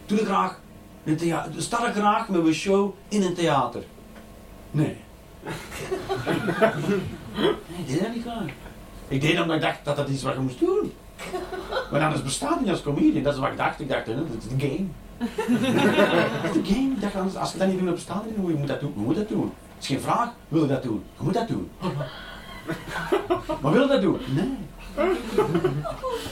Doe 0.06 0.18
je 0.18 0.24
graag 0.24 0.60
in 1.04 1.12
een 1.12 1.18
theater. 1.18 1.62
Sta 1.62 1.86
er 1.86 1.92
graag 1.92 2.28
met 2.28 2.46
een 2.46 2.54
show 2.54 2.94
in 3.08 3.22
een 3.22 3.34
theater. 3.34 3.82
Nee. 4.70 4.96
Ik 7.76 7.86
deed 7.86 8.00
dat 8.00 8.14
niet 8.14 8.22
graag. 8.22 8.44
Ik 9.08 9.20
deed 9.20 9.32
dat 9.32 9.42
omdat 9.42 9.56
ik 9.56 9.62
dacht 9.62 9.84
dat 9.84 9.96
dat 9.96 10.08
iets 10.08 10.22
wat 10.22 10.34
je 10.34 10.40
moest 10.40 10.60
doen. 10.60 10.92
Maar 11.90 12.02
anders 12.02 12.22
bestaat 12.22 12.60
niet 12.60 12.70
als 12.70 12.82
comedian. 12.82 13.22
Dat 13.22 13.34
is 13.34 13.38
wat 13.38 13.50
ik 13.50 13.56
dacht. 13.56 13.80
Ik 13.80 13.88
dacht, 13.88 14.06
hè, 14.06 14.14
dat 14.14 14.24
is 14.38 14.48
de 14.56 14.66
game. 14.66 14.86
Dat 16.42 16.54
is 16.54 16.62
de 16.62 16.74
game. 16.74 17.38
Als 17.38 17.52
je 17.52 17.58
dat 17.58 17.68
niet 17.68 17.78
doet, 17.78 17.94
bestaat 17.94 18.24
niet. 18.24 18.34
Je 18.34 18.54
moet 18.54 18.68
dat 18.68 18.80
doen. 18.80 18.92
Je 18.96 19.00
moet 19.02 19.16
dat 19.16 19.28
doen. 19.28 19.52
Het 19.74 19.82
is 19.82 19.86
geen 19.86 20.00
vraag. 20.00 20.28
Wil 20.48 20.62
je 20.62 20.68
dat 20.68 20.82
doen? 20.82 21.02
Je 21.16 21.22
moet 21.24 21.34
dat 21.34 21.48
doen. 21.48 21.70
Maar 23.60 23.72
wil 23.72 23.82
je 23.82 23.88
dat 23.88 24.00
doen? 24.00 24.20
Nee. 24.34 24.56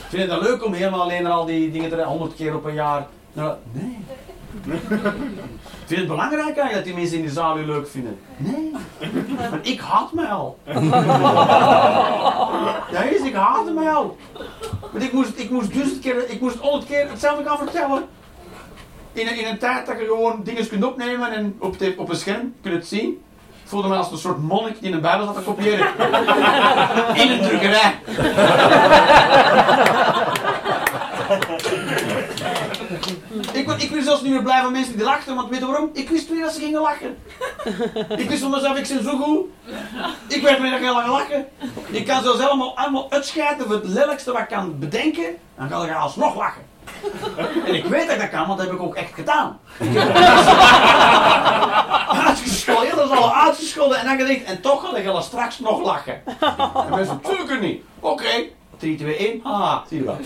Vind 0.07 0.21
je 0.21 0.27
dat 0.27 0.41
leuk 0.41 0.65
om 0.65 0.73
helemaal 0.73 1.01
alleen 1.01 1.25
al 1.25 1.45
die 1.45 1.71
dingen 1.71 1.89
te 1.89 2.03
honderd 2.03 2.35
keer 2.35 2.55
op 2.55 2.65
een 2.65 2.73
jaar? 2.73 3.07
Nou, 3.33 3.55
nee. 3.71 3.97
Vind 4.61 5.87
je 5.87 5.95
het 5.95 6.07
belangrijk 6.07 6.57
eigenlijk 6.57 6.73
dat 6.73 6.83
die 6.83 6.93
mensen 6.93 7.17
in 7.17 7.23
de 7.23 7.31
zaal 7.31 7.59
u 7.59 7.65
leuk 7.65 7.87
vinden? 7.87 8.19
Nee. 8.37 8.71
Want 9.49 9.67
ik 9.67 9.79
haat 9.79 10.13
mij 10.13 10.25
al. 10.25 10.57
Ja, 12.91 13.01
is, 13.01 13.21
ik 13.21 13.33
haatte 13.33 13.71
mij 13.71 13.89
al. 13.93 14.17
Want 14.91 15.03
ik 15.03 15.13
moest, 15.13 15.39
ik 15.39 15.49
moest 15.49 15.73
duizend 15.73 15.99
keer, 15.99 16.29
ik 16.29 16.41
moest 16.41 16.57
honderd 16.57 16.85
keer 16.85 17.09
hetzelfde 17.09 17.43
gaan 17.43 17.57
vertellen. 17.57 18.03
In 19.13 19.27
een, 19.27 19.39
in 19.39 19.45
een 19.45 19.57
tijd 19.57 19.85
dat 19.85 19.99
je 19.99 20.05
gewoon 20.05 20.41
dingen 20.43 20.67
kunt 20.67 20.83
opnemen 20.83 21.31
en 21.31 21.55
op, 21.59 21.79
de, 21.79 21.93
op 21.97 22.09
een 22.09 22.15
scherm 22.15 22.53
kunt 22.61 22.75
het 22.75 22.87
zien. 22.87 23.09
Ik 23.63 23.67
voelde 23.77 23.87
me 23.87 23.95
als 23.95 24.11
een 24.11 24.17
soort 24.17 24.41
monnik 24.41 24.81
die 24.81 24.91
een 24.91 25.01
bijbel 25.01 25.25
zat 25.25 25.35
te 25.35 25.41
kopiëren. 25.41 25.87
In 27.21 27.31
een 27.31 27.41
drukkerij. 27.41 27.99
Ik, 33.53 33.71
ik 33.77 33.89
wist 33.89 34.05
zelfs 34.05 34.21
niet 34.21 34.31
meer 34.31 34.43
blij 34.43 34.61
van 34.61 34.71
mensen 34.71 34.95
die 34.95 35.05
lachten, 35.05 35.35
want 35.35 35.49
weet 35.49 35.59
je 35.59 35.65
waarom? 35.65 35.89
Ik 35.93 36.09
wist 36.09 36.29
niet 36.29 36.41
dat 36.41 36.53
ze 36.53 36.59
gingen 36.59 36.81
lachen. 36.81 37.17
Ik 38.17 38.29
wist 38.29 38.41
van 38.41 38.51
mezelf, 38.51 38.77
ik 38.77 38.87
ben 38.87 39.03
zo 39.03 39.17
goed. 39.17 39.45
Ik 40.27 40.41
werd 40.41 40.59
meer 40.59 40.79
gaan 40.79 41.09
lachen. 41.09 41.47
Ik 41.89 42.05
kan 42.05 42.23
zelfs 42.23 42.39
allemaal, 42.39 42.77
allemaal 42.77 43.11
uitscheiden 43.11 43.65
voor 43.65 43.75
het 43.75 43.87
lelijkste 43.87 44.31
wat 44.31 44.41
ik 44.41 44.47
kan 44.47 44.79
bedenken, 44.79 45.37
dan 45.57 45.69
ga 45.69 45.85
ik 45.85 45.95
alsnog 45.95 46.35
lachen. 46.35 46.61
En 47.65 47.75
ik 47.75 47.85
weet 47.85 48.05
dat 48.05 48.15
ik 48.15 48.21
dat 48.21 48.29
kan, 48.29 48.47
want 48.47 48.59
dat 48.59 48.67
heb 48.67 48.75
ik 48.75 48.81
ook 48.81 48.95
echt 48.95 49.13
gedaan. 49.13 49.59
Uitgescholden, 52.27 52.95
dat 52.95 53.11
is 53.11 53.17
al 53.17 53.35
uitgescholden 53.35 53.97
en 53.97 54.05
dan 54.05 54.27
gedacht, 54.27 54.43
en 54.43 54.61
toch 54.61 54.89
ga 54.89 54.97
ik 54.97 55.21
straks 55.21 55.59
nog 55.59 55.83
lachen. 55.83 56.21
En 56.25 56.89
mensen, 56.89 57.19
natuurlijk 57.23 57.61
niet. 57.61 57.83
Oké, 57.99 58.45
3, 58.81 58.97
2, 58.97 59.15
1, 59.17 59.39
haha, 59.43 59.83
zie 59.89 59.97
je 59.97 60.03
wel. 60.03 60.17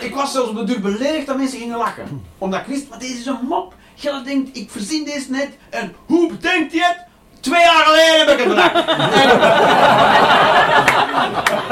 Ik 0.00 0.14
was 0.14 0.32
zelfs 0.32 0.48
op 0.48 0.56
de 0.56 0.64
duur 0.64 0.80
beledigd 0.80 1.26
dat 1.26 1.36
mensen 1.36 1.58
gingen 1.58 1.78
lachen. 1.78 2.24
Omdat 2.38 2.60
ik 2.60 2.66
wist, 2.66 2.88
maar 2.88 2.98
deze 2.98 3.18
is 3.18 3.26
een 3.26 3.38
mop. 3.48 3.74
Gelle 3.96 4.22
denkt, 4.22 4.56
ik 4.56 4.70
verzin 4.70 5.04
deze 5.04 5.30
net. 5.30 5.48
En 5.70 5.94
hoe 6.06 6.28
bedenkt 6.28 6.72
hij 6.72 6.82
het? 6.82 6.96
Twee 7.40 7.60
jaar 7.60 7.84
geleden 7.84 8.18
heb 8.18 8.28
ik 8.28 8.38
het 8.38 8.48
bedacht. 8.48 8.74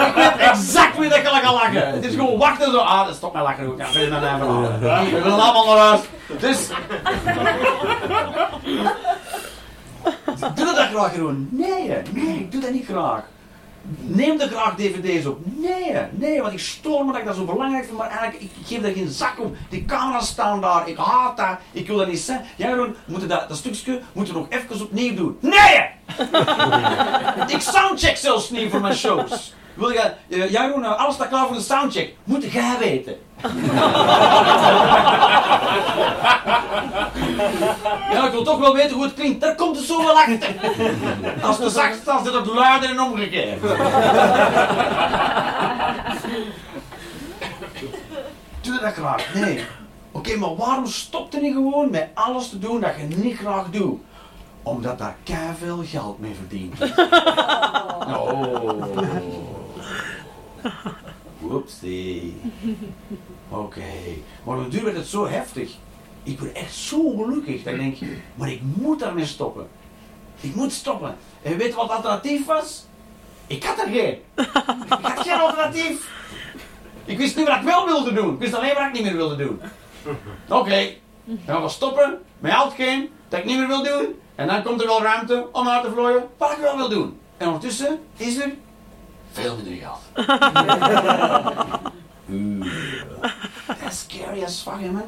Ik 0.09 0.15
weet 0.15 0.37
exact 0.37 0.99
wie 0.99 1.09
dat 1.09 1.19
ik 1.19 1.25
ga 1.27 1.53
lachen. 1.53 1.89
Het 1.93 2.05
is 2.05 2.15
gewoon 2.15 2.39
wachten 2.39 2.71
zo. 2.73 2.79
Ah, 2.79 3.07
dat 3.07 3.15
stop 3.15 3.33
met 3.33 3.43
lachen. 3.43 3.67
goed. 3.67 3.79
Ja, 3.79 3.87
verder 3.87 4.21
naar 4.21 4.21
mijn 4.21 4.39
verhaal. 4.81 5.05
We 5.05 5.11
willen 5.11 5.41
allemaal 5.41 5.67
naar 5.67 5.77
huis. 5.77 6.01
Dus... 6.39 6.69
Doe 10.55 10.65
dat 10.65 10.89
graag 10.89 11.15
gewoon? 11.15 11.49
Nee, 11.51 11.93
nee, 12.13 12.39
ik 12.39 12.53
doe 12.53 12.61
dat 12.61 12.73
niet 12.73 12.87
graag. 12.87 13.23
Neem 14.01 14.41
er 14.41 14.49
graag 14.49 14.75
dvd's 14.77 15.27
op. 15.27 15.39
Nee, 15.45 15.95
nee, 16.11 16.41
want 16.41 16.53
ik 16.53 16.59
stoor 16.59 17.05
me 17.05 17.13
dat 17.13 17.21
ik 17.21 17.27
dat 17.27 17.37
zo 17.37 17.45
belangrijk 17.45 17.85
vind, 17.85 17.99
maar 17.99 18.09
eigenlijk, 18.09 18.41
ik 18.43 18.51
geef 18.67 18.81
daar 18.81 18.93
geen 18.93 19.09
zak 19.09 19.41
om. 19.41 19.57
Die 19.69 19.85
camera's 19.85 20.27
staan 20.27 20.61
daar, 20.61 20.89
ik 20.89 20.97
haat 20.97 21.37
dat, 21.37 21.57
ik 21.73 21.87
wil 21.87 21.97
dat 21.97 22.07
niet 22.07 22.19
zijn. 22.19 22.45
Ja, 22.57 22.69
Jeroen, 22.69 22.97
moeten 23.05 23.29
dat, 23.29 23.49
dat 23.49 23.57
stukje 23.57 24.01
moeten 24.13 24.35
nog 24.35 24.47
even 24.49 24.83
opnieuw 24.83 25.15
doen. 25.15 25.39
Nee! 25.41 25.89
ik 27.57 27.61
soundcheck 27.61 28.17
zelfs 28.17 28.51
niet 28.51 28.71
voor 28.71 28.81
mijn 28.81 28.95
shows. 28.95 29.55
Wil 29.81 29.91
je, 29.91 30.13
uh, 30.29 30.51
Jeroen, 30.51 30.83
uh, 30.83 30.99
alles 30.99 31.15
staat 31.15 31.29
klaar 31.29 31.47
voor 31.47 31.57
de 31.57 31.63
soundcheck. 31.63 32.15
Moet 32.25 32.53
jij 32.53 32.77
weten. 32.79 33.17
Ja, 38.13 38.27
ik 38.27 38.33
wil 38.33 38.43
toch 38.43 38.59
wel 38.59 38.75
weten 38.75 38.95
hoe 38.97 39.05
het 39.05 39.15
klinkt. 39.15 39.41
Daar 39.41 39.55
komt 39.55 39.77
het 39.77 39.87
zo 39.87 40.03
wel 40.03 40.19
achter. 40.19 40.55
Als 41.43 41.59
het 41.59 41.73
zacht 41.73 41.97
staat, 42.03 42.25
zit 42.25 42.35
het 42.35 42.47
luider 42.47 42.91
en 42.91 43.01
omgekeerd. 43.01 43.61
Doe 48.61 48.79
dat 48.81 48.93
graag? 48.93 49.35
Nee. 49.35 49.65
Oké, 50.13 50.37
maar 50.37 50.57
waarom 50.57 50.87
stopt 50.87 51.35
je 51.35 51.41
niet 51.41 51.55
gewoon 51.55 51.91
met 51.91 52.09
alles 52.15 52.49
te 52.49 52.59
doen 52.59 52.81
dat 52.81 52.93
je 52.99 53.17
niet 53.17 53.37
graag 53.37 53.67
doet? 53.71 54.01
Omdat 54.63 54.99
daar 54.99 55.17
veel 55.59 55.83
geld 55.85 56.19
mee 56.19 56.35
verdient. 56.39 56.75
Oh. 58.11 59.60
Whoopsie. 61.39 62.41
Oké. 63.49 63.83
Maar 64.45 64.59
op 64.59 64.71
duur 64.71 64.85
werd 64.85 64.97
het 64.97 65.07
zo 65.07 65.27
heftig. 65.27 65.71
Ik 66.23 66.39
word 66.39 66.53
echt 66.53 66.75
zo 66.75 67.11
gelukkig 67.11 67.63
dat 67.63 67.73
ik 67.73 67.81
denk, 67.81 67.97
maar 68.35 68.51
ik 68.51 68.61
moet 68.63 68.99
daarmee 68.99 69.27
stoppen. 69.27 69.69
Ik 70.41 70.55
moet 70.55 70.73
stoppen. 70.73 71.17
En 71.43 71.57
weet 71.57 71.69
je 71.69 71.75
wat 71.75 71.83
het 71.83 71.93
alternatief 71.93 72.47
was? 72.47 72.87
Ik 73.47 73.65
had 73.65 73.79
er 73.79 73.89
geen. 73.89 74.19
Ik 74.35 74.99
had 75.03 75.21
geen 75.21 75.41
alternatief. 75.41 76.11
Ik 77.05 77.19
wist 77.19 77.37
niet 77.37 77.47
wat 77.47 77.57
ik 77.57 77.63
wel 77.63 77.87
wilde 77.87 78.13
doen. 78.13 78.33
Ik 78.33 78.39
wist 78.39 78.55
alleen 78.55 78.75
wat 78.75 78.87
ik 78.87 78.93
niet 78.93 79.03
meer 79.03 79.17
wilde 79.17 79.37
doen. 79.37 79.61
Oké, 80.49 80.95
dan 81.25 81.39
gaan 81.47 81.63
we 81.63 81.69
stoppen 81.69 82.19
met 82.39 82.53
al 82.53 82.65
hetgeen 82.65 83.11
dat 83.29 83.39
ik 83.39 83.45
niet 83.45 83.59
meer 83.59 83.67
wil 83.67 83.83
doen. 83.83 84.15
En 84.35 84.47
dan 84.47 84.63
komt 84.63 84.81
er 84.81 84.87
wel 84.87 85.03
ruimte 85.03 85.49
om 85.53 85.69
uit 85.69 85.85
te 85.85 85.91
vlooien 85.91 86.29
wat 86.37 86.53
ik 86.53 86.59
wel 86.59 86.77
wil 86.77 86.89
doen. 86.89 87.19
En 87.37 87.47
ondertussen 87.47 88.01
is 88.17 88.37
er 88.37 88.53
veel 89.33 89.57
minder 89.57 89.75
geld. 89.75 90.01
Dat 93.67 93.91
is 93.91 93.99
scary 94.09 94.43
as 94.45 94.63
fuck, 94.63 94.81
man. 94.93 95.03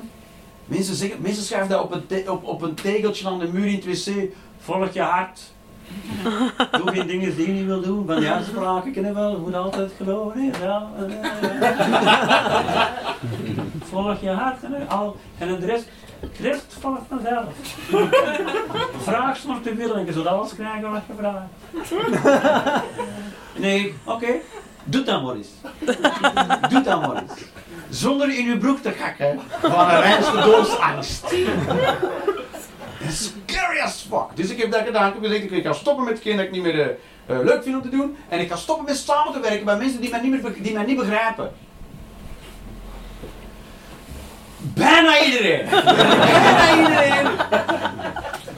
Mensen, 0.64 0.94
zeggen, 0.94 1.22
mensen 1.22 1.42
schrijven 1.44 1.68
dat 1.68 1.82
op 1.82 1.92
een, 1.92 2.06
te- 2.06 2.24
op, 2.28 2.44
op 2.44 2.62
een 2.62 2.74
tegeltje 2.74 3.28
aan 3.28 3.38
de 3.38 3.48
muur 3.52 3.66
in 3.66 3.74
het 3.74 3.84
wc. 4.06 4.14
Volg 4.58 4.92
je 4.92 5.00
hart. 5.02 5.40
Doe 6.70 6.90
geen 6.92 7.06
dingen 7.06 7.36
die 7.36 7.46
je 7.46 7.52
niet 7.52 7.66
wil 7.66 7.80
doen. 7.80 8.06
Van 8.06 8.20
die 8.20 8.28
uitspraken 8.30 8.92
kennen 8.92 9.14
wel. 9.14 9.38
Moet 9.38 9.54
altijd 9.54 9.92
geloven. 9.96 10.52
hè, 10.52 10.66
eh. 10.66 10.82
Volg 13.90 14.20
je 14.20 14.30
hart. 14.30 14.62
En, 14.62 14.88
al, 14.88 15.16
en 15.38 15.60
de 15.60 15.66
rest. 15.66 15.88
Rest 16.40 16.76
valt 16.80 17.00
vanzelf. 17.08 17.44
Vraag 18.98 19.44
maar 19.44 19.60
te 19.60 19.74
veel 19.76 19.96
en 19.96 20.06
je 20.06 20.12
zult 20.12 20.26
alles 20.26 20.54
krijgen 20.54 20.90
wat 20.90 21.02
je 21.06 21.14
vraagt. 21.18 21.48
Nee, 23.56 23.94
oké. 24.04 24.26
Doe 24.84 25.02
dat 25.02 25.22
maar 25.22 25.34
eens. 25.34 25.48
Doe 26.70 26.82
dat 26.82 27.00
maar 27.00 27.22
eens. 27.22 27.32
Zonder 27.90 28.38
in 28.38 28.44
je 28.44 28.58
broek 28.58 28.78
te 28.78 28.90
kakken 28.90 29.40
van 29.60 29.90
een 29.90 30.00
reinste 30.00 30.36
doodsangst. 30.36 31.34
Scary 33.08 33.80
as 33.80 34.06
fuck. 34.10 34.26
Dus 34.34 34.50
ik 34.50 34.60
heb 34.60 34.70
dat 34.72 34.84
gedaan. 34.84 35.08
Ik 35.08 35.14
heb 35.14 35.24
gezegd, 35.24 35.52
ik 35.52 35.64
ga 35.64 35.72
stoppen 35.72 36.04
met 36.04 36.14
hetgeen 36.14 36.36
dat 36.36 36.44
ik 36.44 36.50
niet 36.50 36.62
meer 36.62 36.80
eh, 36.80 36.86
eh, 37.26 37.44
leuk 37.44 37.62
vind 37.62 37.76
om 37.76 37.82
te 37.82 37.88
doen. 37.88 38.16
En 38.28 38.40
ik 38.40 38.50
ga 38.50 38.56
stoppen 38.56 38.84
met 38.84 38.96
samen 38.96 39.32
te 39.32 39.40
werken 39.40 39.64
met 39.64 39.78
mensen 39.78 40.00
die 40.00 40.10
mij 40.10 40.20
niet, 40.20 40.42
meer, 40.42 40.62
die 40.62 40.72
mij 40.72 40.84
niet 40.84 40.96
begrijpen. 40.96 41.52
Bijna 44.74 45.24
iedereen. 45.24 45.68
Bijna 45.70 46.76
iedereen. 46.78 47.26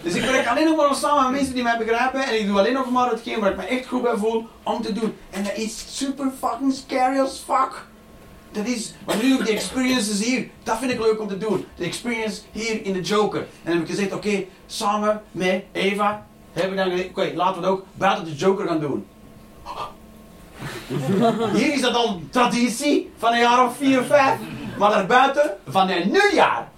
Dus 0.02 0.14
ik 0.14 0.22
werk 0.22 0.46
alleen 0.46 0.64
nog 0.64 0.76
maar 0.76 0.94
samen 0.94 1.22
met 1.22 1.32
mensen 1.32 1.54
die 1.54 1.62
mij 1.62 1.78
begrijpen. 1.78 2.26
En 2.26 2.40
ik 2.40 2.46
doe 2.46 2.58
alleen 2.58 2.72
nog 2.72 2.90
maar 2.90 3.10
hetgeen 3.10 3.40
waar 3.40 3.50
ik 3.50 3.56
me 3.56 3.62
echt 3.62 3.86
goed 3.86 4.02
bij 4.02 4.16
voel 4.16 4.46
om 4.62 4.82
te 4.82 4.92
doen. 4.92 5.16
En 5.30 5.44
dat 5.44 5.56
is 5.56 5.84
super 5.88 6.30
fucking 6.40 6.74
scary 6.74 7.18
as 7.18 7.42
fuck. 7.46 7.86
Dat 8.52 8.66
is, 8.66 8.94
maar 9.06 9.16
nu 9.22 9.34
ook 9.34 9.46
de 9.46 9.52
experiences 9.52 10.24
hier, 10.24 10.48
dat 10.62 10.78
vind 10.78 10.90
ik 10.90 10.98
leuk 10.98 11.20
om 11.20 11.28
te 11.28 11.38
doen. 11.38 11.66
De 11.76 11.84
experience 11.84 12.40
hier 12.52 12.84
in 12.84 12.92
de 12.92 13.00
Joker. 13.00 13.40
En 13.40 13.46
dan 13.62 13.72
heb 13.72 13.82
ik 13.82 13.88
gezegd, 13.88 14.12
oké, 14.12 14.44
samen 14.66 15.22
met 15.30 15.64
Eva, 15.72 16.26
heb 16.52 16.70
ik 16.70 16.76
dan 16.76 16.90
gezegd, 16.90 17.08
oké, 17.08 17.32
laten 17.34 17.60
we 17.60 17.66
het 17.66 17.76
ook 17.76 17.84
buiten 17.94 18.24
de 18.24 18.34
Joker 18.34 18.66
gaan 18.66 18.80
doen. 18.80 19.06
Hier 21.54 21.72
is 21.72 21.80
dat 21.80 21.94
al 21.94 22.20
traditie 22.30 23.10
van 23.18 23.32
een 23.32 23.38
jaar 23.38 23.66
of 23.66 23.76
vier, 23.76 24.02
vijf. 24.02 24.38
Maar 24.78 24.90
daarbuiten 24.90 25.56
van 25.68 25.88
een 25.88 26.10
nieuwjaar. 26.10 26.68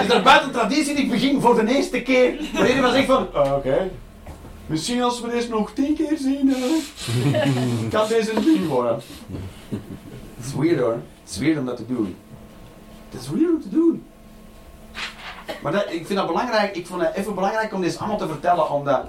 Is 0.00 0.06
daarbuiten 0.06 0.50
traditie 0.52 0.94
die 0.94 1.04
ik 1.04 1.10
begin 1.10 1.40
voor 1.40 1.54
de 1.64 1.74
eerste 1.76 2.02
keer. 2.02 2.50
Waar 2.54 2.68
iedereen 2.68 2.92
zegt 2.92 3.06
van, 3.06 3.26
"Ah, 3.34 3.52
oké, 3.52 3.90
misschien 4.66 5.02
als 5.02 5.20
we 5.20 5.28
deze 5.30 5.48
nog 5.48 5.70
tien 5.72 5.94
keer 5.94 6.18
zien, 6.18 6.54
eh, 6.54 7.42
kan 7.90 8.08
deze 8.08 8.32
een 8.32 8.44
ding 8.44 8.68
worden. 8.68 9.00
Het 10.36 10.46
is 10.46 10.54
weird 10.54 10.80
hoor. 10.80 10.92
Het 11.22 11.30
is 11.30 11.38
weird 11.38 11.58
om 11.58 11.66
dat 11.66 11.76
te 11.76 11.86
doen. 11.86 12.16
Het 13.08 13.20
is 13.20 13.28
weird 13.30 13.50
om 13.54 13.60
te 13.62 13.68
doen. 13.68 14.06
Maar 15.62 15.72
dat, 15.72 15.84
ik 15.88 16.06
vind 16.06 16.18
dat 16.18 16.26
belangrijk. 16.26 16.76
Ik 16.76 16.86
vond 16.86 17.02
het 17.02 17.14
even 17.14 17.34
belangrijk 17.34 17.74
om 17.74 17.80
dit 17.80 17.98
allemaal 17.98 18.18
te 18.18 18.28
vertellen. 18.28 18.70
Omdat 18.70 19.04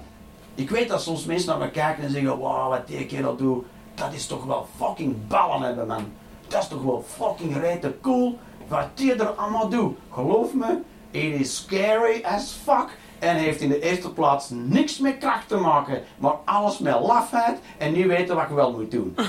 ik 0.56 0.70
weet 0.70 0.90
dat 0.90 1.02
soms 1.02 1.26
mensen 1.26 1.50
naar 1.50 1.58
me 1.58 1.72
kijken 1.72 2.04
en 2.04 2.12
zeggen: 2.12 2.38
Wow, 2.38 2.70
wat 2.70 2.88
die 2.88 3.06
kerel 3.06 3.36
doet. 3.36 3.66
Dat 4.00 4.14
is 4.14 4.26
toch 4.28 4.46
wel 4.46 4.68
fucking 4.78 5.28
ballen 5.28 5.62
hebben, 5.62 5.88
man. 5.88 6.12
Dat 6.48 6.62
is 6.62 6.68
toch 6.68 6.82
wel 6.82 7.06
fucking 7.08 7.58
rete 7.58 7.96
cool. 8.02 8.40
Wat 8.68 8.88
die 8.94 9.14
er 9.14 9.28
allemaal 9.28 9.70
doet. 9.70 9.98
Geloof 10.12 10.54
me, 10.54 10.78
it 11.12 11.40
is 11.40 11.56
scary 11.56 12.24
as 12.24 12.58
fuck. 12.64 12.98
En 13.20 13.36
heeft 13.36 13.62
in 13.62 13.70
de 13.70 13.80
eerste 13.80 14.14
plaats 14.14 14.50
niks 14.50 15.00
met 15.00 15.18
kracht 15.18 15.48
te 15.48 15.58
maken, 15.58 16.04
maar 16.18 16.34
alles 16.46 16.78
met 16.78 17.00
lafheid 17.00 17.60
en 17.78 17.94
niet 17.94 18.06
weten 18.06 18.36
wat 18.36 18.46
je 18.48 18.54
wel 18.54 18.72
moet 18.72 18.92
doen. 18.92 19.16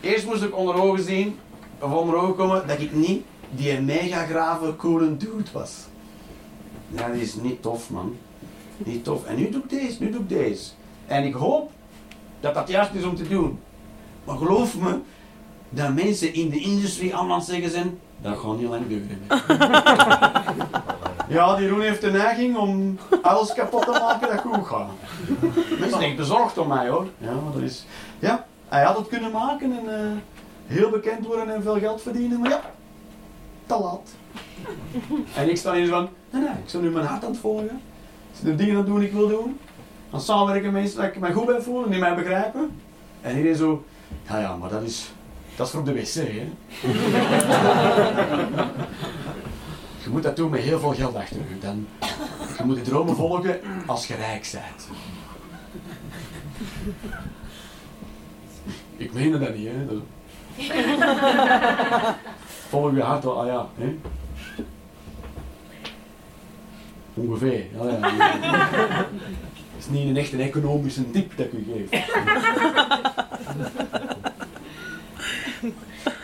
Eerst 0.00 0.26
moest 0.26 0.42
ik 0.42 0.56
onder 0.56 0.74
ogen 0.82 1.04
zien, 1.04 1.38
of 1.80 1.92
onder 1.92 2.16
ogen 2.16 2.34
komen, 2.34 2.66
dat 2.66 2.80
ik 2.80 2.92
niet 2.92 3.24
die 3.50 3.80
mega 3.80 4.24
grave 4.24 4.76
coole 4.76 5.16
dude 5.16 5.50
was. 5.52 5.74
Die 6.88 7.22
is 7.22 7.34
niet 7.34 7.62
tof, 7.62 7.90
man. 7.90 8.16
Niet 8.76 9.04
tof. 9.04 9.24
En 9.24 9.36
nu 9.36 9.50
doe 9.50 9.62
ik 9.62 9.70
deze, 9.70 10.02
nu 10.02 10.10
doe 10.10 10.20
ik 10.20 10.28
deze. 10.28 10.70
En 11.06 11.24
ik 11.24 11.34
hoop 11.34 11.70
dat 12.40 12.54
dat 12.54 12.68
juist 12.68 12.94
is 12.94 13.04
om 13.04 13.16
te 13.16 13.28
doen. 13.28 13.58
Maar 14.24 14.36
geloof 14.36 14.78
me, 14.78 14.98
dat 15.68 15.94
mensen 15.94 16.34
in 16.34 16.50
de 16.50 16.60
industrie 16.60 17.14
allemaal 17.14 17.40
zeggen 17.40 17.70
zijn, 17.70 17.98
dat 18.20 18.38
gaat 18.38 18.58
niet 18.58 18.68
lang 18.68 18.86
duren. 18.88 19.18
Ja, 21.28 21.56
die 21.56 21.68
Roen 21.68 21.80
heeft 21.80 22.00
de 22.00 22.10
neiging 22.10 22.56
om 22.56 22.98
alles 23.22 23.54
kapot 23.54 23.82
te 23.84 23.90
maken 23.90 24.28
dat 24.28 24.40
goed 24.40 24.66
gaat. 24.66 24.90
Mensen 25.70 25.90
zijn 25.90 26.02
echt 26.02 26.16
bezorgd 26.16 26.58
om 26.58 26.68
mij 26.68 26.88
hoor. 26.88 27.06
Ja, 27.18 27.32
maar 27.32 27.52
dat 27.52 27.62
is... 27.62 27.84
Ja, 28.18 28.46
hij 28.68 28.82
had 28.82 28.96
het 28.96 29.08
kunnen 29.08 29.30
maken 29.30 29.72
en 29.78 30.00
eh, 30.00 30.10
heel 30.66 30.90
bekend 30.90 31.26
worden 31.26 31.54
en 31.54 31.62
veel 31.62 31.78
geld 31.78 32.02
verdienen, 32.02 32.40
maar 32.40 32.50
ja, 32.50 32.60
te 33.66 33.78
laat. 33.78 34.10
En 35.34 35.50
ik 35.50 35.56
sta 35.56 35.74
hier 35.74 35.88
van, 35.88 36.08
nee 36.30 36.42
nee, 36.42 36.50
ik 36.50 36.68
sta 36.68 36.78
nu 36.78 36.90
mijn 36.90 37.06
hart 37.06 37.24
aan 37.24 37.30
het 37.30 37.40
volgen. 37.40 37.80
De 38.40 38.54
dingen 38.54 38.76
aan 38.76 38.84
doen 38.84 38.98
die 38.98 39.08
ik 39.08 39.14
wil 39.14 39.28
doen. 39.28 39.58
Dan 40.10 40.20
samenwerken 40.20 40.72
mensen 40.72 40.96
dat 40.96 41.06
ik 41.06 41.18
me 41.18 41.32
goed 41.32 41.46
bij 41.46 41.60
voel 41.60 41.84
en 41.84 41.90
die 41.90 42.00
mij 42.00 42.14
begrijpen. 42.14 42.70
En 43.20 43.36
iedereen 43.36 43.56
zo, 43.56 43.84
ja 44.28 44.38
ja, 44.38 44.56
maar 44.56 44.70
dat 44.70 44.82
is, 44.82 45.12
dat 45.56 45.66
is 45.66 45.72
voor 45.72 45.80
op 45.80 45.86
de 45.86 45.92
wc 45.92 46.14
hè. 46.14 46.52
Je 50.02 50.10
moet 50.10 50.22
dat 50.22 50.36
doen 50.36 50.50
met 50.50 50.60
heel 50.60 50.78
veel 50.78 50.94
geld 50.94 51.14
achter 51.14 51.36
je. 51.36 51.58
Dan, 51.60 51.86
je 52.58 52.64
moet 52.64 52.76
de 52.76 52.82
dromen 52.82 53.16
volgen 53.16 53.60
als 53.86 54.06
je 54.06 54.14
rijk 54.14 54.50
bent. 54.52 54.88
Ik 58.96 59.12
meen 59.12 59.30
dat 59.30 59.54
niet, 59.54 59.68
hè. 59.68 59.86
Volg 62.68 62.94
je 62.94 63.02
hart 63.02 63.24
wel, 63.24 63.40
ah 63.40 63.46
ja. 63.46 63.66
Hè? 63.74 63.98
Ongeveer, 67.14 67.64
ja, 67.78 67.88
ja. 67.88 67.98
Het 69.76 69.90
is 69.92 69.98
niet 69.98 70.08
een 70.08 70.16
echt 70.16 70.32
een 70.32 70.40
economische 70.40 71.10
tip 71.10 71.36
dat 71.36 71.46
ik 71.46 71.52
u 71.52 71.66
geef. 71.72 72.06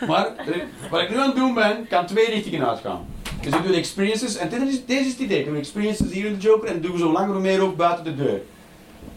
Maar 0.07 0.35
eh, 0.35 0.61
wat 0.89 1.01
ik 1.01 1.09
nu 1.09 1.17
aan 1.17 1.27
het 1.27 1.35
doen 1.35 1.53
ben, 1.53 1.87
kan 1.89 2.05
twee 2.05 2.29
richtingen 2.29 2.69
uitgaan. 2.69 3.05
Dus 3.41 3.53
ik 3.53 3.61
doe 3.61 3.71
de 3.71 3.77
experiences, 3.77 4.35
en 4.35 4.49
dit 4.49 4.61
is, 4.61 4.85
deze 4.85 5.05
is 5.05 5.11
het 5.11 5.19
idee. 5.19 5.39
Ik 5.39 5.45
doe 5.45 5.53
de 5.53 5.59
experiences 5.59 6.11
hier 6.11 6.25
in 6.25 6.33
de 6.33 6.39
Joker 6.39 6.69
en 6.69 6.81
doe 6.81 6.97
zo 6.97 7.11
langer 7.11 7.33
hoe 7.33 7.41
meer 7.41 7.61
ook 7.61 7.75
buiten 7.75 8.03
de 8.03 8.15
deur. 8.15 8.41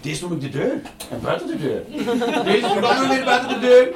Deze 0.01 0.23
noem 0.23 0.33
ik 0.33 0.41
de 0.41 0.49
deur. 0.49 0.81
En 1.11 1.21
buiten 1.23 1.47
de 1.47 1.59
deur. 1.59 1.83
Deze 2.45 2.67
is 2.67 2.81
langer 2.81 3.09
weer 3.09 3.25
buiten 3.25 3.49
de 3.49 3.67
deur. 3.67 3.95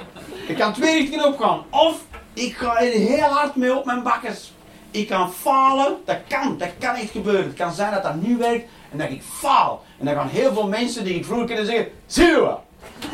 Ik 0.49 0.57
kan 0.57 0.73
twee 0.73 0.99
richtingen 0.99 1.27
opgaan. 1.27 1.65
Of 1.71 2.05
ik 2.33 2.57
ga 2.57 2.81
er 2.81 2.93
heel 2.93 3.29
hard 3.29 3.57
mee 3.57 3.77
op 3.77 3.85
mijn 3.85 4.03
bakkers. 4.03 4.53
Ik 4.91 5.09
kan 5.09 5.33
falen. 5.33 5.97
Dat 6.05 6.19
kan. 6.29 6.59
Dat 6.59 6.71
kan 6.79 6.95
echt 6.95 7.11
gebeuren. 7.11 7.45
Het 7.45 7.55
kan 7.55 7.73
zijn 7.73 7.93
dat 7.93 8.03
dat 8.03 8.15
nu 8.15 8.37
werkt 8.37 8.69
en 8.91 8.99
dat 8.99 9.11
ik 9.11 9.23
faal. 9.23 9.85
En 9.99 10.05
dan 10.05 10.15
gaan 10.15 10.29
heel 10.29 10.53
veel 10.53 10.69
mensen 10.69 11.05
die 11.05 11.15
ik 11.15 11.25
vroeger 11.25 11.47
kende 11.47 11.65
zeggen: 11.65 11.89
Zie 12.07 12.27
je 12.27 12.41
wel? 12.41 12.65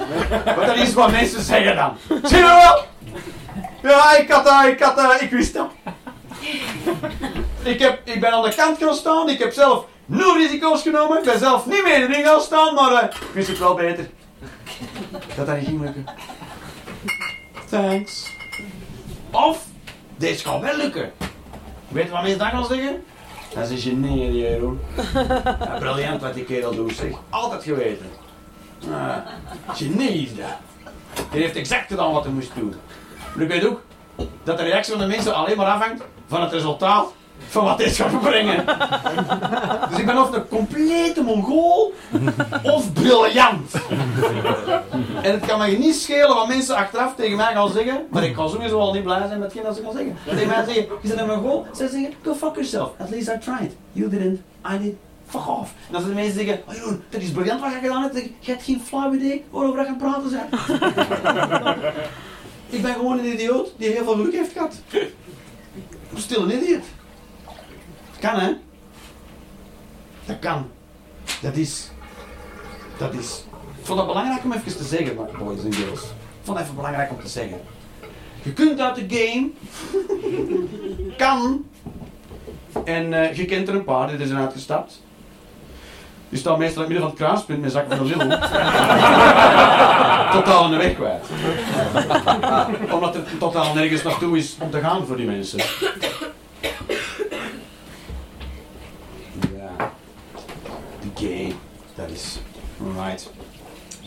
Want 0.57 0.67
dat 0.67 0.77
is 0.77 0.93
wat 0.93 1.11
mensen 1.11 1.43
zeggen 1.43 1.77
dan. 1.77 1.97
Zie 2.23 2.37
je 2.37 2.43
wel? 2.43 2.85
Ja, 3.83 4.17
ik 4.17 4.31
had 4.31 4.67
ik 4.67 4.81
had 4.81 4.97
dat, 4.97 5.21
ik 5.21 5.31
wist 5.31 5.55
dat. 5.55 5.71
Ik, 7.63 7.79
heb, 7.79 8.01
ik 8.05 8.21
ben 8.21 8.33
aan 8.33 8.43
de 8.43 8.55
kant 8.55 8.79
gaan 8.79 8.95
staan, 8.95 9.29
ik 9.29 9.39
heb 9.39 9.53
zelf 9.53 9.87
nul 10.07 10.37
risico's 10.37 10.83
genomen, 10.83 11.19
ik 11.19 11.25
ben 11.25 11.39
zelf 11.39 11.67
niet 11.67 11.85
meer 11.85 11.95
in 11.95 12.01
de 12.01 12.07
ring 12.07 12.27
gaan 12.27 12.41
staan, 12.41 12.75
maar 12.75 12.93
eh, 12.93 13.05
ik 13.05 13.33
wist 13.33 13.49
het 13.49 13.59
wel 13.59 13.75
beter. 13.75 14.11
Dat 15.37 15.47
dat 15.47 15.57
niet 15.57 15.67
ging 15.67 15.81
lukken. 15.81 16.05
Thanks. 17.71 18.31
Of, 19.31 19.65
deze 20.17 20.45
gaat 20.45 20.61
wel 20.61 20.77
lukken. 20.77 21.13
Weet 21.93 22.05
je 22.05 22.11
wat 22.11 22.21
mensen 22.23 22.39
dan 22.39 22.51
gaan 22.51 22.65
zeggen? 22.65 23.05
Dat 23.55 23.71
is 23.71 23.85
een 23.85 23.91
genie, 23.93 24.31
die 24.31 24.41
Jeroen. 24.41 24.81
Ja, 25.65 25.77
briljant 25.79 26.21
wat 26.21 26.35
die 26.35 26.45
kerel 26.45 26.75
doet, 26.75 26.95
zeg. 26.95 27.13
Altijd 27.31 27.63
geweten. 27.63 28.07
Uh, 28.89 29.17
genie 29.73 30.23
is 30.23 30.35
dat. 30.35 30.47
Die 31.31 31.41
heeft 31.43 31.57
exact 31.57 31.87
gedaan 31.87 32.13
wat 32.13 32.25
hij 32.25 32.33
moest 32.33 32.55
doen. 32.55 32.75
Maar 33.35 33.45
ik 33.45 33.49
weet 33.49 33.67
ook 33.67 33.83
dat 34.43 34.59
de 34.59 34.65
reactie 34.65 34.93
van 34.93 35.03
de 35.03 35.09
mensen 35.09 35.35
alleen 35.35 35.57
maar 35.57 35.67
afhangt 35.67 36.03
van 36.27 36.43
het 36.43 36.53
resultaat 36.53 37.13
van 37.49 37.65
wat 37.65 37.79
dit 37.79 37.97
gaat 37.97 38.21
brengen. 38.21 38.65
Dus 39.89 39.99
ik 39.99 40.07
ben 40.07 40.19
of 40.19 40.33
een 40.33 40.49
complete 40.49 41.23
mongool 41.23 41.93
of 42.63 42.93
briljant. 42.93 43.73
En 45.23 45.33
het 45.33 45.47
kan 45.47 45.59
me 45.59 45.67
niet 45.67 45.95
schelen 45.95 46.35
wat 46.35 46.49
mensen 46.49 46.77
achteraf 46.77 47.15
tegen 47.15 47.37
mij 47.37 47.53
gaan 47.53 47.71
zeggen, 47.71 48.07
maar 48.11 48.25
ik 48.25 48.35
ga 48.35 48.49
sowieso 48.49 48.79
al 48.79 48.93
niet 48.93 49.03
blij 49.03 49.27
zijn 49.27 49.39
met 49.39 49.43
hetgeen 49.43 49.63
dat 49.63 49.77
ze 49.77 49.83
gaan 49.83 49.93
zeggen. 49.93 50.17
Tegen 50.25 50.49
mij 50.49 50.65
zeggen, 50.65 50.87
je 51.03 51.09
bent 51.09 51.21
een 51.21 51.27
mongool, 51.27 51.67
ze 51.77 51.89
zeggen, 51.89 52.13
go 52.25 52.35
fuck 52.35 52.55
yourself. 52.55 52.91
At 52.99 53.11
least 53.11 53.29
I 53.29 53.39
tried. 53.39 53.73
You 53.93 54.09
didn't, 54.09 54.41
I 54.75 54.79
did. 54.79 54.95
Fuck 55.27 55.49
off. 55.49 55.73
En 55.89 55.95
als 55.95 56.05
de 56.05 56.11
mensen 56.11 56.35
zeggen, 56.35 56.61
oh 56.69 56.93
dat 57.11 57.21
is 57.21 57.31
briljant 57.31 57.61
wat 57.61 57.73
je 57.73 57.79
gedaan 57.79 58.03
hebt, 58.03 58.17
je 58.39 58.51
hebt 58.51 58.63
geen 58.63 58.83
flauw 58.85 59.15
idee 59.15 59.45
waarover 59.51 59.81
je 59.81 59.87
gaan 59.87 59.97
praten 59.97 60.31
zijn. 60.31 60.49
Ik 62.69 62.83
ben 62.83 62.95
gewoon 62.95 63.19
een 63.19 63.33
idioot 63.33 63.73
die 63.77 63.91
heel 63.91 64.05
veel 64.05 64.15
geluk 64.15 64.33
heeft 64.33 64.53
gehad. 64.53 64.75
Stil 66.15 66.43
een 66.43 66.63
idioot. 66.63 66.85
Kan 68.23 68.39
hè? 68.39 68.53
Dat 70.25 70.39
kan. 70.39 70.71
Dat 71.41 71.57
is. 71.57 71.91
Dat 72.99 73.15
is. 73.15 73.45
Ik 73.79 73.87
vond 73.87 73.99
het 73.99 74.09
belangrijk 74.09 74.45
om 74.45 74.53
even 74.53 74.77
te 74.77 74.85
zeggen, 74.85 75.17
boys 75.17 75.65
en 75.65 75.73
girls. 75.73 76.03
Ik 76.03 76.09
vond 76.43 76.57
het 76.57 76.67
even 76.67 76.77
belangrijk 76.77 77.11
om 77.11 77.21
te 77.21 77.29
zeggen. 77.29 77.61
Je 78.43 78.53
kunt 78.53 78.81
uit 78.81 78.95
de 78.95 79.07
game. 79.09 79.51
kan. 81.17 81.65
En 82.85 83.13
eh, 83.13 83.37
je 83.37 83.45
kent 83.45 83.69
er 83.69 83.75
een 83.75 83.85
paar 83.85 84.09
die 84.09 84.19
er 84.19 84.27
zijn 84.27 84.39
uitgestapt. 84.39 85.03
Die 86.29 86.39
staat 86.39 86.59
meestal 86.59 86.85
in 86.85 86.91
het 86.91 86.99
midden 86.99 87.09
van 87.09 87.19
het 87.19 87.19
kruispunt 87.19 87.61
met 87.61 87.73
zak 87.73 87.85
van 87.89 87.99
de 87.99 88.05
lil. 88.05 88.19
totaal 90.39 90.65
in 90.65 90.71
de 90.71 90.77
weg 90.77 90.95
kwijt. 90.95 91.27
Omdat 92.95 93.15
er 93.15 93.23
totaal 93.39 93.75
nergens 93.75 94.03
naartoe 94.03 94.39
is 94.39 94.57
om 94.59 94.71
te 94.71 94.81
gaan 94.81 95.07
voor 95.07 95.17
die 95.17 95.27
mensen. 95.27 95.61
Right. 102.97 103.31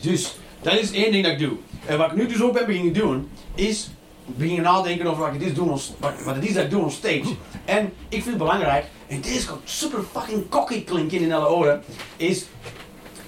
Dus, 0.01 0.35
dat 0.61 0.73
is 0.73 0.91
één 0.91 1.11
ding 1.11 1.23
dat 1.23 1.33
ik 1.33 1.39
doe. 1.39 1.57
En 1.85 1.97
wat 1.97 2.11
ik 2.11 2.17
nu 2.17 2.27
dus 2.27 2.41
ook 2.41 2.53
ben 2.53 2.65
beginnen 2.65 2.93
doen, 2.93 3.29
is 3.55 3.89
beginnen 4.25 4.63
nadenken 4.63 5.07
over 5.07 5.23
wat 5.23 5.33
ik 5.33 5.39
dit 5.39 5.55
doe, 5.55 5.69
on- 5.69 5.79
wat, 5.99 6.13
wat 6.23 6.35
het 6.35 6.45
is 6.47 6.53
dat 6.53 6.63
ik 6.63 6.69
doe 6.69 6.83
on 6.83 6.91
stage. 6.91 7.35
En 7.65 7.85
ik 7.85 7.93
vind 8.09 8.25
het 8.25 8.37
belangrijk, 8.37 8.85
en 9.07 9.21
deze 9.21 9.47
gaat 9.47 9.59
super 9.63 9.99
fucking 10.11 10.49
cocky 10.49 10.83
klinken 10.83 11.19
in 11.19 11.33
alle 11.33 11.49
oren, 11.49 11.83
is, 12.17 12.45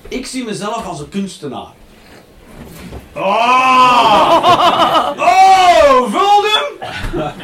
ik 0.07 0.25
zie 0.25 0.43
mezelf 0.43 0.85
als 0.85 0.99
een 0.99 1.09
kunstenaar. 1.09 1.73
Oh! 3.13 4.45
Oh? 5.19 5.47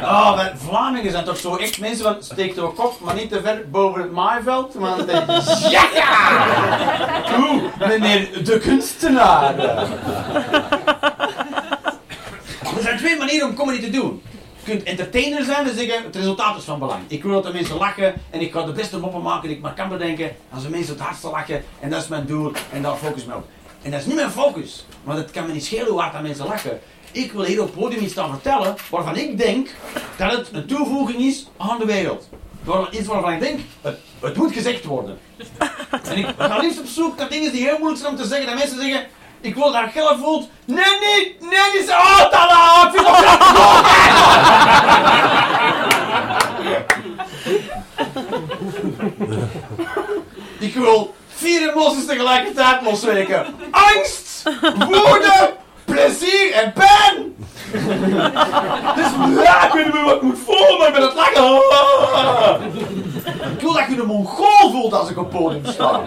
Oh, 0.04 0.36
maar 0.36 0.52
Vlamingen 0.56 1.10
zijn 1.10 1.24
toch 1.24 1.36
zo 1.36 1.56
echt 1.56 1.80
mensen 1.80 2.04
van 2.04 2.16
steek 2.18 2.54
de 2.54 2.60
kop, 2.60 3.00
maar 3.00 3.14
niet 3.14 3.30
te 3.30 3.40
ver 3.42 3.70
boven 3.70 4.02
het 4.02 4.12
maaiveld. 4.12 4.74
Want 4.74 4.96
dan 4.96 5.06
denk 5.06 5.26
je, 5.26 5.68
ja, 5.70 5.88
ja! 5.94 6.46
Oeh, 7.38 7.62
meneer 7.88 8.44
de 8.44 8.58
kunstenaar. 8.58 9.58
Er 12.76 12.82
zijn 12.82 12.98
twee 12.98 13.16
manieren 13.16 13.48
om 13.48 13.54
comedy 13.54 13.80
te 13.80 13.90
doen. 13.90 14.22
Je 14.64 14.70
kunt 14.70 14.82
entertainer 14.82 15.44
zijn 15.44 15.66
en 15.66 15.74
zeggen, 15.74 16.04
het 16.04 16.16
resultaat 16.16 16.56
is 16.56 16.64
van 16.64 16.78
belang. 16.78 17.02
Ik 17.06 17.22
wil 17.22 17.32
dat 17.32 17.44
de 17.44 17.52
mensen 17.52 17.76
lachen 17.76 18.14
en 18.30 18.40
ik 18.40 18.52
ga 18.52 18.62
de 18.62 18.72
beste 18.72 18.98
moppen 18.98 19.22
maken 19.22 19.48
die 19.48 19.56
ik 19.56 19.62
maar 19.62 19.74
kan 19.74 19.88
bedenken. 19.88 20.36
Als 20.54 20.62
de 20.62 20.70
mensen 20.70 20.92
het 20.94 21.02
hardste 21.02 21.30
lachen 21.30 21.64
en 21.80 21.90
dat 21.90 22.02
is 22.02 22.08
mijn 22.08 22.26
doel 22.26 22.52
en 22.72 22.82
daar 22.82 22.96
focus 22.96 23.22
ik 23.22 23.28
me 23.28 23.34
op. 23.34 23.46
En 23.84 23.90
dat 23.90 24.00
is 24.00 24.06
niet 24.06 24.14
mijn 24.14 24.30
focus, 24.30 24.86
want 25.02 25.18
het 25.18 25.30
kan 25.30 25.46
me 25.46 25.52
niet 25.52 25.64
schelen 25.64 25.86
hoe 25.86 26.00
hard 26.00 26.12
dat 26.12 26.22
mensen 26.22 26.46
lachen. 26.46 26.80
Ik 27.12 27.32
wil 27.32 27.42
hier 27.42 27.60
op 27.60 27.66
het 27.66 27.76
podium 27.76 28.02
iets 28.02 28.12
staan 28.12 28.30
vertellen 28.30 28.74
waarvan 28.90 29.16
ik 29.16 29.38
denk 29.38 29.68
dat 30.16 30.32
het 30.32 30.48
een 30.52 30.66
toevoeging 30.66 31.18
is 31.18 31.46
aan 31.56 31.78
de 31.78 31.84
wereld. 31.84 32.28
Iets 32.90 33.06
waarvan 33.06 33.32
ik 33.32 33.40
denk, 33.40 33.60
het, 33.80 33.98
het 34.20 34.36
moet 34.36 34.52
gezegd 34.52 34.84
worden. 34.84 35.18
En 36.02 36.16
ik 36.16 36.26
ga 36.38 36.58
liefst 36.58 36.80
op 36.80 36.86
zoek 36.86 37.16
naar 37.16 37.28
dingen 37.28 37.52
die 37.52 37.62
heel 37.62 37.78
moeilijk 37.78 38.00
zijn 38.00 38.12
om 38.12 38.18
te 38.18 38.26
zeggen. 38.26 38.46
Dat 38.46 38.58
mensen 38.58 38.76
zeggen, 38.80 39.06
ik 39.40 39.54
wil 39.54 39.72
dat 39.72 39.90
Gelle 39.92 40.16
voelt. 40.18 40.48
Nee, 40.64 40.76
niet, 40.76 41.40
nee, 41.40 41.80
niet. 41.80 41.88
Oh, 41.88 42.30
tala, 42.30 42.86
ik 42.86 42.90
vind 42.94 43.06
het 43.06 43.24
Ik 50.58 50.74
wil 50.74 51.14
vier 51.34 51.70
emoties 51.70 52.06
tegelijkertijd 52.06 52.82
losweken. 52.82 53.46
Angst, 53.70 54.42
woede, 54.78 55.54
plezier 55.84 56.52
en 56.52 56.72
pijn. 56.72 57.32
Dus 58.96 59.42
ja, 59.44 59.66
ik 59.66 59.72
weet 59.72 59.84
niet 59.84 60.04
wat 60.04 60.22
moet 60.22 60.38
voelen, 60.44 60.78
maar 60.78 60.88
ik 60.88 60.94
ben 60.94 61.02
het 61.02 61.14
lachen. 61.14 61.60
Ik 63.54 63.60
wil 63.60 63.72
dat 63.72 63.86
je 63.88 64.00
een 64.00 64.06
mongool 64.06 64.70
voelt 64.70 64.92
als 64.92 65.10
ik 65.10 65.18
op 65.18 65.30
podium 65.30 65.66
sta. 65.66 65.90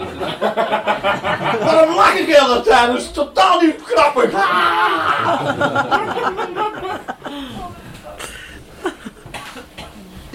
Dan 1.65 1.95
lach 1.95 2.13
ik 2.13 2.35
heel 2.35 2.47
de 2.47 2.61
dat 2.87 2.97
is 2.97 3.11
totaal 3.11 3.59
niet 3.59 3.75
grappig. 3.85 4.31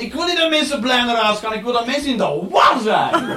Ik 0.03 0.15
wil 0.15 0.25
niet 0.25 0.37
dat 0.37 0.51
mensen 0.51 0.81
blij 0.81 1.03
naar 1.03 1.17
huis 1.17 1.39
gaan, 1.39 1.53
ik 1.53 1.63
wil 1.63 1.73
dat 1.73 1.87
mensen 1.87 2.07
in 2.07 2.17
de 2.17 2.47
war 2.51 2.77
zijn. 2.83 3.11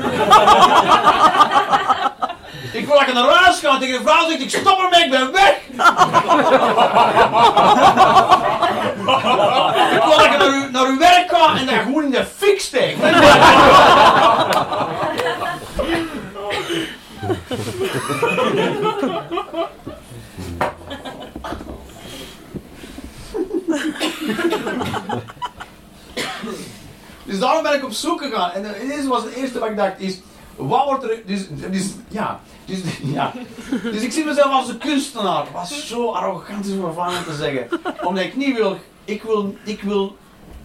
Ik 2.73 2.85
wil 2.85 2.97
dat 2.97 3.07
je 3.07 3.13
naar 3.13 3.29
huis 3.29 3.59
gaat 3.59 3.79
tegen 3.79 3.97
de 3.97 4.03
vrouw 4.09 4.29
zegt, 4.29 4.41
ik 4.41 4.49
stop 4.49 4.79
ermee, 4.79 5.03
ik 5.03 5.09
ben 5.09 5.31
weg. 5.31 5.57
ik 9.95 10.03
wil 10.03 10.17
dat 10.17 10.31
je 10.31 10.37
naar 10.37 10.47
uw, 10.47 10.69
naar 10.71 10.85
uw 10.85 10.97
werk 10.97 11.29
gaat 11.29 11.57
en 11.57 11.65
dat 11.65 11.75
je 11.75 11.81
gewoon 11.81 12.03
in 12.03 12.11
de 12.11 12.25
fik 12.37 12.59
steekt. 12.59 12.99
Dus 27.25 27.39
daarom 27.39 27.63
ben 27.63 27.73
ik 27.73 27.83
op 27.83 27.91
zoek 27.91 28.21
En 28.35 28.87
deze 28.87 29.07
was 29.07 29.23
het 29.23 29.33
eerste 29.33 29.59
wat 29.59 29.69
ik 29.69 29.77
dacht 29.77 29.99
is, 29.99 30.19
wat 30.55 30.85
wordt 30.85 31.03
er... 31.03 31.21
Dus, 31.25 31.47
dus 31.71 31.93
ja, 32.07 32.39
dus, 32.65 32.79
ja. 33.15 33.33
dus 33.83 34.01
ik 34.01 34.11
zie 34.11 34.25
mezelf 34.25 34.51
als 34.51 34.69
een 34.69 34.77
kunstenaar. 34.77 35.45
Wat 35.53 35.67
zo 35.67 36.09
arrogant 36.11 36.65
is 36.65 36.73
om 36.73 36.85
ervan 36.85 37.13
te 37.27 37.33
zeggen. 37.33 37.67
Omdat 38.03 38.23
ik 38.23 38.35
niet 38.35 38.57
wil... 38.57 38.77
Ik 39.05 39.23
wil, 39.23 39.55
ik 39.63 39.81
wil 39.81 40.15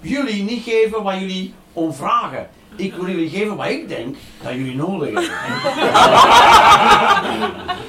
jullie 0.00 0.42
niet 0.42 0.62
geven 0.62 1.02
wat 1.02 1.18
jullie 1.18 1.54
om 1.72 1.94
vragen. 1.94 2.48
Ik 2.76 2.94
wil 2.94 3.06
jullie 3.06 3.28
geven 3.28 3.56
wat 3.56 3.66
ik 3.66 3.88
denk 3.88 4.16
dat 4.42 4.52
jullie 4.52 4.76
nodig 4.76 5.10
hebben. 5.12 5.30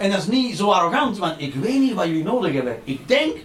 En 0.00 0.10
dat 0.10 0.18
is 0.18 0.26
niet 0.26 0.56
zo 0.56 0.70
arrogant, 0.70 1.18
want 1.18 1.34
ik 1.36 1.54
weet 1.54 1.80
niet 1.80 1.94
wat 1.94 2.06
jullie 2.06 2.24
nodig 2.24 2.52
hebben. 2.52 2.80
Ik 2.84 3.08
denk, 3.08 3.36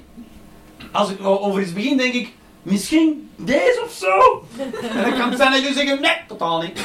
als 0.96 1.10
ik 1.10 1.26
over 1.26 1.62
iets 1.62 1.74
begin, 1.74 1.98
denk 1.98 2.14
ik, 2.14 2.34
misschien 2.62 3.30
deze 3.36 3.82
of 3.86 3.92
zo. 3.92 4.44
En 4.96 5.02
dan 5.04 5.14
kan 5.20 5.30
het 5.30 5.38
zijn 5.38 5.52
dat 5.52 5.60
jullie 5.62 5.76
zeggen, 5.76 6.02
nee, 6.02 6.16
totaal 6.28 6.62
niet. 6.62 6.80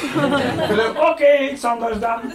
Oké, 1.11 1.37
iets 1.51 1.63
anders 1.63 1.99
dan. 1.99 2.19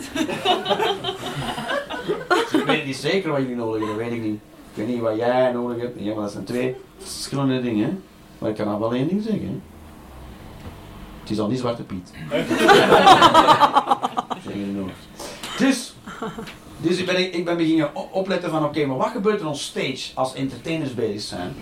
ik 2.61 2.64
weet 2.66 2.85
niet 2.85 2.97
zeker 2.97 3.31
wat 3.31 3.41
jullie 3.41 3.57
nodig 3.57 3.79
hebben, 3.87 3.97
weet 3.97 4.12
ik 4.12 4.22
niet. 4.22 4.41
Ik 4.70 4.74
weet 4.74 4.89
niet 4.89 5.01
wat 5.01 5.16
jij 5.16 5.53
nodig 5.53 5.81
hebt. 5.83 6.01
Ja, 6.01 6.12
maar 6.14 6.22
dat 6.22 6.33
zijn 6.33 6.45
twee 6.45 6.77
verschillende 6.99 7.62
dingen. 7.62 7.85
hè. 7.85 7.93
Maar 8.39 8.51
ik 8.51 8.57
kan 8.57 8.68
al 8.68 8.81
wel 8.81 8.95
één 8.95 9.09
ding 9.09 9.22
zeggen. 9.22 9.47
hè. 9.47 9.59
Het 11.20 11.31
is 11.31 11.39
al 11.39 11.49
niet 11.49 11.59
Zwarte 11.59 11.83
Piet. 11.83 12.11
zeg 14.45 14.55
je 14.55 14.72
nog. 14.77 14.89
Dus, 15.59 15.95
dus 16.77 16.99
ik 16.99 17.07
ben, 17.07 17.35
ik 17.35 17.45
ben 17.45 17.57
beginnen 17.57 18.12
opletten 18.12 18.51
van 18.51 18.64
oké, 18.64 18.87
maar 18.87 18.97
wat 18.97 19.09
gebeurt 19.09 19.41
er 19.41 19.47
on 19.47 19.57
stage 19.57 20.11
als 20.14 20.35
entertainers 20.35 20.95
bezig 20.95 21.20
zijn? 21.20 21.55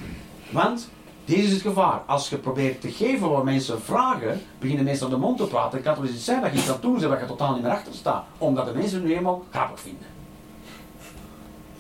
Want 0.51 0.89
dit 1.25 1.39
is 1.39 1.53
het 1.53 1.61
gevaar. 1.61 2.01
Als 2.07 2.29
je 2.29 2.37
probeert 2.37 2.81
te 2.81 2.91
geven 2.91 3.31
wat 3.31 3.45
mensen 3.45 3.83
vragen, 3.83 4.41
beginnen 4.59 4.85
mensen 4.85 5.05
aan 5.05 5.13
de 5.13 5.19
mond 5.19 5.39
te 5.39 5.47
praten. 5.47 5.83
kan 5.83 5.93
het 5.93 6.03
wel 6.03 6.11
eens 6.11 6.25
zijn 6.25 6.41
dat 6.41 6.53
je 6.53 6.59
iets 6.59 6.71
aan 6.71 6.79
doen 6.81 6.93
bent 6.93 7.05
waar 7.05 7.21
je 7.21 7.27
totaal 7.27 7.53
niet 7.53 7.63
meer 7.63 7.73
achter 7.73 7.95
staat. 7.95 8.25
Omdat 8.39 8.67
de 8.67 8.73
mensen 8.73 8.99
het 8.99 9.07
nu 9.07 9.15
eenmaal 9.15 9.45
grappig 9.51 9.81
vinden. 9.81 10.07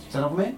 Zijn 0.09 0.23
nog 0.23 0.37
mee? 0.37 0.57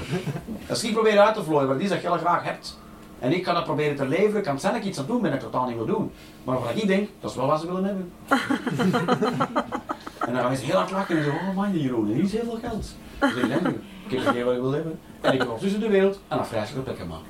Als 0.68 0.84
ik 0.84 0.92
probeer 0.92 1.18
uit 1.18 1.34
te 1.34 1.42
vlooien 1.42 1.68
wat 1.68 1.80
is 1.80 1.88
dat 1.88 2.00
je 2.00 2.08
heel 2.08 2.18
graag 2.18 2.44
hebt. 2.44 2.78
En 3.18 3.32
ik 3.32 3.42
kan 3.42 3.54
dat 3.54 3.64
proberen 3.64 3.96
te 3.96 4.06
leveren, 4.06 4.42
kan 4.42 4.52
het 4.52 4.60
zijn 4.60 4.72
dat 4.72 4.82
ik 4.82 4.88
iets 4.88 4.98
aan 4.98 5.06
doen 5.06 5.20
ben 5.20 5.30
dat 5.30 5.42
ik 5.42 5.50
totaal 5.50 5.66
niet 5.66 5.76
wil 5.76 5.86
doen. 5.86 6.12
Maar 6.44 6.60
wat 6.60 6.70
ik 6.74 6.86
denk, 6.86 7.08
dat 7.20 7.30
is 7.30 7.36
wel 7.36 7.46
wat 7.46 7.60
ze 7.60 7.66
willen 7.66 7.84
hebben. 7.84 8.12
En 10.26 10.32
dan 10.32 10.40
gaan 10.40 10.50
mensen 10.50 10.66
heel 10.66 10.76
hard 10.76 10.90
lachen 10.90 11.16
en 11.16 11.24
zeggen, 11.24 11.48
oh 11.48 11.54
man, 11.54 11.72
die 11.72 11.82
Jeroen, 11.82 12.06
hier 12.06 12.22
is 12.22 12.32
heel 12.32 12.44
veel 12.44 12.58
geld. 12.62 12.94
Dan 13.18 13.30
zeg 13.30 13.42
ik, 13.42 13.62
nee, 13.62 13.72
ik 14.06 14.10
heb 14.10 14.34
geen 14.34 14.44
wat 14.44 14.54
ik 14.54 14.60
wil 14.60 14.72
hebben. 14.72 15.00
En 15.20 15.32
ik 15.32 15.38
heb 15.38 15.58
tussen 15.58 15.80
de 15.80 15.88
wereld 15.88 16.20
en 16.28 16.36
dan 16.36 16.46
vreselijke 16.46 16.80
plekken 16.80 17.06
maken. 17.08 17.26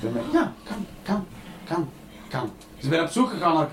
Ik 0.00 0.12
ben, 0.12 0.22
ja, 0.32 0.52
kan, 0.64 0.86
kan, 1.02 1.26
kan, 1.64 1.88
kan. 2.28 2.50
Dus 2.76 2.84
ik 2.84 2.90
ben 2.90 3.02
op 3.02 3.08
zoek 3.08 3.30
gegaan 3.30 3.54
naar, 3.54 3.68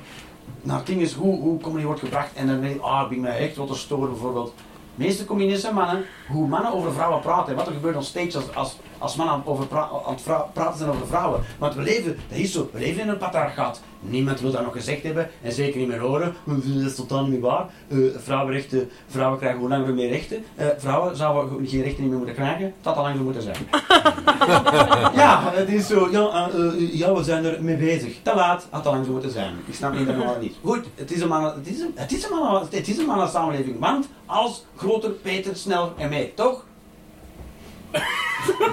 naar 0.61 0.83
dingen, 0.85 1.13
hoe, 1.13 1.39
hoe 1.39 1.59
comedy 1.59 1.85
wordt 1.85 1.99
gebracht. 1.99 2.33
En 2.33 2.47
dan 2.47 2.61
denk 2.61 2.75
ik, 2.75 2.81
ah, 2.81 3.01
ik 3.03 3.09
ben 3.09 3.19
mij 3.19 3.37
echt 3.37 3.55
wat 3.55 3.67
te 3.67 3.75
storen 3.75 4.09
bijvoorbeeld. 4.09 4.53
De 4.95 5.03
meeste 5.03 5.25
comedians 5.25 5.61
zijn 5.61 5.73
mannen, 5.73 6.05
hoe 6.27 6.47
mannen 6.47 6.73
over 6.73 6.93
vrouwen 6.93 7.21
praten. 7.21 7.51
En 7.51 7.55
wat 7.55 7.67
er 7.67 7.73
gebeurt 7.73 7.95
op 7.95 8.03
stage 8.03 8.37
als, 8.37 8.55
als, 8.55 8.77
als 9.01 9.15
mannen 9.15 9.35
aan, 9.35 9.41
over 9.45 9.67
pra- 9.67 9.89
aan 10.05 10.13
het 10.13 10.21
vrou- 10.21 10.43
praten 10.53 10.77
zijn 10.77 10.89
over 10.89 11.07
vrouwen. 11.07 11.41
Want 11.59 11.75
we 11.75 11.81
leven, 11.81 12.17
dat 12.29 12.37
is 12.37 12.51
zo, 12.51 12.69
we 12.73 12.79
leven 12.79 13.01
in 13.01 13.09
een 13.09 13.17
patriarchaat. 13.17 13.81
Niemand 13.99 14.39
wil 14.39 14.51
dat 14.51 14.63
nog 14.63 14.73
gezegd 14.73 15.03
hebben 15.03 15.29
en 15.41 15.51
zeker 15.51 15.79
niet 15.79 15.87
meer 15.87 15.99
horen. 15.99 16.35
Dat 16.45 16.63
is 16.85 16.95
totaal 16.95 17.25
niet 17.25 17.41
waar. 17.41 17.65
Eh, 17.87 17.97
vrouwenrechten, 18.17 18.89
vrouwen 19.07 19.39
krijgen 19.39 19.59
hoe 19.59 19.69
langer 19.69 19.93
meer 19.93 20.09
rechten. 20.09 20.43
Eh, 20.55 20.67
vrouwen 20.77 21.15
zouden 21.15 21.67
geen 21.67 21.81
rechten 21.81 22.07
meer 22.07 22.17
moeten 22.17 22.35
krijgen. 22.35 22.73
Dat 22.81 22.95
had 22.95 22.95
al 22.95 23.03
lang 23.03 23.17
zo 23.17 23.23
moeten 23.23 23.41
zijn. 23.41 23.55
ja, 25.21 25.51
het 25.53 25.69
is 25.69 25.87
zo. 25.87 26.07
Ja, 26.11 26.49
eh, 26.53 26.93
ja, 26.97 27.13
we 27.13 27.23
zijn 27.23 27.45
er 27.45 27.63
mee 27.63 27.75
bezig. 27.77 28.19
Te 28.23 28.35
laat, 28.35 28.67
had 28.69 28.85
al 28.85 28.93
lang 28.93 29.05
zo 29.05 29.11
moeten 29.11 29.31
zijn. 29.31 29.53
Ik 29.65 29.73
snap 29.73 29.93
helemaal 29.93 30.37
niet. 30.39 30.55
Goed, 30.63 30.85
het 30.95 31.11
is 31.11 31.21
een 31.21 31.27
man, 31.27 31.43
het 31.43 31.67
is 31.67 31.79
een, 31.79 31.91
het 31.95 32.11
is 32.11 32.23
een 32.23 32.29
man, 32.37 32.67
het 32.69 32.87
is 32.87 32.97
een 32.97 33.05
man 33.05 33.29
samenleving. 33.29 33.79
Want 33.79 34.07
als 34.25 34.65
groter, 34.75 35.11
beter, 35.23 35.55
sneller 35.55 35.89
en 35.97 36.09
meer, 36.09 36.33
toch? 36.33 36.63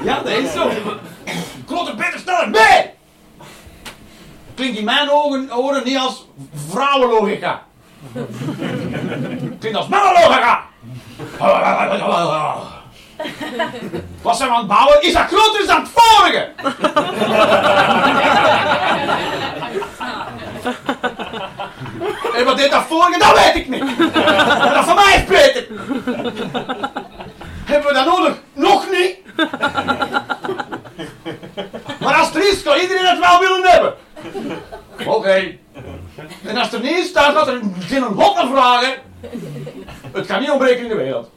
Ja, 0.02 0.20
dat 0.20 0.32
is 0.32 0.52
zo. 0.52 0.70
Klotter 1.66 1.94
beter 1.94 2.18
sneller 2.18 2.48
mee! 2.50 2.90
Klinkt 4.54 4.78
in 4.78 4.84
mijn 4.84 5.10
ogen, 5.10 5.56
oren 5.56 5.84
niet 5.84 5.98
als 5.98 6.26
vrouwenlogica. 6.70 7.62
Klinkt 9.60 9.76
als 9.78 9.88
mannenlogica. 9.88 10.62
Wat 14.22 14.36
zijn 14.36 14.48
we 14.48 14.54
aan 14.54 14.60
het 14.60 14.68
bouwen? 14.68 15.02
Is 15.02 15.12
dat 15.12 15.26
groter 15.26 15.66
dan 15.66 15.80
het 15.80 15.90
vorige? 15.94 16.52
En 22.34 22.44
wat 22.44 22.56
deed 22.56 22.70
dat 22.70 22.84
vorige? 22.88 23.18
Dat 23.18 23.44
weet 23.44 23.54
ik 23.54 23.68
niet. 23.68 23.84
Dat 24.74 24.84
van 24.84 24.94
mij 24.94 25.14
is 25.16 25.24
beter. 25.24 25.66
Hebben 27.64 27.88
we 27.88 27.94
dat 27.94 28.06
nodig? 28.06 28.34
Nog 28.52 28.90
niet. 28.90 29.16
Maar 32.00 32.14
als 32.14 32.34
er 32.34 32.48
is, 32.48 32.62
kan 32.62 32.80
iedereen 32.80 33.04
het 33.04 33.18
wel 33.18 33.40
willen 33.40 33.70
hebben. 33.70 33.94
Oké. 35.06 35.56
En 36.44 36.56
als 36.56 36.72
er 36.72 36.80
niet 36.80 37.14
dan 37.14 37.32
gaat 37.32 37.48
er 37.48 37.60
geen 37.78 38.02
hot 38.02 38.34
naar 38.34 38.48
vragen. 38.48 38.94
Het 40.12 40.26
kan 40.26 40.40
niet 40.40 40.50
ontbreken 40.50 40.82
in 40.82 40.88
de 40.88 40.94
wereld. 40.94 41.30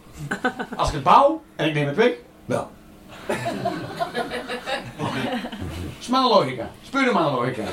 Als 0.76 0.88
ik 0.88 0.94
het 0.94 1.04
bouw 1.04 1.42
en 1.56 1.68
ik 1.68 1.74
neem 1.74 1.88
het 1.88 1.96
weg, 1.96 2.12
wel. 2.46 2.70
Mijn 6.10 6.24
logica. 6.24 6.70
Mijn 6.92 7.14
logica. 7.14 7.64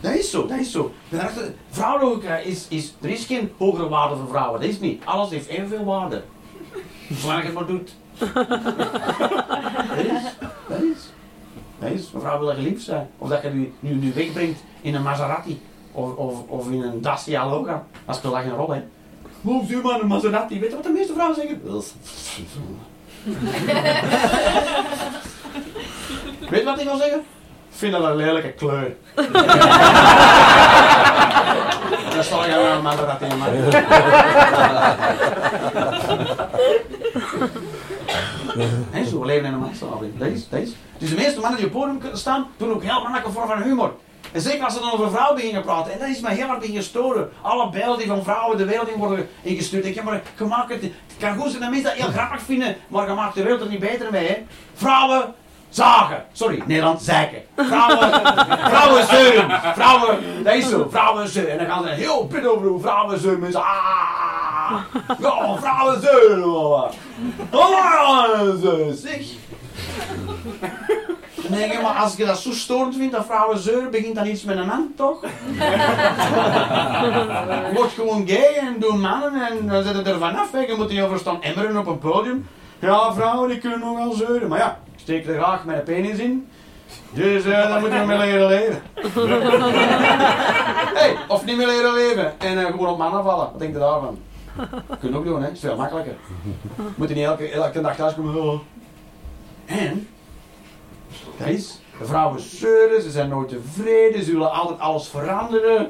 Dat 0.00 0.12
is 0.12 0.30
zo, 0.30 0.46
dat 0.46 0.58
is 0.58 0.70
zo. 0.70 0.94
Vrouwenlogica 1.70 2.36
is, 2.36 2.66
is, 2.68 2.94
er 3.00 3.08
is 3.08 3.24
geen 3.24 3.52
hogere 3.58 3.88
waarde 3.88 4.16
voor 4.16 4.28
vrouwen. 4.28 4.60
Dat 4.60 4.68
is 4.68 4.80
niet. 4.80 5.02
Alles 5.04 5.30
heeft 5.30 5.46
evenveel 5.46 5.84
waarde. 5.84 6.22
Zolang 7.12 7.40
je 7.40 7.44
het 7.46 7.54
maar 7.54 7.66
doet. 7.66 7.94
Dat 9.96 10.04
is, 10.04 10.22
dat 10.68 10.80
is. 10.80 11.10
Dat 11.78 11.90
is, 11.90 12.10
een 12.14 12.20
vrouw 12.20 12.38
wil 12.38 12.54
geliefd 12.54 12.82
zijn. 12.82 13.08
Of 13.18 13.28
dat 13.28 13.42
je 13.42 13.48
nu, 13.48 13.72
nu, 13.80 13.94
nu 13.94 14.12
wegbrengt 14.14 14.60
in 14.80 14.94
een 14.94 15.02
Maserati. 15.02 15.62
Of, 15.92 16.14
of, 16.16 16.34
of 16.46 16.70
in 16.70 16.82
een 16.82 17.00
Dacia 17.00 17.48
Logan. 17.48 17.82
Dat 18.06 18.16
speelt 18.16 18.34
echt 18.34 18.44
een 18.44 18.54
rol, 18.54 18.70
hè. 18.70 18.82
Hoe 19.40 19.66
zie 19.66 19.76
maar 19.76 20.00
een 20.00 20.06
Maserati? 20.06 20.60
Weet 20.60 20.68
je 20.68 20.74
wat 20.74 20.84
de 20.84 20.90
meeste 20.90 21.12
vrouwen 21.12 21.36
zeggen? 21.36 21.60
Weet 26.50 26.58
je 26.58 26.64
wat 26.64 26.78
ik 26.78 26.84
wil 26.84 26.96
zeggen? 26.96 27.22
Vind 27.70 27.92
dat 27.92 28.04
een 28.04 28.16
lelijke 28.16 28.52
kleur. 28.52 28.96
Daar 32.14 32.24
zal 32.24 32.44
ik 32.44 32.52
aan 32.52 32.76
een 32.76 32.82
Maserati 32.82 33.26
maken. 33.36 33.84
Zo, 39.10 39.24
leven 39.24 39.44
in 39.44 39.52
een 39.52 39.58
maatschappij. 39.58 40.10
Dat. 40.18 40.28
Dus 40.98 41.10
de 41.10 41.16
meeste 41.16 41.40
mannen 41.40 41.58
die 41.58 41.66
op 41.66 41.72
het 41.72 41.80
podium 41.80 41.98
kunnen 41.98 42.18
staan, 42.18 42.46
doen 42.56 42.70
ook 42.70 42.82
heel 42.82 43.02
mannelijke 43.02 43.30
vorm 43.30 43.48
van 43.48 43.62
humor. 43.62 43.94
En 44.32 44.40
zeker 44.40 44.64
als 44.64 44.74
ze 44.74 44.80
dan 44.80 44.92
over 44.92 45.10
vrouwen 45.10 45.34
beginnen 45.34 45.62
praten. 45.62 45.92
En 45.92 45.98
dat 45.98 46.08
is 46.08 46.20
mij 46.20 46.34
heel 46.34 46.46
hard 46.46 46.58
beginnen 46.58 46.82
storen. 46.82 47.30
Alle 47.42 47.70
beelden 47.70 48.06
van 48.06 48.22
vrouwen 48.22 48.56
de 48.58 48.64
wereld 48.64 48.88
in 48.88 48.98
worden 48.98 49.28
ingestuurd. 49.42 49.84
Ik 49.84 49.94
ja, 49.94 50.02
maar 50.02 50.22
je 50.38 50.44
maakt 50.44 50.70
het, 50.70 50.92
kan 51.18 51.36
goed 51.36 51.48
zijn 51.48 51.62
dat 51.62 51.70
mensen 51.70 51.90
dat 51.96 52.02
heel 52.02 52.12
grappig 52.12 52.42
vinden, 52.42 52.76
maar 52.88 53.08
je 53.08 53.14
maakt 53.14 53.34
de 53.34 53.42
wereld 53.42 53.60
er 53.60 53.68
niet 53.68 53.80
beter 53.80 54.10
mee. 54.10 54.46
Vrouwen 54.74 55.34
zagen. 55.76 56.24
Sorry, 56.32 56.62
Nederland 56.66 57.02
zeiken. 57.02 57.38
Vrouwen, 57.56 58.10
vrouwen 58.70 59.06
zeuren. 59.06 59.60
Vrouwen, 59.74 60.18
dat 60.44 60.54
is 60.54 60.68
zo, 60.68 60.86
vrouwen 60.90 61.28
zeuren. 61.28 61.52
En 61.52 61.58
dan 61.58 61.74
gaan 61.74 61.82
ze 61.84 61.88
heel 61.88 62.26
pit 62.26 62.46
over 62.46 62.66
hoe 62.66 62.80
vrouwen 62.80 63.18
zeuren. 63.20 63.40
Mensen, 63.40 63.60
ah, 63.60 64.78
ja, 65.20 65.56
vrouwen 65.60 66.00
zeuren. 66.00 66.90
Vrouwen 67.50 68.58
zeuren, 68.60 68.94
zeg. 68.94 69.26
Dan 71.34 71.58
denk 71.58 71.72
ik, 71.72 71.82
maar 71.82 71.94
als 71.94 72.16
je 72.16 72.26
dat 72.26 72.38
zo 72.38 72.52
storend 72.52 72.96
vindt 72.96 73.12
dat 73.12 73.26
vrouwen 73.26 73.58
zeuren, 73.58 73.90
begint 73.90 74.14
dan 74.14 74.26
iets 74.26 74.44
met 74.44 74.56
een 74.56 74.66
man, 74.66 74.92
toch? 74.96 75.20
Word 77.74 77.90
gewoon 77.92 78.28
gay 78.28 78.54
en 78.60 78.76
doe 78.78 78.96
mannen 78.96 79.46
en 79.48 79.68
dan 79.68 79.82
zit 79.82 79.94
het 79.94 80.06
er 80.06 80.18
vanaf. 80.18 80.52
hè. 80.52 80.58
Je 80.58 80.74
moet 80.76 80.88
niet 80.88 81.00
over 81.00 81.18
staan 81.18 81.42
emmeren 81.42 81.76
op 81.76 81.86
een 81.86 81.98
podium. 81.98 82.48
Ja, 82.78 83.12
vrouwen 83.12 83.48
die 83.48 83.58
kunnen 83.58 83.78
nogal 83.80 84.12
zeuren. 84.12 84.48
Maar 84.48 84.58
ja, 84.58 84.78
steek 85.06 85.26
er 85.26 85.34
graag 85.34 85.64
mijn 85.64 85.82
penis 85.82 86.18
in. 86.18 86.48
Dus 87.10 87.44
eh 87.44 87.68
dan 87.68 87.80
moeten 87.80 88.00
we 88.00 88.06
mee 88.06 88.18
leren 88.18 88.46
leven. 88.46 88.82
hey, 91.00 91.16
of 91.28 91.44
niet 91.44 91.56
meer 91.56 91.66
leren 91.66 91.94
leven 91.94 92.40
en 92.40 92.58
eh, 92.58 92.66
gewoon 92.66 92.88
op 92.88 92.98
mannen 92.98 93.22
vallen. 93.22 93.50
Wat 93.50 93.58
denk 93.58 93.72
je 93.72 93.78
daarvan? 93.78 94.18
Kun 95.00 95.10
je 95.10 95.16
ook 95.16 95.24
doen, 95.24 95.42
hè? 95.42 95.50
is 95.50 95.60
veel 95.60 95.76
makkelijker. 95.76 96.14
Moet 96.94 97.08
je 97.08 97.14
niet 97.14 97.24
elke, 97.24 97.50
elke 97.50 97.80
dag 97.80 97.96
thuis 97.96 98.14
komen. 98.14 98.42
Oh. 98.42 98.60
En 99.64 100.08
dat 101.36 101.48
is, 101.48 101.80
de 101.98 102.04
vrouwen 102.04 102.40
zeuren, 102.40 103.02
ze 103.02 103.10
zijn 103.10 103.28
nooit 103.28 103.48
tevreden, 103.48 104.24
ze 104.24 104.32
willen 104.32 104.52
altijd 104.52 104.78
alles 104.78 105.08
veranderen. 105.08 105.88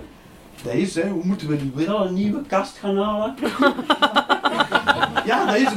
Dat 0.63 0.73
is, 0.73 0.95
hè, 0.95 1.09
hoe 1.09 1.25
moeten 1.25 1.49
we 1.49 1.55
nu 1.55 1.73
weer 1.75 1.91
al 1.91 2.07
een 2.07 2.15
nieuwe 2.15 2.43
kast 2.43 2.77
gaan 2.77 2.97
halen? 2.97 3.35
ja, 5.25 5.45
dat 5.45 5.57
is, 5.57 5.69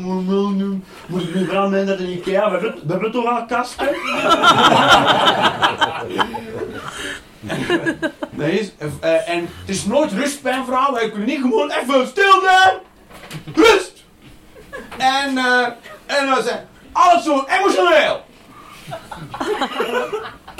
moeten 0.00 0.56
nu, 0.56 0.82
moeten 1.06 1.32
we 1.32 1.38
nu 1.38 1.44
veranderen 1.44 1.86
naar 1.86 1.96
de 1.96 2.12
Ikea, 2.12 2.50
we 2.50 2.82
hebben, 2.86 3.12
toch 3.12 3.26
al 3.26 3.46
kasten? 3.46 3.88
dat 8.30 8.48
is, 8.48 8.72
eh, 9.00 9.28
en 9.28 9.40
het 9.40 9.68
is 9.68 9.84
nooit 9.84 10.12
rust 10.12 10.42
bij 10.42 10.56
een 10.56 10.64
vrouw, 10.64 10.92
wij 10.92 11.10
kunnen 11.10 11.28
niet 11.28 11.40
gewoon 11.40 11.70
even 11.70 12.06
stil 12.06 12.40
zijn. 12.42 12.76
Rust! 13.54 14.04
En, 14.96 15.38
eh, 15.38 15.66
en 16.06 16.26
dan 16.26 16.42
zijn 16.42 16.66
alles 16.92 17.24
zo 17.24 17.44
emotioneel. 17.48 18.20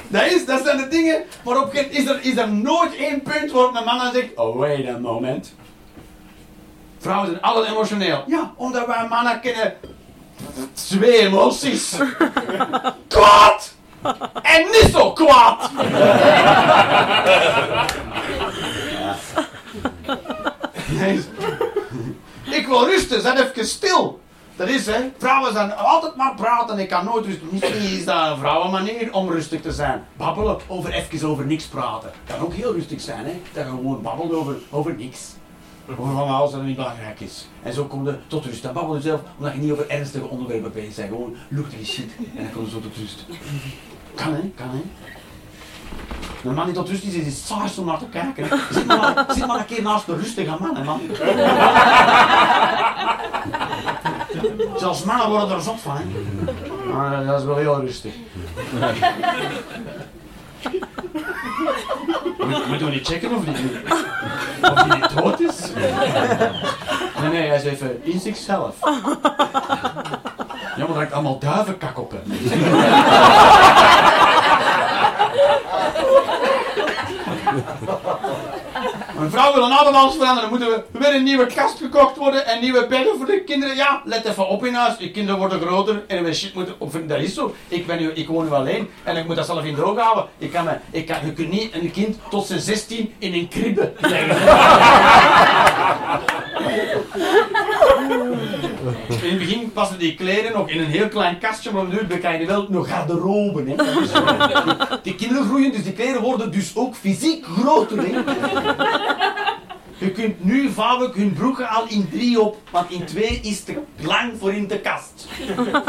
Dat, 0.08 0.26
is, 0.26 0.46
dat 0.46 0.64
zijn 0.64 0.76
de 0.76 0.88
dingen 0.88 1.24
waarop 1.44 1.72
is 1.72 2.06
er, 2.06 2.18
is 2.22 2.36
er 2.36 2.48
nooit 2.48 2.96
één 2.96 3.22
punt 3.22 3.50
waarop 3.50 3.74
een 3.74 3.84
man 3.84 3.98
dan 3.98 4.12
zegt, 4.12 4.34
oh 4.34 4.56
wait 4.56 4.88
a 4.88 4.98
moment. 4.98 5.54
Vrouwen 6.98 7.30
zijn 7.30 7.42
altijd 7.42 7.72
emotioneel. 7.72 8.24
Ja, 8.26 8.52
omdat 8.56 8.86
wij 8.86 9.06
mannen 9.08 9.40
kennen 9.40 9.74
twee 10.72 11.18
emoties. 11.18 11.96
Kwaad! 13.08 13.72
En 14.42 14.62
niet 14.64 14.90
zo 14.92 15.12
kwaad! 15.12 15.70
Nee. 20.88 21.24
Ik 22.44 22.66
wil 22.66 22.86
rusten, 22.86 23.20
zet 23.22 23.38
even 23.38 23.66
stil. 23.66 24.20
Dat 24.56 24.68
is 24.68 24.86
hè, 24.86 25.10
vrouwen 25.18 25.52
zijn 25.52 25.76
altijd 25.76 26.16
maar 26.16 26.34
praten, 26.34 26.78
ik 26.78 26.88
kan 26.88 27.04
nooit 27.04 27.26
rusten. 27.26 27.48
Misschien 27.50 27.98
is 27.98 28.04
dat 28.04 28.30
een 28.30 28.38
vrouwenmanier 28.38 29.12
om 29.12 29.30
rustig 29.30 29.60
te 29.60 29.72
zijn. 29.72 30.06
Babbelen 30.16 30.58
over 30.66 30.92
even 30.92 31.28
over 31.28 31.46
niks 31.46 31.64
praten. 31.64 32.10
Kan 32.26 32.38
ook 32.40 32.54
heel 32.54 32.72
rustig 32.72 33.00
zijn, 33.00 33.24
hè. 33.24 33.40
Dat 33.52 33.64
je 33.64 33.70
gewoon 33.70 34.02
babbelt 34.02 34.32
over, 34.32 34.56
over 34.70 34.94
niks. 34.94 35.20
Over 35.96 36.12
van 36.12 36.28
alles 36.28 36.50
dat 36.50 36.62
niet 36.62 36.76
belangrijk 36.76 37.20
is. 37.20 37.48
En 37.62 37.72
zo 37.72 37.84
kom 37.84 38.06
je 38.06 38.18
tot 38.26 38.44
rust. 38.44 38.62
Dan 38.62 38.72
babbel 38.72 38.94
je 38.94 39.00
zelf, 39.00 39.20
omdat 39.38 39.54
je 39.54 39.60
niet 39.60 39.72
over 39.72 39.90
ernstige 39.90 40.28
onderwerpen 40.28 40.72
bezig 40.72 40.96
bent. 40.96 41.08
Gewoon 41.08 41.36
luchtige 41.48 41.84
shit. 41.84 42.10
En 42.36 42.42
dan 42.42 42.52
kom 42.52 42.64
je 42.64 42.70
zo 42.70 42.80
tot 42.80 42.96
rust. 42.96 43.24
Kan 44.14 44.34
hè, 44.34 44.50
kan 44.54 44.70
hè. 44.70 44.82
Een 46.48 46.54
man 46.54 46.64
die 46.64 46.74
tot 46.74 46.88
rust 46.88 47.04
is, 47.04 47.14
is 47.14 47.24
het 47.24 47.34
saai 47.34 47.70
om 47.78 47.84
naar 47.84 47.98
te 47.98 48.08
kijken. 48.08 48.48
Zit 48.72 48.86
maar, 48.86 49.24
zit 49.28 49.46
maar 49.46 49.58
een 49.58 49.64
keer 49.64 49.82
naast 49.82 50.08
een 50.08 50.18
rustige 50.18 50.56
man, 50.60 50.76
hè, 50.76 50.84
man. 50.84 51.00
Zelfs 54.78 55.04
mannen 55.04 55.30
worden 55.30 55.56
er 55.56 55.62
zot 55.62 55.80
van, 55.80 55.96
hè. 55.96 56.04
Maar 56.92 57.24
dat 57.24 57.40
is 57.40 57.46
wel 57.46 57.56
heel 57.56 57.80
rustig. 57.80 58.14
Moet- 62.38 62.66
Moeten 62.68 62.86
we 62.86 62.92
niet 62.92 63.06
checken 63.06 63.30
of 63.36 63.44
die, 63.44 63.54
of 64.62 64.82
die 64.82 64.94
niet 64.94 65.16
dood 65.16 65.40
is? 65.40 65.56
Nee, 67.20 67.30
nee, 67.30 67.48
hij 67.48 67.56
is 67.56 67.64
even 67.64 68.00
in 68.04 68.20
zichzelf. 68.20 68.74
Jammer 70.76 70.94
dat 70.98 71.02
ik 71.02 71.10
allemaal 71.12 71.38
duivenkak 71.38 71.98
op 71.98 72.10
heb. 72.12 72.22
Mijn 79.18 79.30
vrouw 79.30 79.54
wil 79.54 79.64
een 79.64 79.72
alles 79.72 80.14
veranderen. 80.14 80.50
Dan 80.50 80.58
moeten 80.58 80.68
we 80.68 80.82
weer 80.98 81.14
een 81.14 81.22
nieuwe 81.22 81.46
kast 81.46 81.78
gekocht 81.78 82.16
worden 82.16 82.46
en 82.46 82.60
nieuwe 82.60 82.86
bedden 82.86 83.16
voor 83.16 83.26
de 83.26 83.42
kinderen. 83.46 83.76
Ja, 83.76 84.02
let 84.04 84.24
even 84.24 84.48
op 84.48 84.64
in 84.64 84.74
huis. 84.74 84.96
De 84.96 85.10
kinderen 85.10 85.38
worden 85.38 85.60
groter 85.60 86.04
en 86.06 86.24
we 86.24 86.34
shit 86.34 86.54
moeten. 86.54 87.06
Dat 87.06 87.18
is 87.20 87.34
zo. 87.34 87.54
Ik, 87.68 87.86
ben 87.86 87.98
nu, 87.98 88.10
ik 88.12 88.28
woon 88.28 88.44
nu 88.44 88.50
alleen 88.50 88.90
en 89.04 89.16
ik 89.16 89.26
moet 89.26 89.36
dat 89.36 89.46
zelf 89.46 89.64
in 89.64 89.74
droog 89.74 89.98
houden. 89.98 90.26
Ik 90.38 90.52
kan 90.52 90.68
ik 90.90 91.06
kan, 91.06 91.16
je 91.24 91.32
kunt 91.32 91.50
niet 91.50 91.74
een 91.74 91.90
kind 91.90 92.16
tot 92.30 92.46
zijn 92.46 92.60
16 92.60 93.14
in 93.18 93.34
een 93.34 93.48
kribbe 93.48 93.92
leggen. 94.00 94.36
In 99.22 99.28
het 99.28 99.38
begin 99.38 99.72
passen 99.72 99.98
die 99.98 100.14
kleren 100.14 100.52
nog 100.52 100.68
in 100.68 100.80
een 100.80 100.86
heel 100.86 101.08
klein 101.08 101.38
kastje, 101.38 101.72
maar 101.72 101.84
nu 101.84 102.06
krijg 102.18 102.40
je 102.40 102.46
wel 102.46 102.66
nog 102.68 102.88
garderobe. 102.90 103.62
Hè. 103.66 103.74
Dat. 103.76 104.88
Die, 104.88 104.98
die 105.02 105.14
kinderen 105.14 105.44
groeien, 105.46 105.72
dus 105.72 105.82
die 105.82 105.92
kleren 105.92 106.22
worden 106.22 106.50
dus 106.52 106.72
ook 106.76 106.94
fysiek 106.94 107.44
groter. 107.44 107.98
Hè. 107.98 108.18
Je 109.98 110.10
kunt 110.10 110.44
nu 110.44 110.70
vouwen 110.70 111.10
hun 111.14 111.32
broeken 111.32 111.68
al 111.68 111.84
in 111.88 112.08
drie 112.10 112.40
op, 112.40 112.56
want 112.70 112.90
in 112.90 113.04
twee 113.04 113.40
is 113.42 113.64
te 113.64 113.78
lang 114.00 114.32
voor 114.38 114.52
in 114.52 114.66
de 114.68 114.78
kast. 114.80 115.28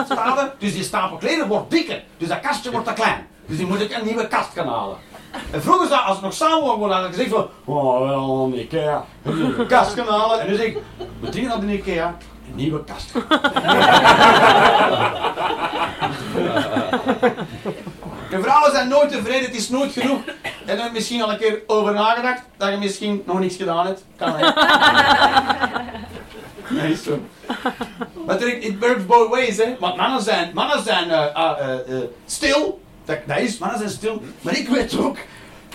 Staven? 0.06 0.52
Dus 0.60 0.74
die 0.74 0.84
stapel 0.84 1.18
kleren 1.18 1.48
wordt 1.48 1.72
dikker, 1.72 2.04
dus 2.18 2.28
dat 2.28 2.40
kastje 2.40 2.72
wordt 2.72 2.88
te 2.88 2.94
klein. 2.94 3.28
Dus 3.46 3.58
die 3.58 3.66
moet 3.66 3.82
ik 3.82 3.94
een 3.98 4.06
nieuwe 4.06 4.28
kast 4.28 4.50
gaan 4.56 4.68
halen. 4.68 4.98
En 5.52 5.62
vroeger, 5.62 5.88
zou- 5.88 6.06
als 6.06 6.20
we 6.20 6.24
nog 6.26 6.34
samen 6.34 6.80
waren, 6.80 6.96
had 6.96 7.06
ik 7.06 7.12
gezegd 7.14 7.30
van, 7.30 7.48
oh, 7.66 8.08
wel 8.08 8.46
een 8.54 8.60
Ikea, 8.60 9.06
kast 9.68 9.94
gaan 9.94 10.08
halen. 10.08 10.40
En 10.42 10.50
nu 10.50 10.56
zeg 10.56 10.66
ik, 10.66 10.78
we 11.20 11.30
dingen 11.30 11.50
naar 11.50 11.60
de 11.60 11.74
Ikea, 11.74 12.18
een 12.50 12.56
nieuwe 12.56 12.84
kast. 12.84 13.12
De 18.30 18.42
vrouwen 18.42 18.72
zijn 18.72 18.88
nooit 18.88 19.10
tevreden, 19.10 19.46
het 19.46 19.56
is 19.56 19.70
nooit 19.70 19.92
genoeg. 19.92 20.20
Heb 20.66 20.78
je 20.78 20.84
er 20.84 20.92
misschien 20.92 21.22
al 21.22 21.32
een 21.32 21.38
keer 21.38 21.62
over 21.68 21.94
nagedacht 21.94 22.42
dat 22.58 22.70
je 22.72 22.78
misschien 22.78 23.24
nog 23.26 23.40
niets 23.40 23.56
gedaan 23.56 23.86
hebt? 23.86 24.06
Kan 24.16 24.34
hè? 24.36 24.50
Nee, 26.70 26.92
is 26.92 27.04
zo. 27.04 27.20
Maar 28.26 28.40
het 28.40 28.64
it 28.64 28.80
works 28.80 29.06
both 29.06 29.30
ways, 29.30 29.58
hè. 29.58 29.76
Want 29.80 29.96
mannen 29.96 30.22
zijn, 30.22 30.52
mannen 30.54 30.84
zijn 30.84 31.10
eh, 31.12 31.36
ah, 31.36 31.60
eh, 31.60 31.74
eh, 31.74 32.04
stil. 32.26 32.82
Dat, 33.06 33.18
dat 33.26 33.38
is, 33.38 33.58
mannen 33.58 33.78
zijn 33.78 33.90
stil. 33.90 34.22
Maar 34.42 34.58
ik 34.58 34.68
weet 34.68 34.98
ook, 35.00 35.18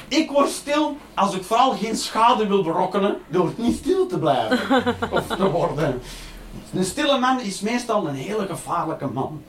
ik 0.09 0.31
word 0.31 0.49
stil 0.49 0.97
als 1.15 1.35
ik 1.35 1.45
vooral 1.45 1.73
geen 1.73 1.97
schade 1.97 2.47
wil 2.47 2.63
berokkenen 2.63 3.17
door 3.29 3.53
niet 3.57 3.77
stil 3.77 4.07
te 4.07 4.19
blijven. 4.19 4.59
Of 5.11 5.27
te 5.27 5.51
worden. 5.51 6.03
Een 6.75 6.85
stille 6.85 7.19
man 7.19 7.41
is 7.41 7.61
meestal 7.61 8.09
een 8.09 8.15
hele 8.15 8.47
gevaarlijke 8.47 9.07
man. 9.07 9.43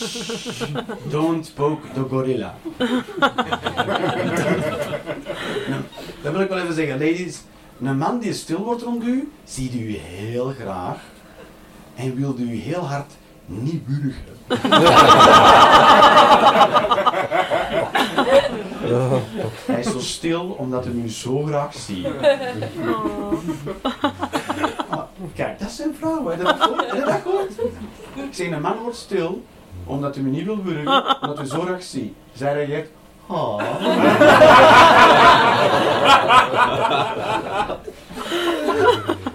Don't 1.10 1.52
poke 1.54 1.86
the 1.94 2.04
gorilla. 2.08 2.54
Nou, 5.68 5.82
dat 6.22 6.32
wil 6.32 6.40
ik 6.40 6.48
wel 6.48 6.58
even 6.58 6.74
zeggen, 6.74 6.98
ladies. 6.98 7.40
Een 7.82 7.98
man 7.98 8.18
die 8.18 8.32
stil 8.32 8.64
wordt 8.64 8.82
rond 8.82 9.02
u, 9.04 9.32
ziet 9.44 9.74
u 9.74 9.96
heel 9.96 10.54
graag 10.60 10.98
en 11.94 12.14
wil 12.14 12.34
u 12.38 12.54
heel 12.54 12.88
hard 12.88 13.12
niet 13.46 13.86
burgen. 13.86 14.36
Hij 19.66 19.80
is 19.80 19.90
zo 19.90 19.98
stil 19.98 20.56
omdat 20.58 20.84
hij 20.84 20.94
u 20.94 21.08
zo 21.08 21.42
graag 21.42 21.74
ziet. 21.74 22.06
Kijk, 25.38 25.58
dat 25.58 25.70
zijn 25.70 25.94
vrouwen. 25.98 26.36
Heb 26.36 26.46
dat 26.46 26.56
gehoord? 26.60 26.90
Dat 26.90 27.20
gehoord? 27.22 27.52
Ik 28.14 28.34
zeg, 28.34 28.50
een 28.50 28.60
man 28.60 28.78
wordt 28.82 28.96
stil 28.96 29.42
omdat 29.84 30.14
hij 30.14 30.24
me 30.24 30.30
niet 30.30 30.44
wil 30.44 30.56
burgen, 30.56 31.20
omdat 31.20 31.38
hij 31.38 31.46
zo 31.46 31.60
graag 31.60 31.82
ziet. 31.82 32.14
Zij 32.32 32.52
reageert, 32.54 32.88
oh. 33.26 33.58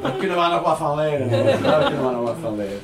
Daar 0.01 0.11
kunnen 0.17 0.37
we 0.37 0.47
nog 0.51 0.61
wat 0.61 0.77
van 0.77 0.95
leren. 0.95 1.29
Daar 1.63 1.83
kunnen 1.83 2.05
we 2.05 2.11
nog 2.11 2.23
wat 2.23 2.35
van 2.41 2.55
leren. 2.55 2.81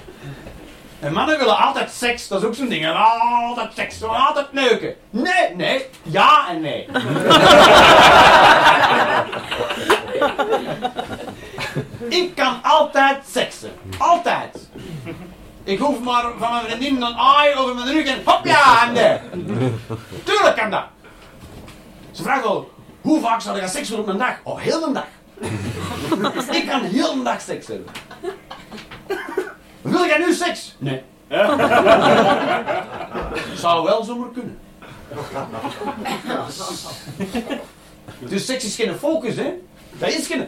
En 1.00 1.14
mannen 1.14 1.38
willen 1.38 1.58
altijd 1.58 1.92
seks, 1.92 2.28
dat 2.28 2.42
is 2.42 2.48
ook 2.48 2.56
zo'n 2.56 2.70
ding. 2.70 2.88
Altijd 2.88 3.74
seks, 3.76 4.04
altijd 4.04 4.54
neuken. 4.54 4.96
Nee, 5.10 5.56
nee, 5.56 5.86
ja 6.04 6.50
en 6.50 6.62
nee. 6.62 6.88
Ik 12.08 12.36
kan 12.36 12.60
altijd 12.64 13.18
seksen. 13.32 13.72
Altijd. 13.98 14.70
Ik 15.64 15.80
hoef 15.80 16.00
maar 16.00 16.24
van 16.38 16.52
mijn 16.52 16.66
vriendin 16.66 17.02
een 17.02 17.16
aai 17.16 17.56
over 17.56 17.76
mijn 17.76 17.88
rug 17.88 18.06
en 18.06 18.22
hop 18.26 18.46
ja 18.46 18.88
en 18.88 18.94
nee. 18.94 19.18
Tuurlijk 20.24 20.56
kan 20.56 20.70
dat. 20.72 20.84
Ze 22.12 22.24
vraagt 22.24 22.44
wel, 22.44 22.72
hoe 23.02 23.22
vaak 23.22 23.42
zou 23.42 23.62
je 23.62 23.68
seks 23.68 23.90
doen 23.90 24.00
op 24.00 24.08
een 24.08 24.18
dag? 24.18 24.36
Oh, 24.44 24.60
heel 24.60 24.84
een 24.84 24.94
dag. 24.94 25.08
Ik 26.52 26.68
kan 26.68 26.84
heel 26.84 27.12
een 27.12 27.24
dag 27.24 27.42
seks 27.42 27.68
hebben. 27.68 27.88
Wil 29.82 30.06
jij 30.06 30.18
nu 30.18 30.34
seks? 30.34 30.76
Nee. 30.78 31.04
Zou 33.56 33.84
wel 33.84 34.04
zomaar 34.04 34.30
kunnen. 34.30 34.60
Dus 38.20 38.46
seks 38.46 38.64
is 38.64 38.76
geen 38.76 38.96
focus, 38.96 39.36
hè? 39.36 39.54
Dat 39.92 40.10
is 40.10 40.28
geen, 40.28 40.48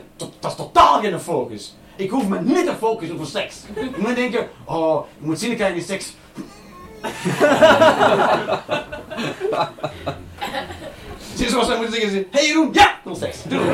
geen 1.01 1.19
focus. 1.19 1.75
Ik 1.95 2.09
hoef 2.09 2.27
me 2.27 2.41
niet 2.41 2.65
te 2.65 2.75
focussen 2.79 3.19
op 3.19 3.25
seks. 3.25 3.55
Ik 3.73 3.97
moet 3.97 4.15
denken, 4.15 4.49
oh, 4.65 5.05
ik 5.19 5.25
moet 5.25 5.39
zien, 5.39 5.51
ik 5.51 5.57
krijg 5.57 5.75
je 5.75 5.81
seks. 5.81 6.05
Zie 11.35 11.45
je 11.45 11.51
zoals 11.51 11.67
zij 11.67 11.77
moeten 11.77 12.01
zeggen, 12.01 12.13
hé 12.13 12.25
hey 12.31 12.47
Jeroen, 12.47 12.69
ja, 12.71 12.89
ik 12.89 12.99
wil 13.03 13.15
seks. 13.15 13.43
Doe. 13.43 13.59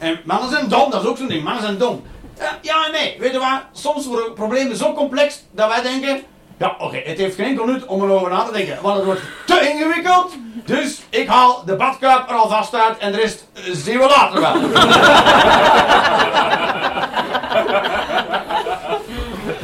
En 0.00 0.20
mannen 0.24 0.50
zijn 0.50 0.68
dom, 0.68 0.90
dat 0.90 1.02
is 1.02 1.08
ook 1.08 1.16
zo'n 1.16 1.28
ding. 1.28 1.42
Mannen 1.42 1.62
zijn 1.62 1.78
dom. 1.78 2.02
Ja, 2.38 2.58
ja 2.62 2.86
en 2.86 2.92
nee. 2.92 3.16
Weet 3.18 3.32
je 3.32 3.38
wat? 3.38 3.62
Soms 3.72 4.06
worden 4.06 4.32
problemen 4.32 4.76
zo 4.76 4.92
complex 4.92 5.42
dat 5.50 5.68
wij 5.68 5.82
denken... 5.82 6.22
Ja, 6.60 6.74
oké, 6.78 6.96
het 7.04 7.18
heeft 7.18 7.34
geen 7.34 7.46
enkel 7.46 7.64
nut 7.64 7.86
om 7.86 8.02
erover 8.02 8.30
na 8.30 8.42
te 8.44 8.52
denken. 8.52 8.78
Want 8.82 8.96
het 8.96 9.04
wordt 9.04 9.20
te 9.46 9.70
ingewikkeld. 9.70 10.32
Dus 10.64 11.00
ik 11.08 11.28
haal 11.28 11.62
de 11.64 11.76
badkuip 11.76 12.28
er 12.28 12.34
alvast 12.34 12.74
uit 12.74 12.98
en 12.98 13.12
de 13.12 13.18
rest 13.18 13.46
eh, 13.52 13.62
zien 13.72 13.98
we 13.98 14.06
later 14.06 14.40
wel. 14.40 14.54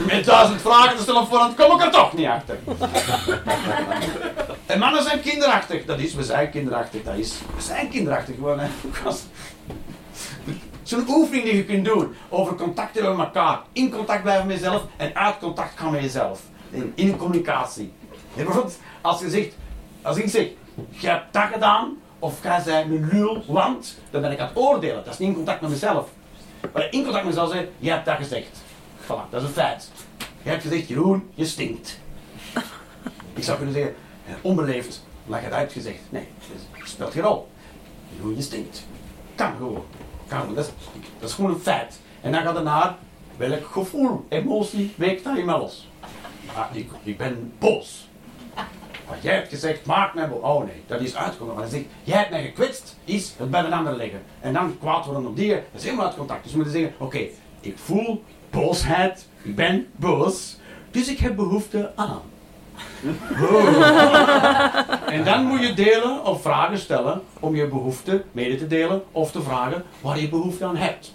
Met 0.06 0.24
duizend 0.24 0.60
vragen 0.60 0.96
te 0.96 1.02
stellen 1.02 1.26
voorhand 1.26 1.54
kom 1.54 1.80
ik 1.80 1.84
er 1.84 1.90
toch 1.90 2.12
niet 2.12 2.26
achter. 2.26 2.58
En 4.66 4.78
mannen 4.78 5.02
zijn 5.02 5.20
kinderachtig. 5.20 5.84
Dat 5.84 5.98
is, 5.98 6.14
we 6.14 6.22
zijn 6.22 6.50
kinderachtig. 6.50 7.02
Dat 7.02 7.16
is, 7.16 7.34
we 7.56 7.62
zijn 7.62 7.88
kinderachtig 7.88 8.34
gewoon. 8.34 8.58
hè. 8.58 8.68
Zo'n 10.82 11.04
oefening 11.08 11.44
die 11.44 11.56
je 11.56 11.64
kunt 11.64 11.84
doen 11.84 12.14
over 12.28 12.54
contacten 12.54 13.16
met 13.16 13.26
elkaar. 13.26 13.60
In 13.72 13.90
contact 13.90 14.22
blijven 14.22 14.46
met 14.46 14.56
jezelf 14.56 14.82
en 14.96 15.14
uit 15.16 15.38
contact 15.38 15.78
gaan 15.78 15.90
met 15.90 16.02
jezelf. 16.02 16.40
In, 16.70 16.92
in 16.94 17.16
communicatie. 17.16 17.92
Bijvoorbeeld, 18.34 18.78
als 19.00 19.20
je 19.20 19.30
zegt, 19.30 19.54
als 20.02 20.16
ik 20.16 20.28
zeg, 20.28 20.46
jij 20.90 21.12
hebt 21.12 21.32
dat 21.32 21.48
gedaan, 21.52 21.96
of 22.18 22.42
jij 22.42 22.60
zei 22.60 22.84
een 22.84 23.08
lul, 23.12 23.44
want, 23.46 23.98
dan 24.10 24.20
ben 24.20 24.32
ik 24.32 24.38
aan 24.38 24.48
het 24.48 24.56
oordelen. 24.56 25.04
Dat 25.04 25.12
is 25.12 25.18
niet 25.18 25.28
in 25.28 25.34
contact 25.34 25.60
met 25.60 25.70
mezelf. 25.70 26.08
Maar 26.72 26.88
in 26.90 27.02
contact 27.02 27.24
met 27.24 27.34
mezelf 27.34 27.50
zeggen, 27.50 27.70
jij 27.78 27.94
hebt 27.94 28.06
dat 28.06 28.16
gezegd. 28.16 28.62
Voilà, 29.04 29.30
dat 29.30 29.42
is 29.42 29.48
een 29.48 29.54
feit. 29.54 29.90
Jij 30.42 30.52
hebt 30.52 30.62
gezegd, 30.62 30.88
Jeroen, 30.88 31.30
je 31.34 31.44
stinkt. 31.44 31.98
Ik 33.34 33.42
zou 33.44 33.56
kunnen 33.56 33.74
zeggen, 33.74 33.94
onbeleefd, 34.40 35.04
maar 35.24 35.38
je 35.38 35.44
hebt 35.44 35.56
uitgezegd. 35.56 36.00
Nee, 36.08 36.28
dat 36.78 36.88
speelt 36.88 37.12
geen 37.12 37.22
rol. 37.22 37.48
Jeroen, 38.16 38.36
je 38.36 38.42
stinkt. 38.42 38.86
Kan 39.34 39.52
gewoon. 39.56 39.84
Kan. 40.28 40.54
Dat, 40.54 40.64
is, 40.64 40.72
dat 41.18 41.28
is 41.28 41.34
gewoon 41.34 41.50
een 41.50 41.60
feit. 41.60 42.00
En 42.20 42.32
dan 42.32 42.42
gaat 42.42 42.54
het 42.54 42.64
naar 42.64 42.96
welk 43.36 43.66
gevoel, 43.66 44.26
emotie 44.28 44.94
weekt 44.96 45.24
dat 45.24 45.36
in 45.36 45.44
los. 45.44 45.88
Ah, 46.54 46.66
ik, 46.72 46.90
ik 47.02 47.16
ben 47.16 47.52
boos. 47.58 48.08
Wat 49.08 49.22
jij 49.22 49.34
hebt 49.34 49.48
gezegd, 49.48 49.86
maakt 49.86 50.14
mij 50.14 50.28
boos. 50.28 50.42
Oh 50.42 50.64
nee, 50.64 50.82
dat 50.86 51.00
is 51.00 51.16
uitgekomen. 51.16 51.54
Maar 51.54 51.62
dan 51.62 51.72
zegt, 51.72 51.84
jij 52.04 52.18
hebt 52.18 52.30
mij 52.30 52.42
gekwetst, 52.42 52.96
is 53.04 53.34
het 53.36 53.50
bij 53.50 53.64
een 53.64 53.72
ander 53.72 53.96
liggen. 53.96 54.22
En 54.40 54.52
dan 54.52 54.78
kwaad 54.78 55.04
worden 55.04 55.26
op 55.26 55.36
die, 55.36 55.48
dat 55.48 55.62
is 55.72 55.84
helemaal 55.84 56.06
uit 56.06 56.16
contact. 56.16 56.42
Dus 56.42 56.52
we 56.52 56.58
moeten 56.58 56.80
zeggen, 56.80 56.94
oké, 56.98 57.26
ik 57.60 57.78
voel 57.78 58.24
boosheid, 58.50 59.28
ik 59.42 59.56
ben 59.56 59.86
boos, 59.96 60.56
dus 60.90 61.08
ik 61.08 61.18
heb 61.18 61.36
behoefte 61.36 61.92
aan. 61.96 62.22
En 65.06 65.24
dan 65.24 65.44
moet 65.44 65.60
je 65.60 65.74
delen 65.74 66.24
of 66.24 66.42
vragen 66.42 66.78
stellen 66.78 67.22
om 67.40 67.56
je 67.56 67.66
behoefte 67.66 68.24
mede 68.32 68.56
te 68.56 68.66
delen 68.66 69.02
of 69.12 69.30
te 69.30 69.42
vragen 69.42 69.84
waar 70.00 70.20
je 70.20 70.28
behoefte 70.28 70.64
aan 70.64 70.76
hebt. 70.76 71.12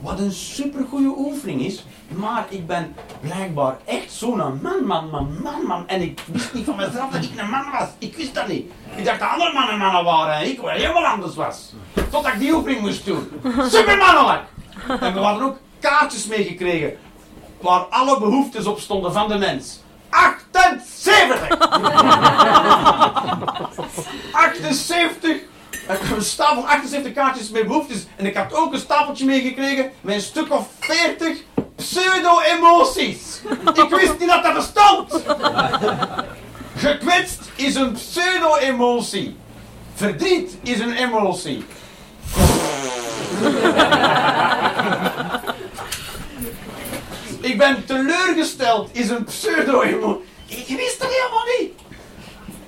Wat 0.00 0.18
een 0.18 0.32
supergoeie 0.32 1.14
oefening 1.16 1.60
is, 1.60 1.84
maar 2.08 2.46
ik 2.48 2.66
ben 2.66 2.94
blijkbaar 3.20 3.76
echt 3.84 4.12
zo'n 4.12 4.36
man, 4.36 4.86
man, 4.86 5.10
man, 5.10 5.38
man, 5.42 5.66
man. 5.66 5.88
En 5.88 6.02
ik 6.02 6.20
wist 6.26 6.54
niet 6.54 6.64
van 6.64 6.76
mezelf 6.76 7.10
dat 7.10 7.24
ik 7.24 7.30
een 7.36 7.50
man 7.50 7.70
was. 7.70 7.88
Ik 7.98 8.16
wist 8.16 8.34
dat 8.34 8.48
niet. 8.48 8.72
Ik 8.94 9.04
dacht 9.04 9.20
dat 9.20 9.28
andere 9.28 9.52
mannen 9.52 9.78
mannen 9.78 10.04
waren 10.04 10.34
en 10.34 10.46
ik 10.46 10.60
wel 10.60 10.70
helemaal 10.70 11.04
anders 11.04 11.34
was. 11.34 11.72
Totdat 12.10 12.32
ik 12.32 12.38
die 12.38 12.54
oefening 12.54 12.80
moest 12.80 13.04
doen. 13.04 13.28
Supermannelijk! 13.68 14.42
En 15.00 15.14
we 15.14 15.20
hadden 15.20 15.46
ook 15.46 15.58
kaartjes 15.80 16.26
meegekregen 16.26 16.96
waar 17.60 17.80
alle 17.80 18.18
behoeftes 18.18 18.66
op 18.66 18.80
stonden 18.80 19.12
van 19.12 19.28
de 19.28 19.38
mens. 19.38 19.80
78! 20.08 21.48
78! 24.32 25.40
Ik 25.88 25.98
heb 26.02 26.16
een 26.16 26.22
stapel 26.22 26.68
78 26.68 27.12
kaartjes 27.12 27.50
met 27.50 27.66
behoeftes. 27.66 28.06
En 28.16 28.26
ik 28.26 28.36
had 28.36 28.54
ook 28.54 28.72
een 28.72 28.78
stapeltje 28.78 29.24
meegekregen 29.24 29.90
met 30.00 30.14
een 30.14 30.20
stuk 30.20 30.52
of 30.52 30.68
40 30.78 31.38
pseudo-emoties. 31.76 33.40
Ik 33.74 33.88
wist 33.88 34.18
niet 34.18 34.28
dat 34.28 34.42
dat 34.42 34.54
bestond. 34.54 35.22
Gekwetst 36.76 37.40
is 37.56 37.74
een 37.74 37.92
pseudo-emotie. 37.92 39.36
Verdriet 39.94 40.56
is 40.62 40.78
een 40.78 40.92
emotie. 40.92 41.64
Ik 47.40 47.58
ben 47.58 47.84
teleurgesteld 47.84 48.88
is 48.92 49.08
een 49.08 49.24
pseudo-emotie. 49.24 50.24
Ik 50.46 50.76
wist 50.76 51.00
dat 51.00 51.08
helemaal 51.08 51.44
niet. 51.58 51.85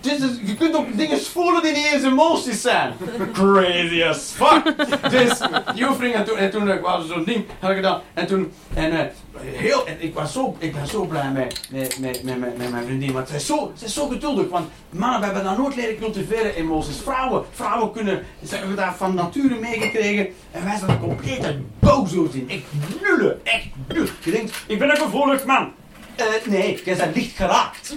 Dus 0.00 0.18
het- 0.18 0.40
je 0.44 0.54
kunt 0.54 0.76
ook 0.76 0.96
dingen 0.96 1.20
voelen 1.20 1.62
die 1.62 1.72
niet 1.72 1.90
eens 1.92 2.02
emoties 2.04 2.60
zijn. 2.62 2.92
Crazy 3.32 4.02
as 4.02 4.32
fuck. 4.34 4.74
Dus 5.10 5.38
die 5.74 5.88
oefening 5.88 6.14
en 6.14 6.24
toen, 6.24 6.36
en 6.36 6.50
toen 6.50 6.70
ik 6.70 6.80
was 6.80 7.08
zo'n 7.08 7.24
ding 7.24 7.44
had 7.60 7.70
ik 7.70 7.76
gedaan. 7.76 8.00
En 8.14 8.26
toen, 8.26 8.52
en, 8.74 8.92
eh, 8.92 9.06
heel, 9.42 9.86
en 9.86 9.96
ik, 9.98 10.14
was 10.14 10.32
zo, 10.32 10.56
ik 10.58 10.72
ben 10.72 10.86
zo 10.86 11.04
blij 11.04 11.30
met, 11.30 11.68
met, 11.70 11.98
met, 12.00 12.22
met, 12.24 12.70
mijn 12.70 12.84
vriendin. 12.84 13.12
Want 13.12 13.28
zij 13.28 13.36
is, 13.36 13.46
zo, 13.46 13.72
zij 13.74 13.86
is 13.86 13.94
zo 13.94 14.08
geduldig. 14.08 14.48
Want 14.48 14.68
mannen, 14.90 15.18
we 15.18 15.24
hebben 15.24 15.44
dat 15.44 15.58
nooit 15.58 15.76
leren 15.76 15.98
cultiveren, 15.98 16.54
emoties. 16.54 16.96
Vrouwen, 17.02 17.44
vrouwen 17.52 17.92
kunnen, 17.92 18.22
ze 18.46 18.56
hebben 18.56 18.76
dat 18.76 18.94
van 18.96 19.14
nature 19.14 19.54
meegekregen. 19.60 20.26
En 20.50 20.64
wij 20.64 20.76
zijn 20.78 20.90
er 20.90 20.98
compleet 20.98 21.46
boosdood 21.78 22.34
in. 22.34 22.48
Echt 22.50 22.62
nullen, 23.02 23.40
echt 23.46 23.66
nul. 23.88 24.06
Je 24.24 24.30
denkt, 24.30 24.64
ik 24.66 24.78
ben 24.78 24.90
een 24.90 24.96
gevoelig 24.96 25.44
man. 25.44 25.72
Eh 26.18 26.26
nee, 26.44 26.82
jij 26.84 26.94
zijn 26.94 27.12
Licht 27.14 27.36
geraakt. 27.36 27.94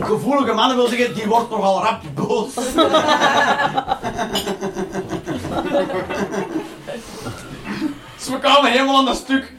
Gevoelige 0.00 0.52
mannen 0.52 0.76
wil 0.76 0.86
zeggen, 0.86 1.14
die 1.14 1.26
wordt 1.26 1.50
nogal 1.50 1.82
rap 1.82 2.02
boos. 2.14 2.54
dus 8.16 8.28
we 8.28 8.38
kwamen 8.40 8.70
helemaal 8.70 8.98
aan 8.98 9.04
dat 9.04 9.16
stuk 9.16 9.52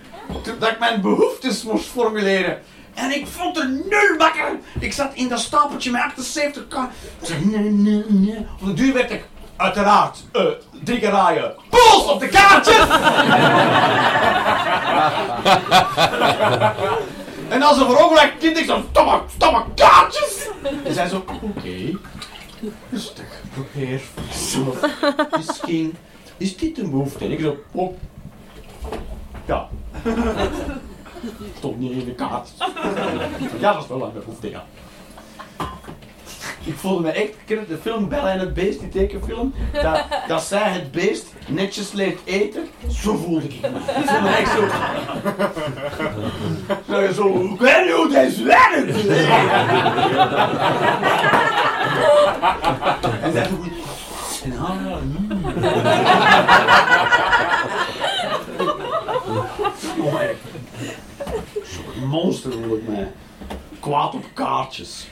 dat 0.59 0.69
ik 0.69 0.79
mijn 0.79 1.01
behoeftes 1.01 1.63
moest 1.63 1.85
formuleren. 1.85 2.61
En 2.93 3.11
ik 3.15 3.27
vond 3.27 3.57
er 3.57 3.69
nul 3.69 4.17
bakker. 4.17 4.59
Ik 4.79 4.93
zat 4.93 5.11
in 5.13 5.27
dat 5.27 5.39
stapeltje 5.39 5.91
met 5.91 6.01
78k. 6.01 6.75
Ik 7.19 7.27
zei, 7.27 7.45
nee, 7.45 7.69
nee, 7.69 8.03
nee. 8.07 8.45
Op 8.61 8.65
de 8.65 8.73
duur 8.73 8.93
werd 8.93 9.11
ik 9.11 9.25
uiteraard 9.59 10.23
eh 10.31 10.43
drie 10.83 10.99
keer 10.99 11.09
raaien. 11.09 11.53
Boos 11.69 12.05
op 12.05 12.19
de 12.19 12.27
kaartjes! 12.27 12.77
en 17.49 17.61
als 17.61 17.77
een 17.77 17.85
verongelijk 17.85 18.33
kind, 18.39 18.57
ik 18.57 18.65
zo, 18.65 18.83
stomme, 18.89 19.21
stomme 19.35 19.63
kaartjes! 19.75 20.47
En 20.83 20.93
zij 20.93 21.07
zo, 21.07 21.25
oké, 21.41 21.97
rustig, 22.89 23.41
probeer 23.53 24.01
zo. 24.51 24.75
Misschien 25.37 25.95
is 26.37 26.57
dit 26.57 26.77
een 26.77 26.89
behoefte. 26.89 27.25
En 27.25 27.31
ik 27.31 27.39
zo, 27.39 27.57
oh, 27.71 27.97
ja. 29.45 29.67
Stond 31.57 31.79
niet 31.79 31.91
in 31.91 32.05
de 32.05 32.15
kaart. 32.15 32.49
Ja, 33.59 33.73
dat 33.73 33.83
is 33.83 33.89
wel 33.89 34.03
een 34.03 34.13
behoefte, 34.13 34.49
ja. 34.49 34.65
Ik 36.63 36.75
voelde 36.75 37.01
me 37.01 37.11
echt, 37.11 37.33
je 37.45 37.65
de 37.67 37.77
film 37.81 38.09
Bella 38.09 38.31
en 38.31 38.39
het 38.39 38.53
Beest, 38.53 38.79
die 38.79 38.89
tekenfilm? 38.89 39.53
Dat, 39.73 40.05
dat 40.27 40.43
zij 40.43 40.69
het 40.71 40.91
beest 40.91 41.25
netjes 41.47 41.91
leert 41.91 42.19
eten, 42.23 42.67
zo 42.89 43.15
voelde 43.15 43.45
ik 43.45 43.61
me. 43.61 43.67
Ik 43.67 44.05
voelde 44.05 44.21
me 44.21 44.29
echt 44.29 44.51
zo... 44.51 44.67
Zo, 46.89 47.13
zo 47.13 47.43
ik 47.53 47.59
weet 47.59 47.85
niet 47.85 47.93
hoe 47.93 48.09
dit 48.09 48.43
werkt! 48.43 49.07
En 53.21 53.31
zij 53.31 53.43
zo... 53.43 53.63
En 54.43 54.57
ah, 54.59 55.01
mm. 55.01 55.41
Oh. 59.99 60.21
Zo'n 61.63 62.07
monster 62.07 62.51
voel 62.51 62.77
ik 62.77 62.87
mij. 62.87 63.11
Kwaad 63.79 64.13
op 64.13 64.25
kaartjes. 64.33 65.07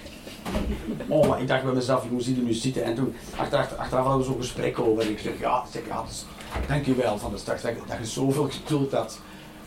Oh, 1.07 1.27
maar 1.27 1.41
ik 1.41 1.47
dacht 1.47 1.63
bij 1.63 1.73
mezelf, 1.73 2.03
ik 2.03 2.11
moest 2.11 2.25
hier 2.25 2.37
nu 2.37 2.53
zitten. 2.53 2.83
En 2.83 2.95
toen, 2.95 3.15
achteraf, 3.37 3.73
achteraf 3.77 4.05
hadden 4.05 4.17
we 4.17 4.31
zo'n 4.31 4.41
gesprek 4.41 4.79
over. 4.79 5.03
En 5.03 5.09
ik 5.09 5.19
zeg, 5.19 5.39
ja, 5.39 5.63
zeg, 5.71 5.81
ja 5.87 6.03
dus, 6.07 6.25
dank 6.67 6.85
je 6.85 6.95
wel 6.95 7.17
van 7.17 7.31
de 7.31 7.37
start. 7.37 7.61
Dat, 7.61 7.73
dat 7.87 7.97
je 7.97 8.05
zoveel 8.05 8.49
geduld 8.49 8.91
had 8.91 9.19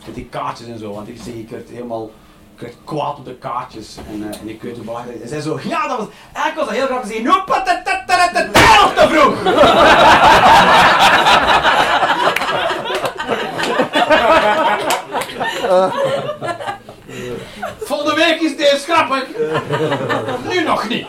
met 0.06 0.14
die 0.14 0.24
kaartjes 0.24 0.68
en 0.68 0.78
zo. 0.78 0.92
Want 0.92 1.08
ik 1.08 1.20
zeg, 1.24 1.34
ik 1.34 1.50
werd 1.50 1.68
helemaal 1.68 2.10
ik 2.54 2.60
werd 2.60 2.76
kwaad 2.84 3.18
op 3.18 3.24
de 3.24 3.34
kaartjes. 3.34 3.96
En, 3.96 4.32
eh, 4.32 4.40
en 4.40 4.48
ik 4.48 4.62
weet 4.62 4.76
hoe 4.76 4.84
belangrijk 4.84 5.20
En 5.20 5.28
zij 5.28 5.40
zo, 5.40 5.60
ja, 5.62 5.88
dat 5.88 5.98
was, 5.98 6.06
eigenlijk 6.32 6.56
was 6.56 6.66
dat 6.66 6.76
heel 6.76 6.86
grappig. 6.86 7.08
Ze 7.08 7.12
zei, 7.12 7.24
te 8.94 9.08
vroeg! 9.08 9.42
Volgende 17.80 18.14
week 18.14 18.40
is 18.40 18.56
deze 18.56 18.76
grappig. 18.88 19.24
Nu 20.48 20.62
nog 20.64 20.88
niet. 20.88 21.06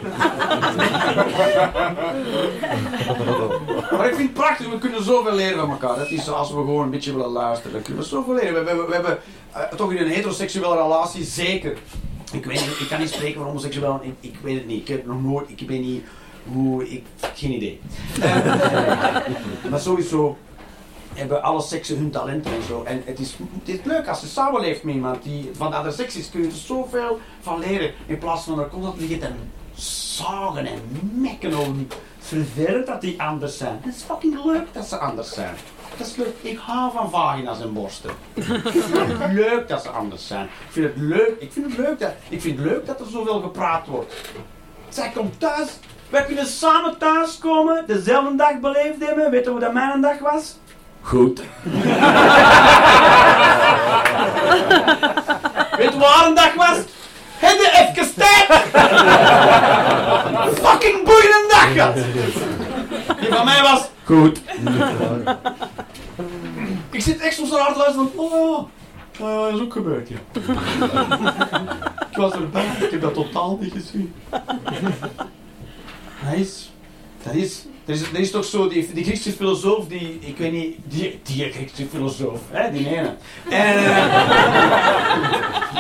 Maar 3.92 4.08
ik 4.08 4.16
vind 4.16 4.30
het 4.30 4.34
prachtig, 4.34 4.70
we 4.70 4.78
kunnen 4.80 5.04
zoveel 5.04 5.34
leren 5.34 5.60
van 5.60 5.70
elkaar. 5.70 5.98
Dat 5.98 6.10
is 6.10 6.30
als 6.30 6.50
we 6.50 6.56
gewoon 6.56 6.84
een 6.84 6.90
beetje 6.90 7.14
willen 7.14 7.30
luisteren. 7.32 7.72
Dan 7.74 7.82
kunnen 7.82 8.02
we 8.04 8.08
zoveel 8.10 8.34
leren. 8.34 8.64
We, 8.66 8.94
hebben- 8.94 9.18
eh, 9.52 9.62
toch 9.76 9.92
in 9.92 9.98
een 9.98 10.12
heteroseksuele 10.12 10.82
relatie 10.82 11.24
zeker. 11.24 11.78
Ik 12.32 12.46
weet 12.46 12.60
niet, 12.60 12.80
ik 12.80 12.88
kan 12.90 13.00
niet 13.00 13.10
spreken 13.10 13.36
voor 13.36 13.46
homoseksueel. 13.46 14.00
Ik, 14.04 14.14
ik 14.20 14.36
weet 14.42 14.56
het 14.56 14.68
niet. 14.68 14.82
Ik 14.82 14.88
heb 14.88 14.98
het 14.98 15.08
nog 15.08 15.22
nooit, 15.24 15.50
ik 15.56 15.68
weet 15.68 15.82
niet 15.82 16.04
hoe, 16.54 16.90
ik, 16.92 17.04
geen 17.36 17.52
idee. 17.52 17.80
Eh, 18.22 18.36
maar 19.70 19.80
sowieso 19.80 20.38
hebben 21.14 21.44
alle 21.44 21.62
seksen 21.62 21.98
hun 21.98 22.12
talenten 22.12 22.52
en 22.54 22.64
zo. 22.64 22.84
En 22.84 23.02
het 23.06 23.20
is, 23.20 23.36
het 23.60 23.80
is 23.80 23.84
leuk 23.84 24.08
als 24.08 24.22
je 24.22 24.28
samenleeft 24.28 24.84
met 24.84 24.96
iemand 24.96 25.24
die 25.24 25.50
van 25.54 25.70
de 25.70 25.76
andere 25.76 25.96
seks 25.96 26.16
is, 26.16 26.30
kun 26.30 26.42
je 26.42 26.48
er 26.48 26.54
zoveel 26.54 27.20
van 27.42 27.60
leren. 27.60 27.94
In 28.06 28.18
plaats 28.18 28.44
van 28.44 28.60
er 28.60 28.68
constant 28.68 29.00
liggen 29.00 29.20
te 29.20 29.28
zagen 29.82 30.66
en 30.66 30.80
mekken 31.14 31.54
over 31.54 31.74
die 31.74 31.88
vervelend 32.20 32.88
dat 32.88 33.02
die 33.02 33.22
anders 33.22 33.58
zijn. 33.58 33.80
Het 33.82 33.96
is 33.96 34.02
fucking 34.02 34.44
leuk 34.44 34.74
dat 34.74 34.86
ze 34.86 34.98
anders 34.98 35.34
zijn. 35.34 35.56
Dat 35.98 36.08
is 36.08 36.16
leuk. 36.16 36.36
Ik 36.42 36.58
hou 36.58 36.92
van 36.92 37.10
vagina's 37.10 37.62
en 37.62 37.74
borsten. 37.74 38.12
Ik 38.34 38.44
vind 38.44 39.20
het 39.20 39.32
leuk 39.32 39.68
dat 39.68 39.82
ze 39.82 39.90
anders 39.90 40.28
zijn. 40.28 40.46
Ik 40.46 40.72
vind 40.72 40.86
het 40.88 40.98
leuk, 40.98 41.36
ik 41.40 41.52
vind 41.52 41.66
het 41.66 41.78
leuk, 41.78 42.00
dat, 42.00 42.12
ik 42.30 42.42
vind 42.42 42.58
het 42.58 42.68
leuk 42.68 42.86
dat 42.86 43.00
er 43.00 43.06
zoveel 43.06 43.42
gepraat 43.42 43.88
wordt. 43.88 44.14
Zij 44.90 45.10
komt 45.10 45.40
thuis. 45.40 45.70
Wij 46.10 46.26
kunnen 46.26 46.46
samen 46.46 46.98
thuiskomen, 46.98 47.84
dezelfde 47.88 48.36
dag 48.36 48.60
beleefd 48.60 49.06
hebben. 49.06 49.32
Weet 49.32 49.44
je 49.44 49.50
hoe 49.50 49.60
dat 49.60 49.74
mijn 49.74 50.02
dag 50.02 50.20
was? 50.20 50.56
Goed. 51.02 51.40
Weet 55.78 55.94
je 55.94 56.00
waar 56.00 56.28
een 56.28 56.36
dag 56.36 56.54
was? 56.54 56.78
Heb 57.38 57.58
je 57.58 57.92
even 57.94 58.14
tijd? 58.14 58.48
Fucking 60.66 61.04
boeiende 61.04 61.46
dag 61.50 61.74
gehad. 61.74 61.96
Die 63.20 63.30
van 63.30 63.46
mij 63.46 63.62
was 63.62 63.90
goed. 64.04 64.42
Ik 66.92 67.02
zit 67.02 67.20
echt 67.20 67.36
soms 67.36 67.50
zo 67.50 67.58
hard 67.58 67.74
te 67.74 67.80
luisteren 67.80 68.10
van, 68.16 68.26
oh 68.26 68.32
ja, 68.32 69.26
oh 69.26 69.30
ja, 69.30 69.46
dat 69.46 69.54
is 69.54 69.60
ook 69.60 69.74
gebeurd, 69.74 70.10
ja. 70.10 70.18
ik 72.12 72.18
was 72.18 72.32
erbij, 72.34 72.66
ik 72.80 72.92
heb 72.92 73.02
dat 73.02 73.14
totaal 73.14 73.58
niet 73.62 73.72
gezien. 73.72 74.14
Dat 76.24 76.34
is, 76.36 76.72
dat 77.24 77.34
is, 77.34 77.66
er 77.86 77.94
is, 77.94 78.12
is 78.12 78.32
toch 78.32 78.46
zo, 78.46 78.68
die, 78.68 78.94
die 78.94 79.04
Griekse 79.04 79.32
filosoof, 79.32 79.88
die, 79.88 80.20
ik 80.22 80.38
weet 80.38 80.52
niet, 80.52 80.78
die, 80.84 81.20
die 81.24 81.52
Griekse 81.52 81.86
filosoof, 81.86 82.40
hè, 82.50 82.72
die 82.72 82.88
ene. 82.88 83.16
En, 83.50 83.76
eh, 83.86 85.10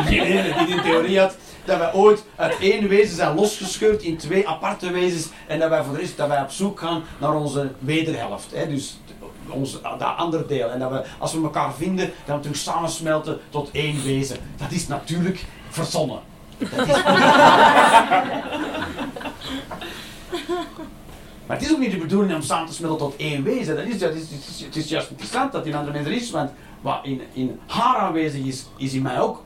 die 0.09 0.21
ene 0.21 0.65
die 0.65 0.81
theorie 0.81 1.19
had, 1.19 1.35
dat 1.65 1.77
wij 1.77 1.93
ooit 1.93 2.23
uit 2.35 2.59
één 2.59 2.87
wezen 2.87 3.15
zijn 3.15 3.35
losgescheurd 3.35 4.01
in 4.01 4.17
twee 4.17 4.47
aparte 4.47 4.91
wezens 4.91 5.29
en 5.47 5.59
dat 5.59 5.69
wij 5.69 5.83
voor 5.83 5.93
de 5.93 5.99
rest, 5.99 6.17
dat 6.17 6.27
wij 6.27 6.41
op 6.41 6.51
zoek 6.51 6.79
gaan 6.79 7.03
naar 7.17 7.35
onze 7.35 7.71
wederhelft. 7.79 8.51
Hè, 8.53 8.67
dus 8.67 8.99
ons, 9.49 9.81
dat 9.81 10.15
andere 10.17 10.45
deel. 10.45 10.69
En 10.69 10.79
dat 10.79 10.91
we, 10.91 11.03
als 11.17 11.33
we 11.33 11.41
elkaar 11.41 11.73
vinden, 11.73 12.11
dan 12.25 12.41
terug 12.41 12.57
samensmelten 12.57 13.39
tot 13.49 13.69
één 13.71 14.03
wezen. 14.03 14.37
Dat 14.57 14.71
is 14.71 14.87
natuurlijk 14.87 15.45
verzonnen. 15.69 16.19
Maar 21.51 21.59
het 21.59 21.69
is 21.69 21.75
ook 21.75 21.81
niet 21.81 21.91
de 21.91 21.97
bedoeling 21.97 22.33
om 22.33 22.41
samen 22.41 22.67
te 22.67 22.73
smelten 22.73 23.07
tot 23.07 23.15
één 23.15 23.43
wezen. 23.43 23.75
Dat 23.75 23.85
is, 23.85 23.99
dat 23.99 24.13
is, 24.13 24.21
het, 24.21 24.47
is, 24.49 24.61
het 24.65 24.75
is 24.75 24.89
juist 24.89 25.09
interessant 25.09 25.51
dat 25.51 25.63
die 25.63 25.75
andere 25.75 25.93
mens 25.93 26.07
er 26.07 26.13
is, 26.13 26.31
want 26.31 26.51
wat 26.81 26.99
in, 27.03 27.21
in 27.33 27.59
haar 27.67 27.97
aanwezig 27.97 28.45
is, 28.45 28.65
is 28.77 28.93
in 28.93 29.01
mij 29.01 29.19
ook 29.19 29.43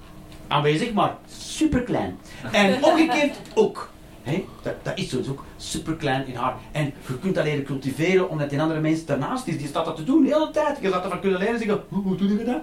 aanwezig, 0.48 0.94
maar 0.94 1.18
superklein. 1.38 2.18
En 2.52 2.84
omgekeerd 2.84 3.38
ook. 3.54 3.90
Hé, 4.24 4.46
dat, 4.62 4.74
dat 4.84 4.98
is 4.98 5.14
is 5.14 5.28
ook 5.28 5.44
superklein 5.58 6.28
in 6.28 6.36
haar. 6.36 6.56
En 6.72 6.94
je 7.08 7.20
kunt 7.20 7.36
dat 7.36 7.44
leren 7.44 7.64
cultiveren 7.64 8.30
omdat 8.30 8.50
die 8.50 8.62
andere 8.62 8.80
mens 8.80 9.06
daarnaast 9.06 9.48
is. 9.48 9.58
Die 9.58 9.68
staat 9.68 9.86
dat 9.86 9.96
te 9.96 10.04
doen 10.04 10.24
de 10.24 10.34
hele 10.34 10.52
tijd. 10.52 10.78
Je 10.82 10.90
zou 10.90 11.04
ervan 11.04 11.20
kunnen 11.20 11.40
leren 11.40 11.54
en 11.54 11.60
zeggen, 11.60 11.84
hoe, 11.90 12.04
hoe 12.04 12.16
doe 12.16 12.38
je 12.38 12.44
dat? 12.44 12.62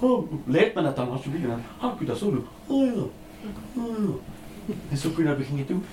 Oh, 0.00 0.32
leert 0.44 0.74
me 0.74 0.82
dat 0.82 0.96
dan 0.96 1.10
alsjeblieft. 1.10 1.46
Dan, 1.46 1.62
Ah, 1.78 1.96
kun 1.96 2.06
je 2.06 2.12
dat 2.12 2.18
zo 2.18 2.30
doen? 2.30 2.46
Oh 2.66 2.86
ja. 2.86 3.02
Oh, 3.82 3.98
ja. 4.66 4.74
En 4.90 4.96
zo 4.96 5.08
kun 5.10 5.22
je 5.22 5.28
dat 5.28 5.38
beginnen 5.38 5.66
doen. 5.66 5.84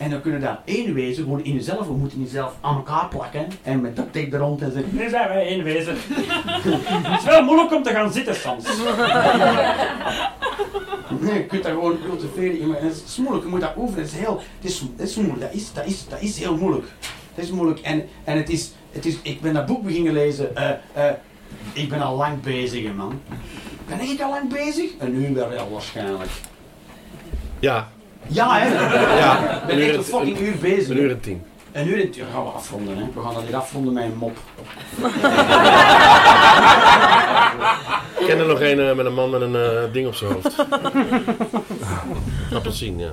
En 0.00 0.10
dan 0.10 0.20
kunnen 0.20 0.40
dat 0.40 0.58
één 0.64 0.94
wezen 0.94 1.22
gewoon 1.22 1.44
in 1.44 1.52
jezelf, 1.54 1.86
we 1.86 1.92
moeten 1.92 2.22
jezelf 2.22 2.52
aan 2.60 2.76
elkaar 2.76 3.08
plakken 3.08 3.46
en 3.62 3.80
met 3.80 3.96
duct 3.96 4.12
tape 4.12 4.30
er 4.30 4.38
rond 4.38 4.62
en 4.62 4.72
zeggen, 4.72 4.96
nu 4.96 5.08
zijn 5.08 5.28
wij 5.28 5.46
één 5.46 5.62
wezen. 5.64 5.96
Het 7.10 7.18
is 7.20 7.24
wel 7.26 7.42
moeilijk 7.44 7.72
om 7.74 7.82
te 7.82 7.90
gaan 7.90 8.12
zitten 8.12 8.34
soms. 8.34 8.64
Nee, 11.20 11.34
je 11.34 11.44
kunt 11.46 11.62
dat 11.62 11.72
gewoon 11.72 11.98
cultiveren. 12.08 12.58
in- 12.60 12.74
en 12.74 12.86
Het 12.86 13.02
is 13.06 13.16
moeilijk, 13.16 13.44
je 13.44 13.50
moet 13.50 13.60
dat 13.60 13.72
oefenen. 13.76 14.02
Het 14.04 14.12
is 14.12 14.18
heel, 14.18 14.40
het 14.60 14.70
is, 14.70 14.80
het 14.96 15.08
is 15.08 15.14
moeilijk. 15.14 15.40
Dat 15.40 15.52
is, 15.52 15.72
dat, 15.72 15.86
is, 15.86 16.06
dat 16.08 16.20
is 16.22 16.38
heel 16.38 16.56
moeilijk. 16.56 16.86
Het 17.34 17.44
is 17.44 17.50
moeilijk. 17.50 17.78
En, 17.80 18.08
en 18.24 18.36
het 18.36 18.48
is, 18.50 18.72
het 18.90 19.06
is, 19.06 19.16
ik 19.22 19.40
ben 19.40 19.54
dat 19.54 19.66
boek 19.66 19.82
beginnen 19.82 20.12
lezen. 20.12 20.56
eh, 20.56 20.70
eh, 20.92 21.14
ik 21.72 21.88
ben 21.88 22.00
al 22.02 22.16
lang 22.16 22.40
bezig, 22.40 22.92
man. 22.94 23.20
Ben 23.88 24.00
ik 24.00 24.20
al 24.20 24.30
lang 24.30 24.48
bezig? 24.52 24.90
Een 24.98 25.14
uur 25.14 25.34
wel 25.34 25.70
waarschijnlijk. 25.70 26.30
Ja, 27.58 27.88
Ja, 28.26 28.58
hè? 28.58 28.68
ja. 29.18 29.60
Ik 29.60 29.66
ben 29.66 29.82
Een 29.82 29.94
echt 29.98 30.04
fucking 30.04 30.38
uur 30.38 30.54
bezig. 30.60 30.88
Een 30.88 30.96
uur 30.96 31.10
en 31.10 31.20
tien. 31.20 31.42
Een 31.72 31.88
uur 31.88 32.00
en 32.00 32.10
tien 32.10 32.24
gaan 32.32 32.44
we 32.44 32.50
afronden, 32.50 32.96
hè. 32.96 33.04
We 33.14 33.20
gaan 33.20 33.34
dat 33.34 33.42
hier 33.42 33.56
afronden 33.56 33.92
met 33.92 34.04
een 34.04 34.16
mop. 34.16 34.36
Ik 38.18 38.26
ken 38.26 38.38
er 38.38 38.46
nog 38.46 38.60
een 38.60 38.80
eh, 38.80 38.94
met 38.94 39.06
een 39.06 39.14
man 39.14 39.30
met 39.30 39.40
een 39.40 39.54
eh, 39.56 39.92
ding 39.92 40.06
op 40.06 40.14
zijn 40.14 40.32
hoofd. 40.32 40.54
Appelsien, 42.54 42.98
ja. 42.98 43.10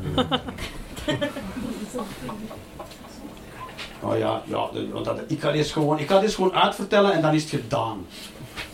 Oh 4.00 4.18
ja, 4.18 4.42
ja 4.46 4.68
de- 4.74 5.02
dat, 5.04 5.20
ik, 5.28 5.42
ga 5.42 5.52
dit 5.52 5.68
gewoon, 5.68 6.00
ik 6.00 6.10
ga 6.10 6.20
dit 6.20 6.36
gewoon 6.36 6.54
uitvertellen 6.54 7.14
en 7.14 7.22
dan 7.22 7.34
is 7.34 7.42
het 7.52 7.62
gedaan. 7.62 8.06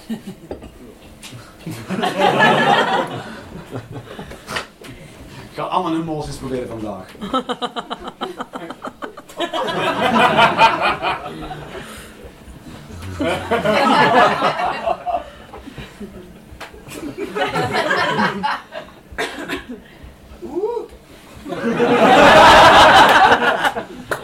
Ik 5.53 5.59
ga 5.59 5.65
allemaal 5.65 6.01
emoties 6.01 6.35
proberen 6.35 6.67
vandaag. 6.67 7.05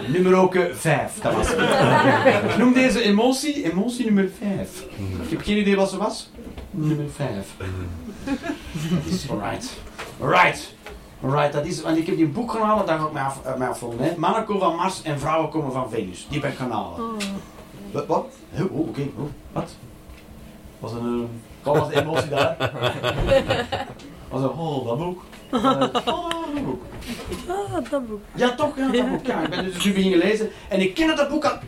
Nummer 0.07 0.35
ook 0.35 0.55
5, 0.73 1.19
dat 1.21 1.33
was 1.33 1.47
het. 1.47 2.51
Ik 2.51 2.57
noem 2.57 2.73
deze 2.73 3.01
emotie 3.01 3.71
emotie 3.71 4.05
nummer 4.05 4.29
5. 4.39 4.83
Ik 5.23 5.29
heb 5.29 5.41
geen 5.41 5.57
idee 5.57 5.75
wat 5.75 5.89
ze 5.89 5.97
was. 5.97 6.29
Nummer 6.71 7.09
5. 7.15 7.35
Dat 8.25 9.05
is 9.05 9.29
alright. 9.29 9.69
Alright. 10.19 10.77
Alright, 11.23 11.53
dat 11.53 11.65
is, 11.65 11.81
want 11.81 11.97
ik 11.97 12.05
heb 12.05 12.17
die 12.17 12.27
boek 12.27 12.51
gaan 12.51 12.61
halen, 12.61 12.85
daar 12.85 12.99
ga 12.99 13.05
ik 13.05 13.11
mij, 13.11 13.23
af, 13.23 13.45
eh, 13.45 13.55
mij 13.55 13.67
afvallen. 13.67 13.99
Hè. 13.99 14.17
Mannen 14.17 14.45
komen 14.45 14.61
van 14.61 14.75
Mars 14.75 15.01
en 15.01 15.19
vrouwen 15.19 15.49
komen 15.49 15.71
van 15.71 15.89
Venus. 15.89 16.27
Die 16.29 16.39
ben 16.39 16.51
ik 16.51 16.57
gaan 16.57 16.71
halen. 16.71 17.17
Wat? 17.91 18.05
wat? 18.05 18.25
Oh, 18.59 18.73
oh, 18.73 18.87
oké. 18.87 19.01
Oh, 19.17 19.25
wat? 19.51 19.69
Was 20.79 20.91
een, 20.91 21.19
uh, 21.19 21.63
wat 21.63 21.77
was 21.77 21.89
de 21.89 22.01
emotie 22.01 22.29
daar? 22.29 22.57
Was 24.29 24.41
een, 24.41 24.49
oh, 24.49 24.87
dat 24.87 24.97
boek. 24.97 25.23
Oh, 25.51 25.79
dat 25.79 26.05
boek. 26.65 26.83
Ah, 27.47 27.89
dat 27.89 28.07
boek. 28.07 28.21
Ja, 28.35 28.55
toch, 28.55 28.77
ja, 28.77 28.91
dat 28.91 29.09
boek. 29.09 29.25
Ja, 29.25 29.41
ik 29.41 29.49
ben 29.49 29.63
dus 29.63 29.85
nu 29.85 29.93
beginnen 29.93 30.19
lezen. 30.19 30.49
En 30.67 30.79
ik 30.79 30.93
ken 30.93 31.15
dat 31.15 31.29
boek 31.29 31.45
al 31.45 31.59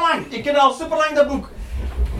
lang. 0.00 0.26
Ik 0.28 0.42
ken 0.42 0.56
al 0.56 0.72
super 0.72 0.96
lang 0.96 1.14
dat 1.14 1.28
boek. 1.28 1.50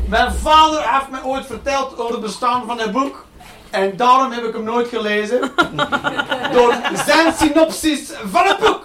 Mijn 0.09 0.33
vader 0.33 0.93
heeft 0.93 1.11
me 1.11 1.25
ooit 1.25 1.47
verteld 1.47 1.99
over 1.99 2.13
het 2.13 2.21
bestaan 2.21 2.67
van 2.67 2.77
dat 2.77 2.93
boek. 2.93 3.26
En 3.71 3.97
daarom 3.97 4.33
heb 4.33 4.45
ik 4.45 4.53
hem 4.55 4.65
nooit 4.65 4.89
gelezen. 4.89 5.41
Door 6.53 6.75
zijn 7.07 7.33
synopsis 7.35 8.11
van 8.25 8.47
het 8.47 8.59
boek. 8.59 8.85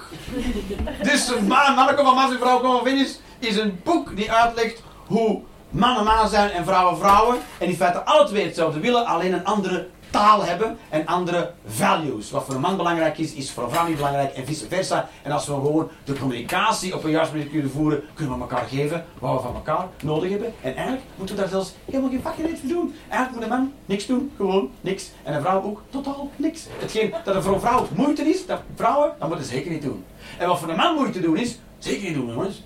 Dus 1.03 1.30
Man- 1.48 1.76
Manneke 1.76 2.03
van 2.03 2.16
Mars 2.16 2.32
en 2.32 2.38
Vrouw 2.40 2.82
Venus 2.84 3.20
is 3.40 3.58
een 3.58 3.80
boek 3.84 4.16
die 4.16 4.32
uitlegt 4.32 4.82
hoe 5.08 5.41
mannen 5.70 6.03
mannen 6.03 6.30
zijn 6.30 6.52
en 6.52 6.66
vrouwen 6.66 6.98
vrouwen. 6.98 7.38
En 7.58 7.68
in 7.68 7.76
feite 7.76 8.03
alle 8.03 8.28
twee 8.28 8.45
hetzelfde 8.45 8.80
willen, 8.80 9.06
alleen 9.06 9.34
een 9.34 9.45
andere 9.45 9.88
taal 10.11 10.45
hebben 10.45 10.77
en 10.89 11.05
andere 11.05 11.51
values. 11.67 12.31
Wat 12.31 12.45
voor 12.45 12.55
een 12.55 12.61
man 12.61 12.77
belangrijk 12.77 13.17
is, 13.17 13.33
is 13.33 13.51
voor 13.51 13.63
een 13.63 13.69
vrouw 13.69 13.88
niet 13.88 13.95
belangrijk 13.95 14.33
en 14.33 14.45
vice 14.45 14.67
versa. 14.67 15.09
En 15.21 15.31
als 15.31 15.45
we 15.45 15.53
gewoon 15.53 15.89
de 16.03 16.13
communicatie 16.13 16.95
op 16.95 17.03
een 17.03 17.11
juiste 17.11 17.35
manier 17.35 17.49
kunnen 17.49 17.71
voeren, 17.71 18.03
kunnen 18.13 18.35
we 18.35 18.41
elkaar 18.41 18.67
geven 18.69 19.05
wat 19.19 19.35
we 19.35 19.41
van 19.41 19.55
elkaar 19.55 19.88
nodig 20.03 20.29
hebben. 20.29 20.53
En 20.61 20.75
eigenlijk 20.75 21.05
moeten 21.15 21.35
we 21.35 21.41
daar 21.41 21.49
zelfs 21.51 21.73
helemaal 21.85 22.09
geen 22.09 22.21
vakkenheid 22.21 22.59
voor 22.59 22.69
doen. 22.69 22.95
Eigenlijk 23.09 23.33
moet 23.33 23.43
een 23.43 23.57
man 23.57 23.73
niks 23.85 24.05
doen, 24.05 24.31
gewoon 24.35 24.71
niks. 24.81 25.09
En 25.23 25.33
een 25.33 25.41
vrouw 25.41 25.63
ook 25.63 25.81
totaal 25.89 26.29
niks. 26.35 26.65
Hetgeen 26.79 27.13
dat 27.23 27.35
er 27.35 27.43
voor 27.43 27.53
een 27.53 27.59
vrouw 27.59 27.88
moeite 27.95 28.29
is, 28.29 28.45
dat 28.45 28.61
vrouwen, 28.75 29.13
dat 29.19 29.27
moeten 29.27 29.45
ze 29.45 29.53
zeker 29.53 29.71
niet 29.71 29.81
doen. 29.81 30.05
En 30.38 30.47
wat 30.47 30.59
voor 30.59 30.69
een 30.69 30.75
man 30.75 30.95
moeite 30.95 31.19
doen 31.19 31.38
is, 31.38 31.59
zeker 31.77 32.03
niet 32.03 32.13
doen 32.13 32.27
jongens. 32.27 32.63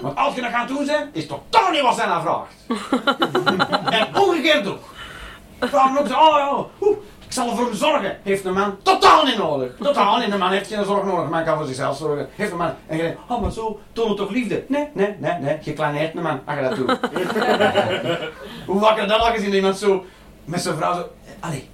Want 0.00 0.16
als 0.16 0.34
je 0.34 0.40
dat 0.40 0.50
gaat 0.50 0.68
doen 0.68 0.84
zijn, 0.84 1.08
is 1.12 1.26
totaal 1.26 1.70
niet 1.70 1.82
wat 1.82 1.94
zij 1.94 2.06
naar 2.06 2.20
vraagt. 2.20 2.54
en 3.98 4.16
omgekeerd 4.16 4.66
ook. 4.66 4.94
Vrouwen 5.60 6.00
ook 6.00 6.06
zo, 6.06 6.14
oh 6.14 6.68
ja, 6.80 6.88
ik 7.26 7.32
zal 7.32 7.48
er 7.50 7.56
voor 7.56 7.66
hem 7.66 7.74
zorgen. 7.74 8.18
Heeft 8.22 8.44
een 8.44 8.52
man 8.52 8.76
totaal 8.82 9.24
niet 9.24 9.38
nodig. 9.38 9.72
Totaal 9.80 10.18
niet. 10.18 10.32
Een 10.32 10.38
man 10.38 10.50
heeft 10.50 10.72
geen 10.72 10.84
zorg 10.84 11.04
nodig. 11.04 11.24
Een 11.24 11.30
man 11.30 11.44
kan 11.44 11.56
voor 11.56 11.66
zichzelf 11.66 11.96
zorgen. 11.96 12.28
Heeft 12.34 12.50
een 12.50 12.56
man. 12.56 12.72
En 12.86 12.96
je 12.96 13.02
denkt, 13.02 13.18
oh 13.28 13.42
maar 13.42 13.52
zo, 13.52 13.80
toon 13.92 14.08
het 14.08 14.16
toch 14.16 14.30
liefde? 14.30 14.64
Nee, 14.68 14.88
nee, 14.92 15.14
nee, 15.18 15.32
nee. 15.40 15.58
Je 15.60 15.72
kleineert 15.72 16.14
een 16.14 16.22
man 16.22 16.40
als 16.44 16.56
je 16.56 16.62
dat 16.62 16.76
doet. 16.76 16.98
Hoe 18.66 18.80
vaak 18.80 18.96
heb 18.96 19.04
je 19.04 19.10
dat 19.10 19.20
al 19.20 19.32
gezien? 19.32 19.54
Iemand 19.54 19.76
zo, 19.76 20.04
met 20.44 20.60
zijn 20.60 20.76
vrouw 20.76 20.94
zo, 20.94 21.06
allee, 21.40 21.68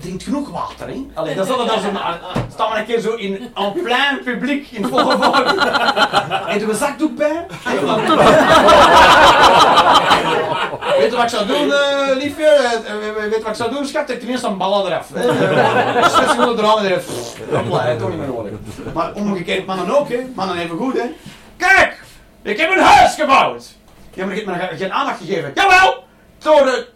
drinkt 0.00 0.22
genoeg 0.22 0.50
water, 0.50 0.88
hè? 0.88 1.06
Allee, 1.14 1.34
dat 1.34 1.50
altijd 1.50 1.70
als 1.70 1.82
een, 1.82 1.98
staan 2.52 2.72
we 2.72 2.78
een 2.78 2.84
keer 2.84 3.00
zo 3.00 3.14
in, 3.14 3.50
en 3.54 3.72
plein 3.82 4.20
publiek, 4.24 4.70
in 4.70 4.86
volle 4.86 5.16
volk. 5.16 5.36
En 6.46 6.58
doe 6.58 6.68
een 6.68 6.74
zakdoek 6.74 7.16
bij. 7.16 7.46
Weet 10.98 11.10
je 11.10 11.16
wat 11.16 11.22
ik 11.22 11.28
zou 11.28 11.46
doen, 11.46 11.72
eh, 11.72 12.16
liefje? 12.16 12.44
Eh, 12.44 12.72
eh, 12.72 13.14
weet 13.14 13.34
je 13.34 13.40
wat 13.40 13.48
ik 13.48 13.54
zou 13.54 13.70
doen, 13.70 13.86
schat? 13.86 14.10
Ik 14.10 14.20
ten 14.20 14.28
eerste 14.28 14.46
een 14.46 14.56
ballen 14.56 14.86
eraf. 14.86 15.08
6 15.14 16.30
seconden 16.30 16.58
eraan 16.58 16.84
eraf. 16.84 17.04
Hopla, 17.50 17.82
hè, 17.82 17.98
toch 17.98 18.08
niet 18.08 18.18
meer 18.18 18.26
nodig. 18.26 18.52
Maar 18.94 19.12
omgekeerd 19.12 19.66
mannen 19.66 19.98
ook, 19.98 20.08
hè. 20.08 20.20
Mannen 20.34 20.56
even 20.56 20.76
goed, 20.76 20.94
hè. 20.94 21.04
Kijk! 21.56 22.00
Ik 22.42 22.58
heb 22.58 22.70
een 22.70 22.82
huis 22.82 23.14
gebouwd! 23.14 23.64
Ja, 24.14 24.24
maar 24.24 24.34
je 24.34 24.44
hebt 24.44 24.70
me 24.70 24.76
geen 24.76 24.92
aandacht 24.92 25.18
gegeven. 25.18 25.50
Jawel! 25.54 26.04
Door 26.38 26.64
de, 26.64 26.88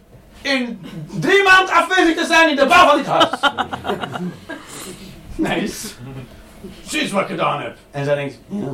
in 0.45 0.79
drie 1.19 1.43
maanden 1.43 1.73
afwezig 1.73 2.15
te 2.15 2.25
zijn 2.25 2.49
in 2.49 2.55
de 2.55 2.65
bouw 2.65 2.87
van 2.87 2.97
dit 2.97 3.05
huis. 3.05 3.29
Nice. 5.35 5.87
Precies 6.79 7.11
wat 7.11 7.21
ik 7.21 7.27
gedaan 7.27 7.61
heb. 7.61 7.77
En 7.91 8.05
zij 8.05 8.15
denkt, 8.15 8.39
ja. 8.47 8.73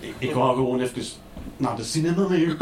Ik, 0.00 0.14
ik 0.18 0.34
wou 0.34 0.54
gewoon 0.54 0.80
even 0.80 1.02
naar 1.56 1.76
de 1.76 1.84
cinema 1.84 2.28
met 2.28 2.38
u. 2.38 2.56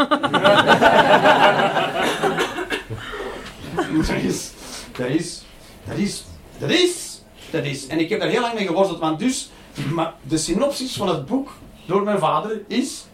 dat 4.07 4.23
is, 4.23 4.51
dat 4.97 5.09
is, 5.09 5.43
dat 5.85 5.97
is, 5.97 6.25
dat 6.59 6.71
is, 6.71 7.23
dat 7.51 7.65
is. 7.65 7.87
En 7.87 7.99
ik 7.99 8.09
heb 8.09 8.21
daar 8.21 8.29
heel 8.29 8.41
lang 8.41 8.55
mee 8.55 8.67
geworsteld, 8.67 9.01
want 9.01 9.19
dus, 9.19 9.51
maar 9.93 10.15
de 10.23 10.39
synopsis 10.39 10.97
van 10.97 11.09
het 11.09 11.27
boek 11.27 11.51
door 11.87 12.03
mijn 12.03 12.19
vader 12.19 12.61
is, 12.69 13.05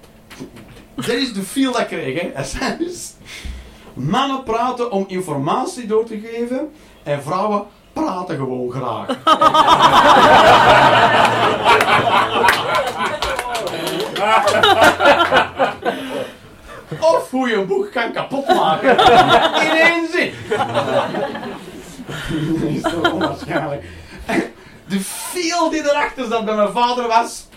dat 0.95 1.09
is 1.09 1.33
de 1.33 1.43
feel 1.43 1.73
dat 1.73 1.81
ik 1.81 1.87
kreeg. 1.87 2.21
Hè. 2.21 2.31
Mannen 3.99 4.43
praten 4.43 4.91
om 4.91 5.05
informatie 5.09 5.87
door 5.87 6.05
te 6.05 6.21
geven 6.21 6.73
en 7.03 7.23
vrouwen 7.23 7.67
praten 7.93 8.37
gewoon 8.37 8.71
graag. 8.71 9.07
Of 17.01 17.31
hoe 17.31 17.49
je 17.49 17.55
een 17.55 17.67
boek 17.67 17.93
kan 17.93 18.13
kapotmaken 18.13 18.91
in 19.63 19.77
één 19.77 20.09
zin. 20.13 20.33
Dat 22.61 22.71
is 22.71 22.83
toch 22.83 23.13
onwaarschijnlijk. 23.13 23.85
De 24.89 25.01
feel 25.01 25.71
die 25.71 25.91
erachter 25.91 26.27
zat 26.27 26.45
bij 26.45 26.55
mijn 26.55 26.73
vader 26.73 27.07
was... 27.07 27.48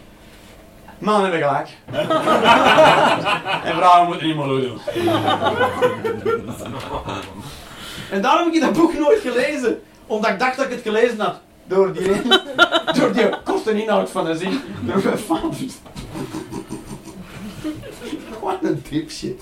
Mannen 1.01 1.31
hebben 1.31 1.49
gelijk. 1.49 1.69
en 3.67 3.75
vrouwen 3.75 4.07
moeten 4.07 4.27
niet 4.27 4.35
meer 4.35 4.45
doen. 4.45 4.79
En 8.11 8.21
daarom 8.21 8.45
heb 8.45 8.53
ik 8.53 8.61
dat 8.61 8.73
boek 8.73 8.93
nooit 8.93 9.19
gelezen. 9.19 9.81
Omdat 10.07 10.31
ik 10.31 10.39
dacht 10.39 10.57
dat 10.57 10.65
ik 10.65 10.71
het 10.71 10.81
gelezen 10.81 11.19
had. 11.19 11.39
Door 11.67 11.93
die, 11.93 12.21
door 12.97 13.13
die 13.13 13.29
korte 13.43 13.81
inhoud 13.83 14.09
van 14.09 14.25
de 14.25 14.37
zin. 14.37 14.61
Door 14.85 15.01
mijn 15.03 15.17
vader. 15.17 15.57
Wat 18.41 18.57
een 18.61 18.83
dipshit. 18.89 19.41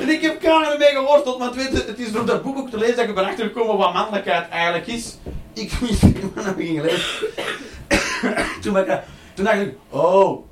En 0.00 0.08
ik 0.08 0.22
heb 0.22 0.40
kamer 0.40 0.72
ermee 0.72 0.88
geworsteld, 0.88 1.54
weet 1.54 1.72
je, 1.72 1.84
het 1.86 1.98
is 1.98 2.12
door 2.12 2.26
dat 2.26 2.42
boek 2.42 2.58
ook 2.58 2.70
te 2.70 2.78
lezen 2.78 2.96
dat 2.96 3.08
ik 3.08 3.14
ben 3.14 3.24
achtergekomen 3.24 3.76
wat 3.76 3.92
mannelijkheid 3.92 4.48
eigenlijk 4.48 4.86
is. 4.86 5.16
Ik 5.52 5.72
wist 5.72 6.02
wat 6.34 6.46
ik 6.46 6.54
ging 6.56 6.82
lezen. 6.82 7.26
toen, 8.62 8.84
toen 9.34 9.44
dacht 9.44 9.60
ik, 9.60 9.74
oh, 9.88 10.44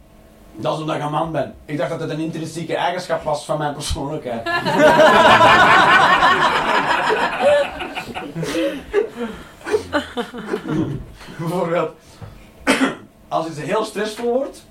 dat 0.57 0.75
is 0.75 0.81
omdat 0.81 0.97
ik 0.97 1.03
een 1.03 1.11
man 1.11 1.33
ben. 1.33 1.55
Ik 1.65 1.77
dacht 1.77 1.91
dat 1.91 2.01
het 2.01 2.11
een 2.11 2.19
intrinsieke 2.19 2.77
eigenschap 2.77 3.23
was 3.23 3.45
van 3.45 3.59
mijn 3.59 3.75
persoonlijkheid. 3.75 4.43
Bijvoorbeeld, 11.39 11.91
als 13.29 13.47
iets 13.47 13.61
heel 13.61 13.85
stressvol 13.85 14.33
wordt, 14.33 14.65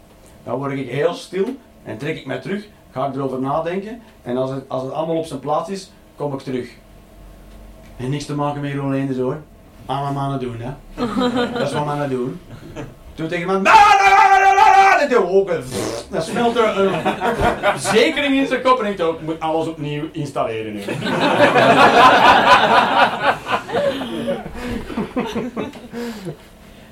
dan 0.44 0.58
word 0.58 0.72
ik 0.72 0.90
heel 0.90 1.14
stil 1.14 1.58
en 1.84 1.97
trek 1.97 2.18
ik 2.18 2.26
mij 2.26 2.39
terug, 2.39 2.68
ga 2.91 3.07
ik 3.07 3.15
erover 3.15 3.39
nadenken 3.39 4.01
en 4.22 4.38
als 4.38 4.49
het, 4.51 4.64
als 4.68 4.84
het 4.84 4.91
allemaal 4.91 5.18
op 5.18 5.26
zijn 5.26 5.39
plaats 5.39 5.69
is, 5.69 5.91
kom 6.15 6.34
ik 6.34 6.39
terug. 6.39 6.69
En 7.97 8.10
niks 8.10 8.26
te 8.26 8.35
maken 8.35 8.61
met 8.61 8.80
alleen 8.80 9.07
dus 9.07 9.18
hoor. 9.18 9.41
Alle 9.85 10.11
mannen 10.11 10.39
doen 10.39 10.60
hè. 10.60 10.72
Dat 11.53 11.61
is 11.61 11.73
wat 11.73 11.85
mannen 11.85 12.10
doen. 12.10 12.39
Doe 13.15 13.27
tegen 13.27 13.65
eh, 13.65 13.73
Dan 16.10 16.22
smelt 16.22 16.56
er 16.56 16.80
een 16.80 16.93
zekering 17.80 18.35
in 18.35 18.47
zijn 18.47 18.61
kop 18.61 18.80
en 18.80 18.91
ik 18.91 19.22
moet 19.22 19.39
alles 19.39 19.68
opnieuw 19.68 20.03
installeren 20.11 20.73
nu. 20.73 20.80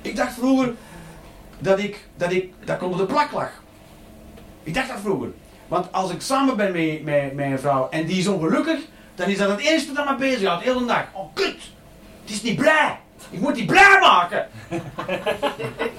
ik 0.02 0.16
dacht 0.16 0.34
vroeger 0.34 0.74
dat 1.58 1.78
ik, 1.78 2.08
dat 2.16 2.32
ik, 2.32 2.52
dat 2.64 2.76
ik 2.76 2.82
onder 2.82 2.98
de 2.98 3.06
plak 3.06 3.32
lag. 3.32 3.50
Ik 4.62 4.74
dacht 4.74 4.88
dat 4.88 4.96
vroeger. 5.02 5.28
Want 5.68 5.92
als 5.92 6.10
ik 6.10 6.20
samen 6.20 6.56
ben 6.56 6.72
met, 7.04 7.32
een 7.36 7.58
vrouw 7.58 7.88
en 7.90 8.06
die 8.06 8.18
is 8.18 8.26
ongelukkig, 8.26 8.78
dan 9.14 9.28
is 9.28 9.38
dat 9.38 9.50
het 9.50 9.60
eerste 9.60 9.92
dat 9.92 10.04
me 10.04 10.14
bezighoudt, 10.14 10.62
heel 10.62 10.78
de 10.78 10.84
dag. 10.84 11.04
Oh 11.12 11.34
kut, 11.34 11.56
het 12.22 12.30
is 12.30 12.42
niet 12.42 12.56
blij. 12.56 12.98
Ik 13.30 13.40
moet 13.40 13.54
die 13.54 13.64
blij 13.64 13.98
maken. 14.00 14.48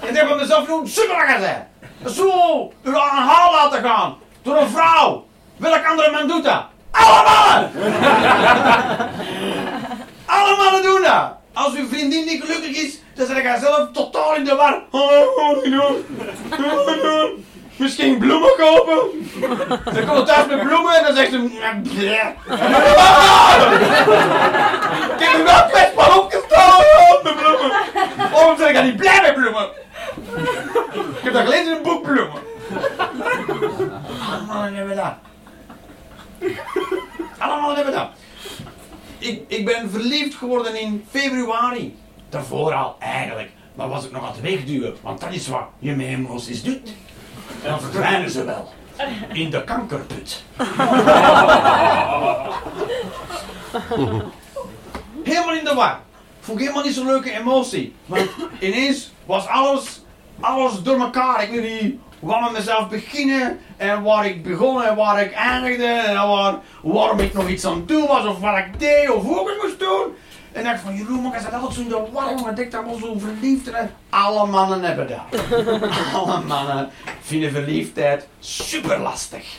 dan 0.00 0.14
heb 0.14 0.28
ik 0.28 0.36
mezelf 0.36 0.68
super 0.84 1.36
zijn. 1.40 1.68
Zo, 2.06 2.72
u 2.82 2.96
aan 2.96 3.28
haal 3.28 3.52
laten 3.52 3.82
gaan. 3.82 4.16
Door 4.42 4.56
een 4.56 4.68
vrouw. 4.68 5.26
Welk 5.56 5.86
andere 5.86 6.10
man 6.10 6.28
doet 6.28 6.44
dat? 6.44 6.64
Alle 6.90 7.22
mannen! 7.22 7.70
Alle 10.26 10.56
mannen 10.56 10.82
doen 10.82 11.02
dat. 11.02 11.32
Als 11.52 11.74
uw 11.74 11.88
vriendin 11.88 12.24
niet 12.24 12.40
gelukkig 12.40 12.76
is, 12.76 12.98
dan 13.14 13.26
zeg 13.26 13.42
jij 13.42 13.58
zelf 13.58 13.88
totaal 13.92 14.34
in 14.34 14.44
de 14.44 14.54
war. 14.54 14.82
Misschien 17.80 18.18
bloemen 18.18 18.52
kopen. 18.56 18.98
Dan 19.94 20.06
komt 20.06 20.26
thuis 20.26 20.46
met 20.46 20.62
bloemen 20.62 20.96
en 20.96 21.04
dan 21.04 21.14
zegt 21.14 21.30
ze... 21.30 21.36
Ik 25.16 25.26
heb 25.26 25.38
er 25.38 25.44
wel 25.44 25.66
kwetsbaar 25.66 26.18
opgestoken 26.18 27.20
met 27.22 27.36
bloemen. 27.36 27.72
Waarom 28.32 28.58
zeg 28.58 28.68
ik 28.68 28.74
dan 28.74 28.84
niet 28.84 28.96
blij 28.96 29.20
met 29.22 29.34
bloemen? 29.34 29.68
Ik 31.16 31.22
heb 31.22 31.32
dat 31.32 31.44
gelezen 31.44 31.66
in 31.66 31.76
een 31.76 31.82
boek 31.82 32.02
bloemen. 32.02 32.42
Allemaal 34.30 34.62
hebben 34.62 34.96
dat. 34.96 35.14
Allemaal 37.38 37.74
hebben 37.74 37.94
dat. 37.94 38.08
Ik, 39.18 39.42
ik 39.46 39.64
ben 39.64 39.90
verliefd 39.90 40.34
geworden 40.34 40.80
in 40.80 41.06
februari. 41.10 41.98
Daarvoor 42.28 42.72
al 42.74 42.96
eigenlijk. 42.98 43.50
Maar 43.74 43.88
was 43.88 44.04
ik 44.04 44.12
nog 44.12 44.22
aan 44.22 44.32
het 44.32 44.40
wegduwen, 44.40 44.96
want 45.02 45.20
dat 45.20 45.32
is 45.32 45.48
wat 45.48 45.64
je 45.78 45.92
met 45.92 46.06
emoties 46.06 46.62
doet. 46.62 46.92
En 47.62 47.70
dan 47.70 47.80
verdwijnen 47.80 48.30
ze 48.30 48.44
wel. 48.44 48.72
In 49.32 49.50
de 49.50 49.64
kankerput. 49.64 50.44
helemaal 55.24 55.54
in 55.54 55.64
de 55.64 55.74
war. 55.74 56.00
Vond 56.40 56.58
ik 56.58 56.64
helemaal 56.64 56.84
niet 56.84 56.94
zo'n 56.94 57.06
leuke 57.06 57.30
emotie. 57.32 57.94
Want 58.06 58.30
ineens 58.58 59.12
was 59.24 59.46
alles, 59.46 60.02
alles 60.40 60.82
door 60.82 61.00
elkaar. 61.00 61.42
Ik 61.42 61.50
weet 61.50 61.82
niet 61.82 61.94
waar 62.18 62.42
met 62.42 62.52
mezelf 62.52 62.88
beginnen. 62.88 63.60
En 63.76 64.02
waar 64.02 64.26
ik 64.26 64.42
begon 64.42 64.82
en 64.82 64.96
waar 64.96 65.22
ik 65.22 65.32
eindigde. 65.32 65.86
En 65.86 66.14
waar, 66.14 66.58
waarom 66.82 67.18
ik 67.18 67.32
nog 67.32 67.48
iets 67.48 67.64
aan 67.64 67.76
het 67.76 67.88
doen 67.88 68.06
was. 68.06 68.26
Of 68.26 68.38
wat 68.38 68.58
ik 68.58 68.78
deed 68.78 69.10
of 69.10 69.22
hoe 69.22 69.52
ik 69.52 69.62
moest 69.62 69.78
doen. 69.78 70.14
En 70.52 70.64
dacht 70.64 70.80
van, 70.80 70.96
Jeroen, 70.96 71.22
maar 71.22 71.40
zit 71.40 71.52
altijd 71.52 71.74
zo 71.74 71.80
in 71.80 71.88
de 71.88 72.08
war, 72.12 72.30
jongen. 72.36 72.58
Ik 72.58 72.70
dat 72.70 72.84
wel 72.84 72.98
zo 72.98 73.18
verliefd. 73.18 73.70
En 73.70 73.90
alle 74.08 74.46
mannen 74.46 74.82
hebben 74.82 75.08
dat. 75.08 75.40
Alle 76.14 76.44
mannen 76.44 76.90
vinden 77.20 77.50
verliefdheid 77.50 78.26
super 78.38 78.98
lastig. 78.98 79.58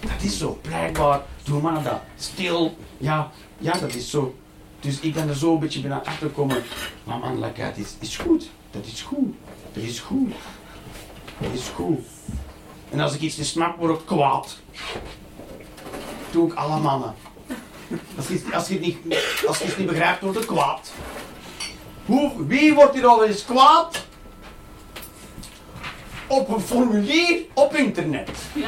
Dat 0.00 0.22
is 0.22 0.38
zo, 0.38 0.58
blijkbaar 0.62 1.20
doen 1.44 1.62
mannen 1.62 1.82
dat. 1.82 2.00
Stil, 2.16 2.76
ja, 2.98 3.30
ja, 3.58 3.72
dat 3.72 3.94
is 3.94 4.10
zo. 4.10 4.34
Dus 4.80 5.00
ik 5.00 5.14
ben 5.14 5.28
er 5.28 5.36
zo 5.36 5.52
een 5.52 5.58
beetje 5.58 5.80
bijna 5.80 6.02
achter 6.04 6.28
gekomen. 6.28 6.62
Maar 7.04 7.18
mannelijkheid 7.18 7.78
is, 7.78 7.94
is 7.98 8.16
goed. 8.16 8.50
Dat 8.70 8.86
is 8.86 9.02
goed. 9.02 9.34
Dat 9.72 9.82
is 9.82 10.00
goed. 10.00 10.32
Dat 11.38 11.52
is 11.52 11.68
goed. 11.74 11.98
En 12.90 13.00
als 13.00 13.14
ik 13.14 13.20
iets 13.20 13.36
niet 13.36 13.46
snap, 13.46 13.78
word 13.78 14.00
ik 14.00 14.06
kwaad. 14.06 14.58
Doe 16.30 16.48
ik 16.48 16.54
alle 16.54 16.80
mannen. 16.80 17.14
Als 18.16 18.28
je, 18.28 18.42
als 18.52 18.68
je, 18.68 18.74
het, 18.74 18.82
niet, 18.82 18.96
als 19.46 19.58
je 19.58 19.64
het 19.64 19.78
niet 19.78 19.86
begrijpt, 19.86 20.20
word 20.20 20.36
ik 20.36 20.46
kwaad. 20.46 20.92
Hoe, 22.06 22.46
wie 22.46 22.74
wordt 22.74 22.94
hier 22.94 23.06
al 23.06 23.24
eens 23.24 23.44
kwaad? 23.44 24.04
Op 26.26 26.48
een 26.48 26.60
formulier 26.60 27.38
op 27.54 27.74
internet. 27.74 28.30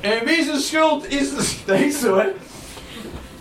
En 0.00 0.24
wie 0.24 0.44
zijn 0.44 0.60
schuld 0.60 1.08
is 1.08 1.30
Dat 1.64 1.78
is 1.78 2.00
zo, 2.00 2.18
hè? 2.18 2.26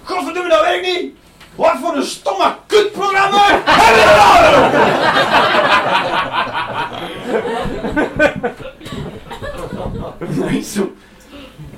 Godverdomme, 0.04 0.50
dat 0.50 0.62
werkt 0.62 0.86
niet! 0.86 1.14
Wat 1.56 1.78
voor 1.82 1.96
een 1.96 2.04
stomme 2.04 2.56
kutprogramma 2.66 3.46
hebben 3.48 3.64
we 3.64 4.04
nou? 8.36 8.54
Nee, 10.28 10.62
zo. 10.64 10.92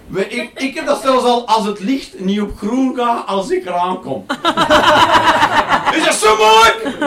We- 0.07 0.27
Ik, 0.29 0.51
ik 0.55 0.75
heb 0.75 0.85
dat 0.85 1.01
zelfs 1.01 1.23
al 1.23 1.47
als 1.47 1.65
het 1.65 1.79
licht 1.79 2.19
niet 2.19 2.41
op 2.41 2.57
groen 2.57 2.95
gaat 2.95 3.27
als 3.27 3.49
ik 3.49 3.65
eraan 3.65 4.01
kom. 4.01 4.25
Is 5.97 6.03
dat 6.05 6.13
zo 6.13 6.35
moeilijk? 6.35 6.97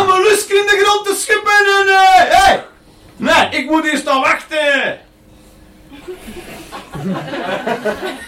Om 0.00 0.08
een 0.10 0.22
lusken 0.22 0.56
in 0.56 0.66
de 0.66 0.82
grond 0.84 1.06
te 1.06 1.14
schippen 1.14 1.52
en... 1.52 1.88
eh, 1.88 2.36
hey! 2.38 2.64
Nee, 3.16 3.60
ik 3.62 3.70
moet 3.70 3.82
hier 3.90 3.96
staan 3.98 4.20
wachten! 4.20 4.98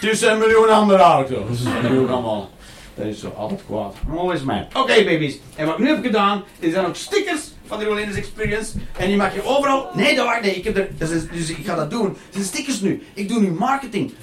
Tussen 0.01 0.31
een 0.31 0.37
miljoen 0.37 0.69
andere 0.69 0.99
auto's. 1.03 1.63
Een 1.65 1.81
miljoen 1.81 2.09
allemaal. 2.09 2.49
Dat 2.95 3.05
is 3.05 3.19
zo 3.19 3.33
altijd 3.37 3.61
kwaad. 3.67 3.95
Maar 4.07 4.33
is 4.35 4.43
mij. 4.43 4.67
Oké 4.73 5.03
baby's. 5.03 5.37
En 5.55 5.65
wat 5.65 5.73
ik 5.77 5.83
nu 5.83 5.87
heb 5.89 6.03
gedaan, 6.03 6.43
is 6.59 6.73
zijn 6.73 6.85
ook 6.85 6.95
stickers 6.95 7.39
van 7.69 7.79
de 7.79 7.85
Rolanders 7.85 8.17
Experience. 8.17 8.71
En 8.97 9.07
die 9.07 9.17
maak 9.17 9.33
je 9.33 9.43
overal. 9.43 9.89
Nee, 9.93 10.15
dat 10.15 10.25
wacht. 10.25 10.41
Nee, 10.41 10.55
ik 10.55 10.63
heb 10.63 10.77
er. 10.77 10.89
Is, 10.97 11.27
dus 11.31 11.49
ik 11.49 11.65
ga 11.65 11.75
dat 11.75 11.89
doen. 11.89 12.05
Het 12.05 12.17
zijn 12.31 12.45
stickers 12.45 12.81
nu. 12.81 13.03
Ik 13.13 13.29
doe 13.29 13.39
nu 13.39 13.51
marketing. 13.51 14.13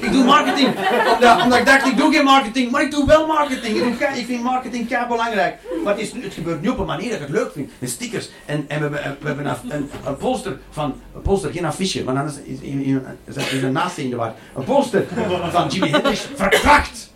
Ik 0.00 0.12
doe 0.12 0.24
marketing. 0.24 0.68
Omdat, 1.14 1.42
omdat 1.42 1.58
ik 1.58 1.66
dacht, 1.66 1.86
ik 1.86 1.96
doe 1.96 2.12
geen 2.12 2.24
marketing. 2.24 2.70
Maar 2.70 2.82
ik 2.82 2.90
doe 2.90 3.06
wel 3.06 3.26
marketing. 3.26 3.76
Ik, 3.76 3.82
doe, 3.82 4.08
ik 4.08 4.26
vind 4.26 4.42
marketing 4.42 4.88
kei 4.88 5.06
belangrijk. 5.06 5.58
Maar 5.84 5.92
het, 5.92 6.02
is, 6.02 6.12
het 6.12 6.34
gebeurt 6.34 6.62
nu 6.62 6.68
op 6.68 6.78
een 6.78 6.86
manier 6.86 7.10
dat 7.10 7.20
ik 7.20 7.26
het 7.26 7.36
leuk 7.36 7.52
vind. 7.52 7.70
Met 7.78 7.90
stickers. 7.90 8.30
En, 8.46 8.64
en 8.68 8.90
we 8.90 8.96
hebben, 8.96 9.16
we 9.20 9.26
hebben 9.26 9.46
een, 9.46 9.56
een, 9.68 9.90
een 10.04 10.16
poster 10.16 10.58
van. 10.70 10.94
Een 11.14 11.22
poster, 11.22 11.52
geen 11.52 11.64
affiche. 11.64 12.04
Want 12.04 12.18
anders 12.18 12.36
is, 12.44 12.60
is, 12.60 13.62
een 13.62 13.72
naast 13.72 13.98
in 13.98 14.10
de 14.10 14.16
war. 14.16 14.34
Een 14.56 14.64
poster 14.64 15.06
van 15.50 15.68
Jimi 15.68 15.90
Hendrix 15.90 16.28
verkracht. 16.34 17.12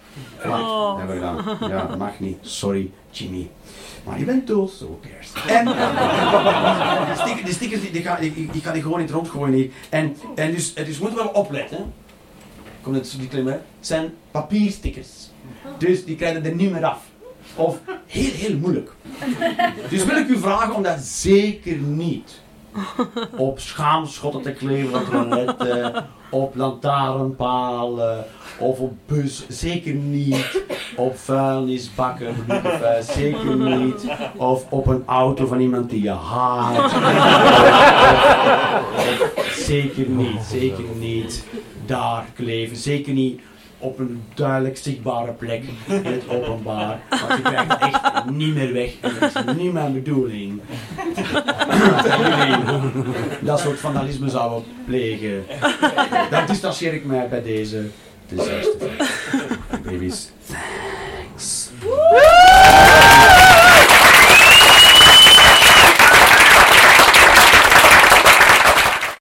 Maar, 0.48 0.58
dat 0.58 0.98
hebben 0.98 1.20
we 1.20 1.42
gedaan. 1.42 1.68
Ja, 1.70 1.86
dat 1.86 1.98
mag 1.98 2.20
niet. 2.20 2.38
Sorry, 2.40 2.90
Jimmy. 3.10 3.50
Maar 4.04 4.18
je 4.18 4.24
bent 4.24 4.46
dood, 4.46 4.70
so 4.70 4.84
who 4.86 5.00
cares. 5.10 5.32
En 5.58 5.64
de 5.64 7.12
stickers, 7.22 7.46
de 7.48 7.52
stickers 7.52 7.80
die, 7.80 7.90
die 7.90 8.02
ga, 8.02 8.16
ik, 8.18 8.36
ik- 8.36 8.54
ik 8.54 8.62
ga 8.64 8.72
die 8.72 8.82
gewoon 8.82 8.98
in 8.98 9.04
het 9.04 9.14
rond 9.14 9.28
gooien 9.28 9.54
hier. 9.54 9.70
En, 9.88 10.16
en 10.34 10.50
dus, 10.50 10.74
dus 10.74 10.98
moet 10.98 11.14
wel 11.14 11.26
opletten. 11.28 11.92
Komt 12.82 12.96
het 12.96 13.14
die 13.18 13.28
klimmen? 13.28 13.52
Het 13.52 13.62
zijn 13.80 14.12
papierstickers. 14.30 15.08
Dus 15.78 16.04
die 16.04 16.16
krijgen 16.16 16.44
er 16.44 16.54
niet 16.54 16.70
meer 16.72 16.84
af. 16.84 16.98
Of 17.54 17.78
heel, 18.06 18.30
heel 18.32 18.56
moeilijk. 18.58 18.90
Dus 19.90 20.04
wil 20.04 20.16
ik 20.16 20.28
u 20.28 20.38
vragen 20.38 20.74
om 20.74 20.82
dat 20.82 21.00
zeker 21.00 21.76
niet 21.76 22.40
op 23.36 23.58
schaamschotten 23.60 24.42
te 24.42 24.52
kleven, 24.52 24.94
op 24.94 25.04
toiletten, 25.04 26.06
op 26.30 26.56
lantaarnpalen 26.56 28.24
of 28.58 28.78
op 28.78 28.92
bus. 29.06 29.44
Zeker 29.48 29.94
niet 29.94 30.62
op 30.96 31.18
vuilnisbakken, 31.18 32.34
zeker 33.00 33.56
niet. 33.56 34.06
Of 34.36 34.66
op 34.70 34.86
een 34.86 35.02
auto 35.06 35.46
van 35.46 35.60
iemand 35.60 35.90
die 35.90 36.02
je 36.02 36.10
haat. 36.10 36.90
zeker 39.70 40.08
niet, 40.08 40.42
zeker 40.42 40.84
niet 40.98 41.44
daar 41.86 42.24
kleven. 42.34 42.76
Zeker 42.76 43.12
niet 43.12 43.40
op 43.84 43.98
een 43.98 44.22
duidelijk 44.34 44.76
zichtbare 44.76 45.32
plek 45.32 45.62
in 45.86 46.04
het 46.04 46.28
openbaar. 46.28 47.00
Want 47.10 47.38
ik 47.38 47.44
krijg 47.44 47.68
echt 47.68 48.30
niet 48.30 48.54
meer 48.54 48.72
weg. 48.72 48.92
En 49.00 49.12
dat 49.20 49.34
is 49.34 49.54
niet 49.56 49.72
mijn 49.72 49.92
bedoeling. 49.92 50.60
dat 53.40 53.60
soort 53.60 53.78
vandalisme 53.78 54.28
zou 54.28 54.58
ik 54.60 54.64
plegen. 54.86 55.44
Dan 56.30 56.46
distancieer 56.46 56.94
ik 56.94 57.04
mij 57.04 57.28
bij 57.28 57.42
deze 57.42 57.86
disaster. 58.28 58.90
Babies, 59.84 60.30
thanks. 60.46 61.70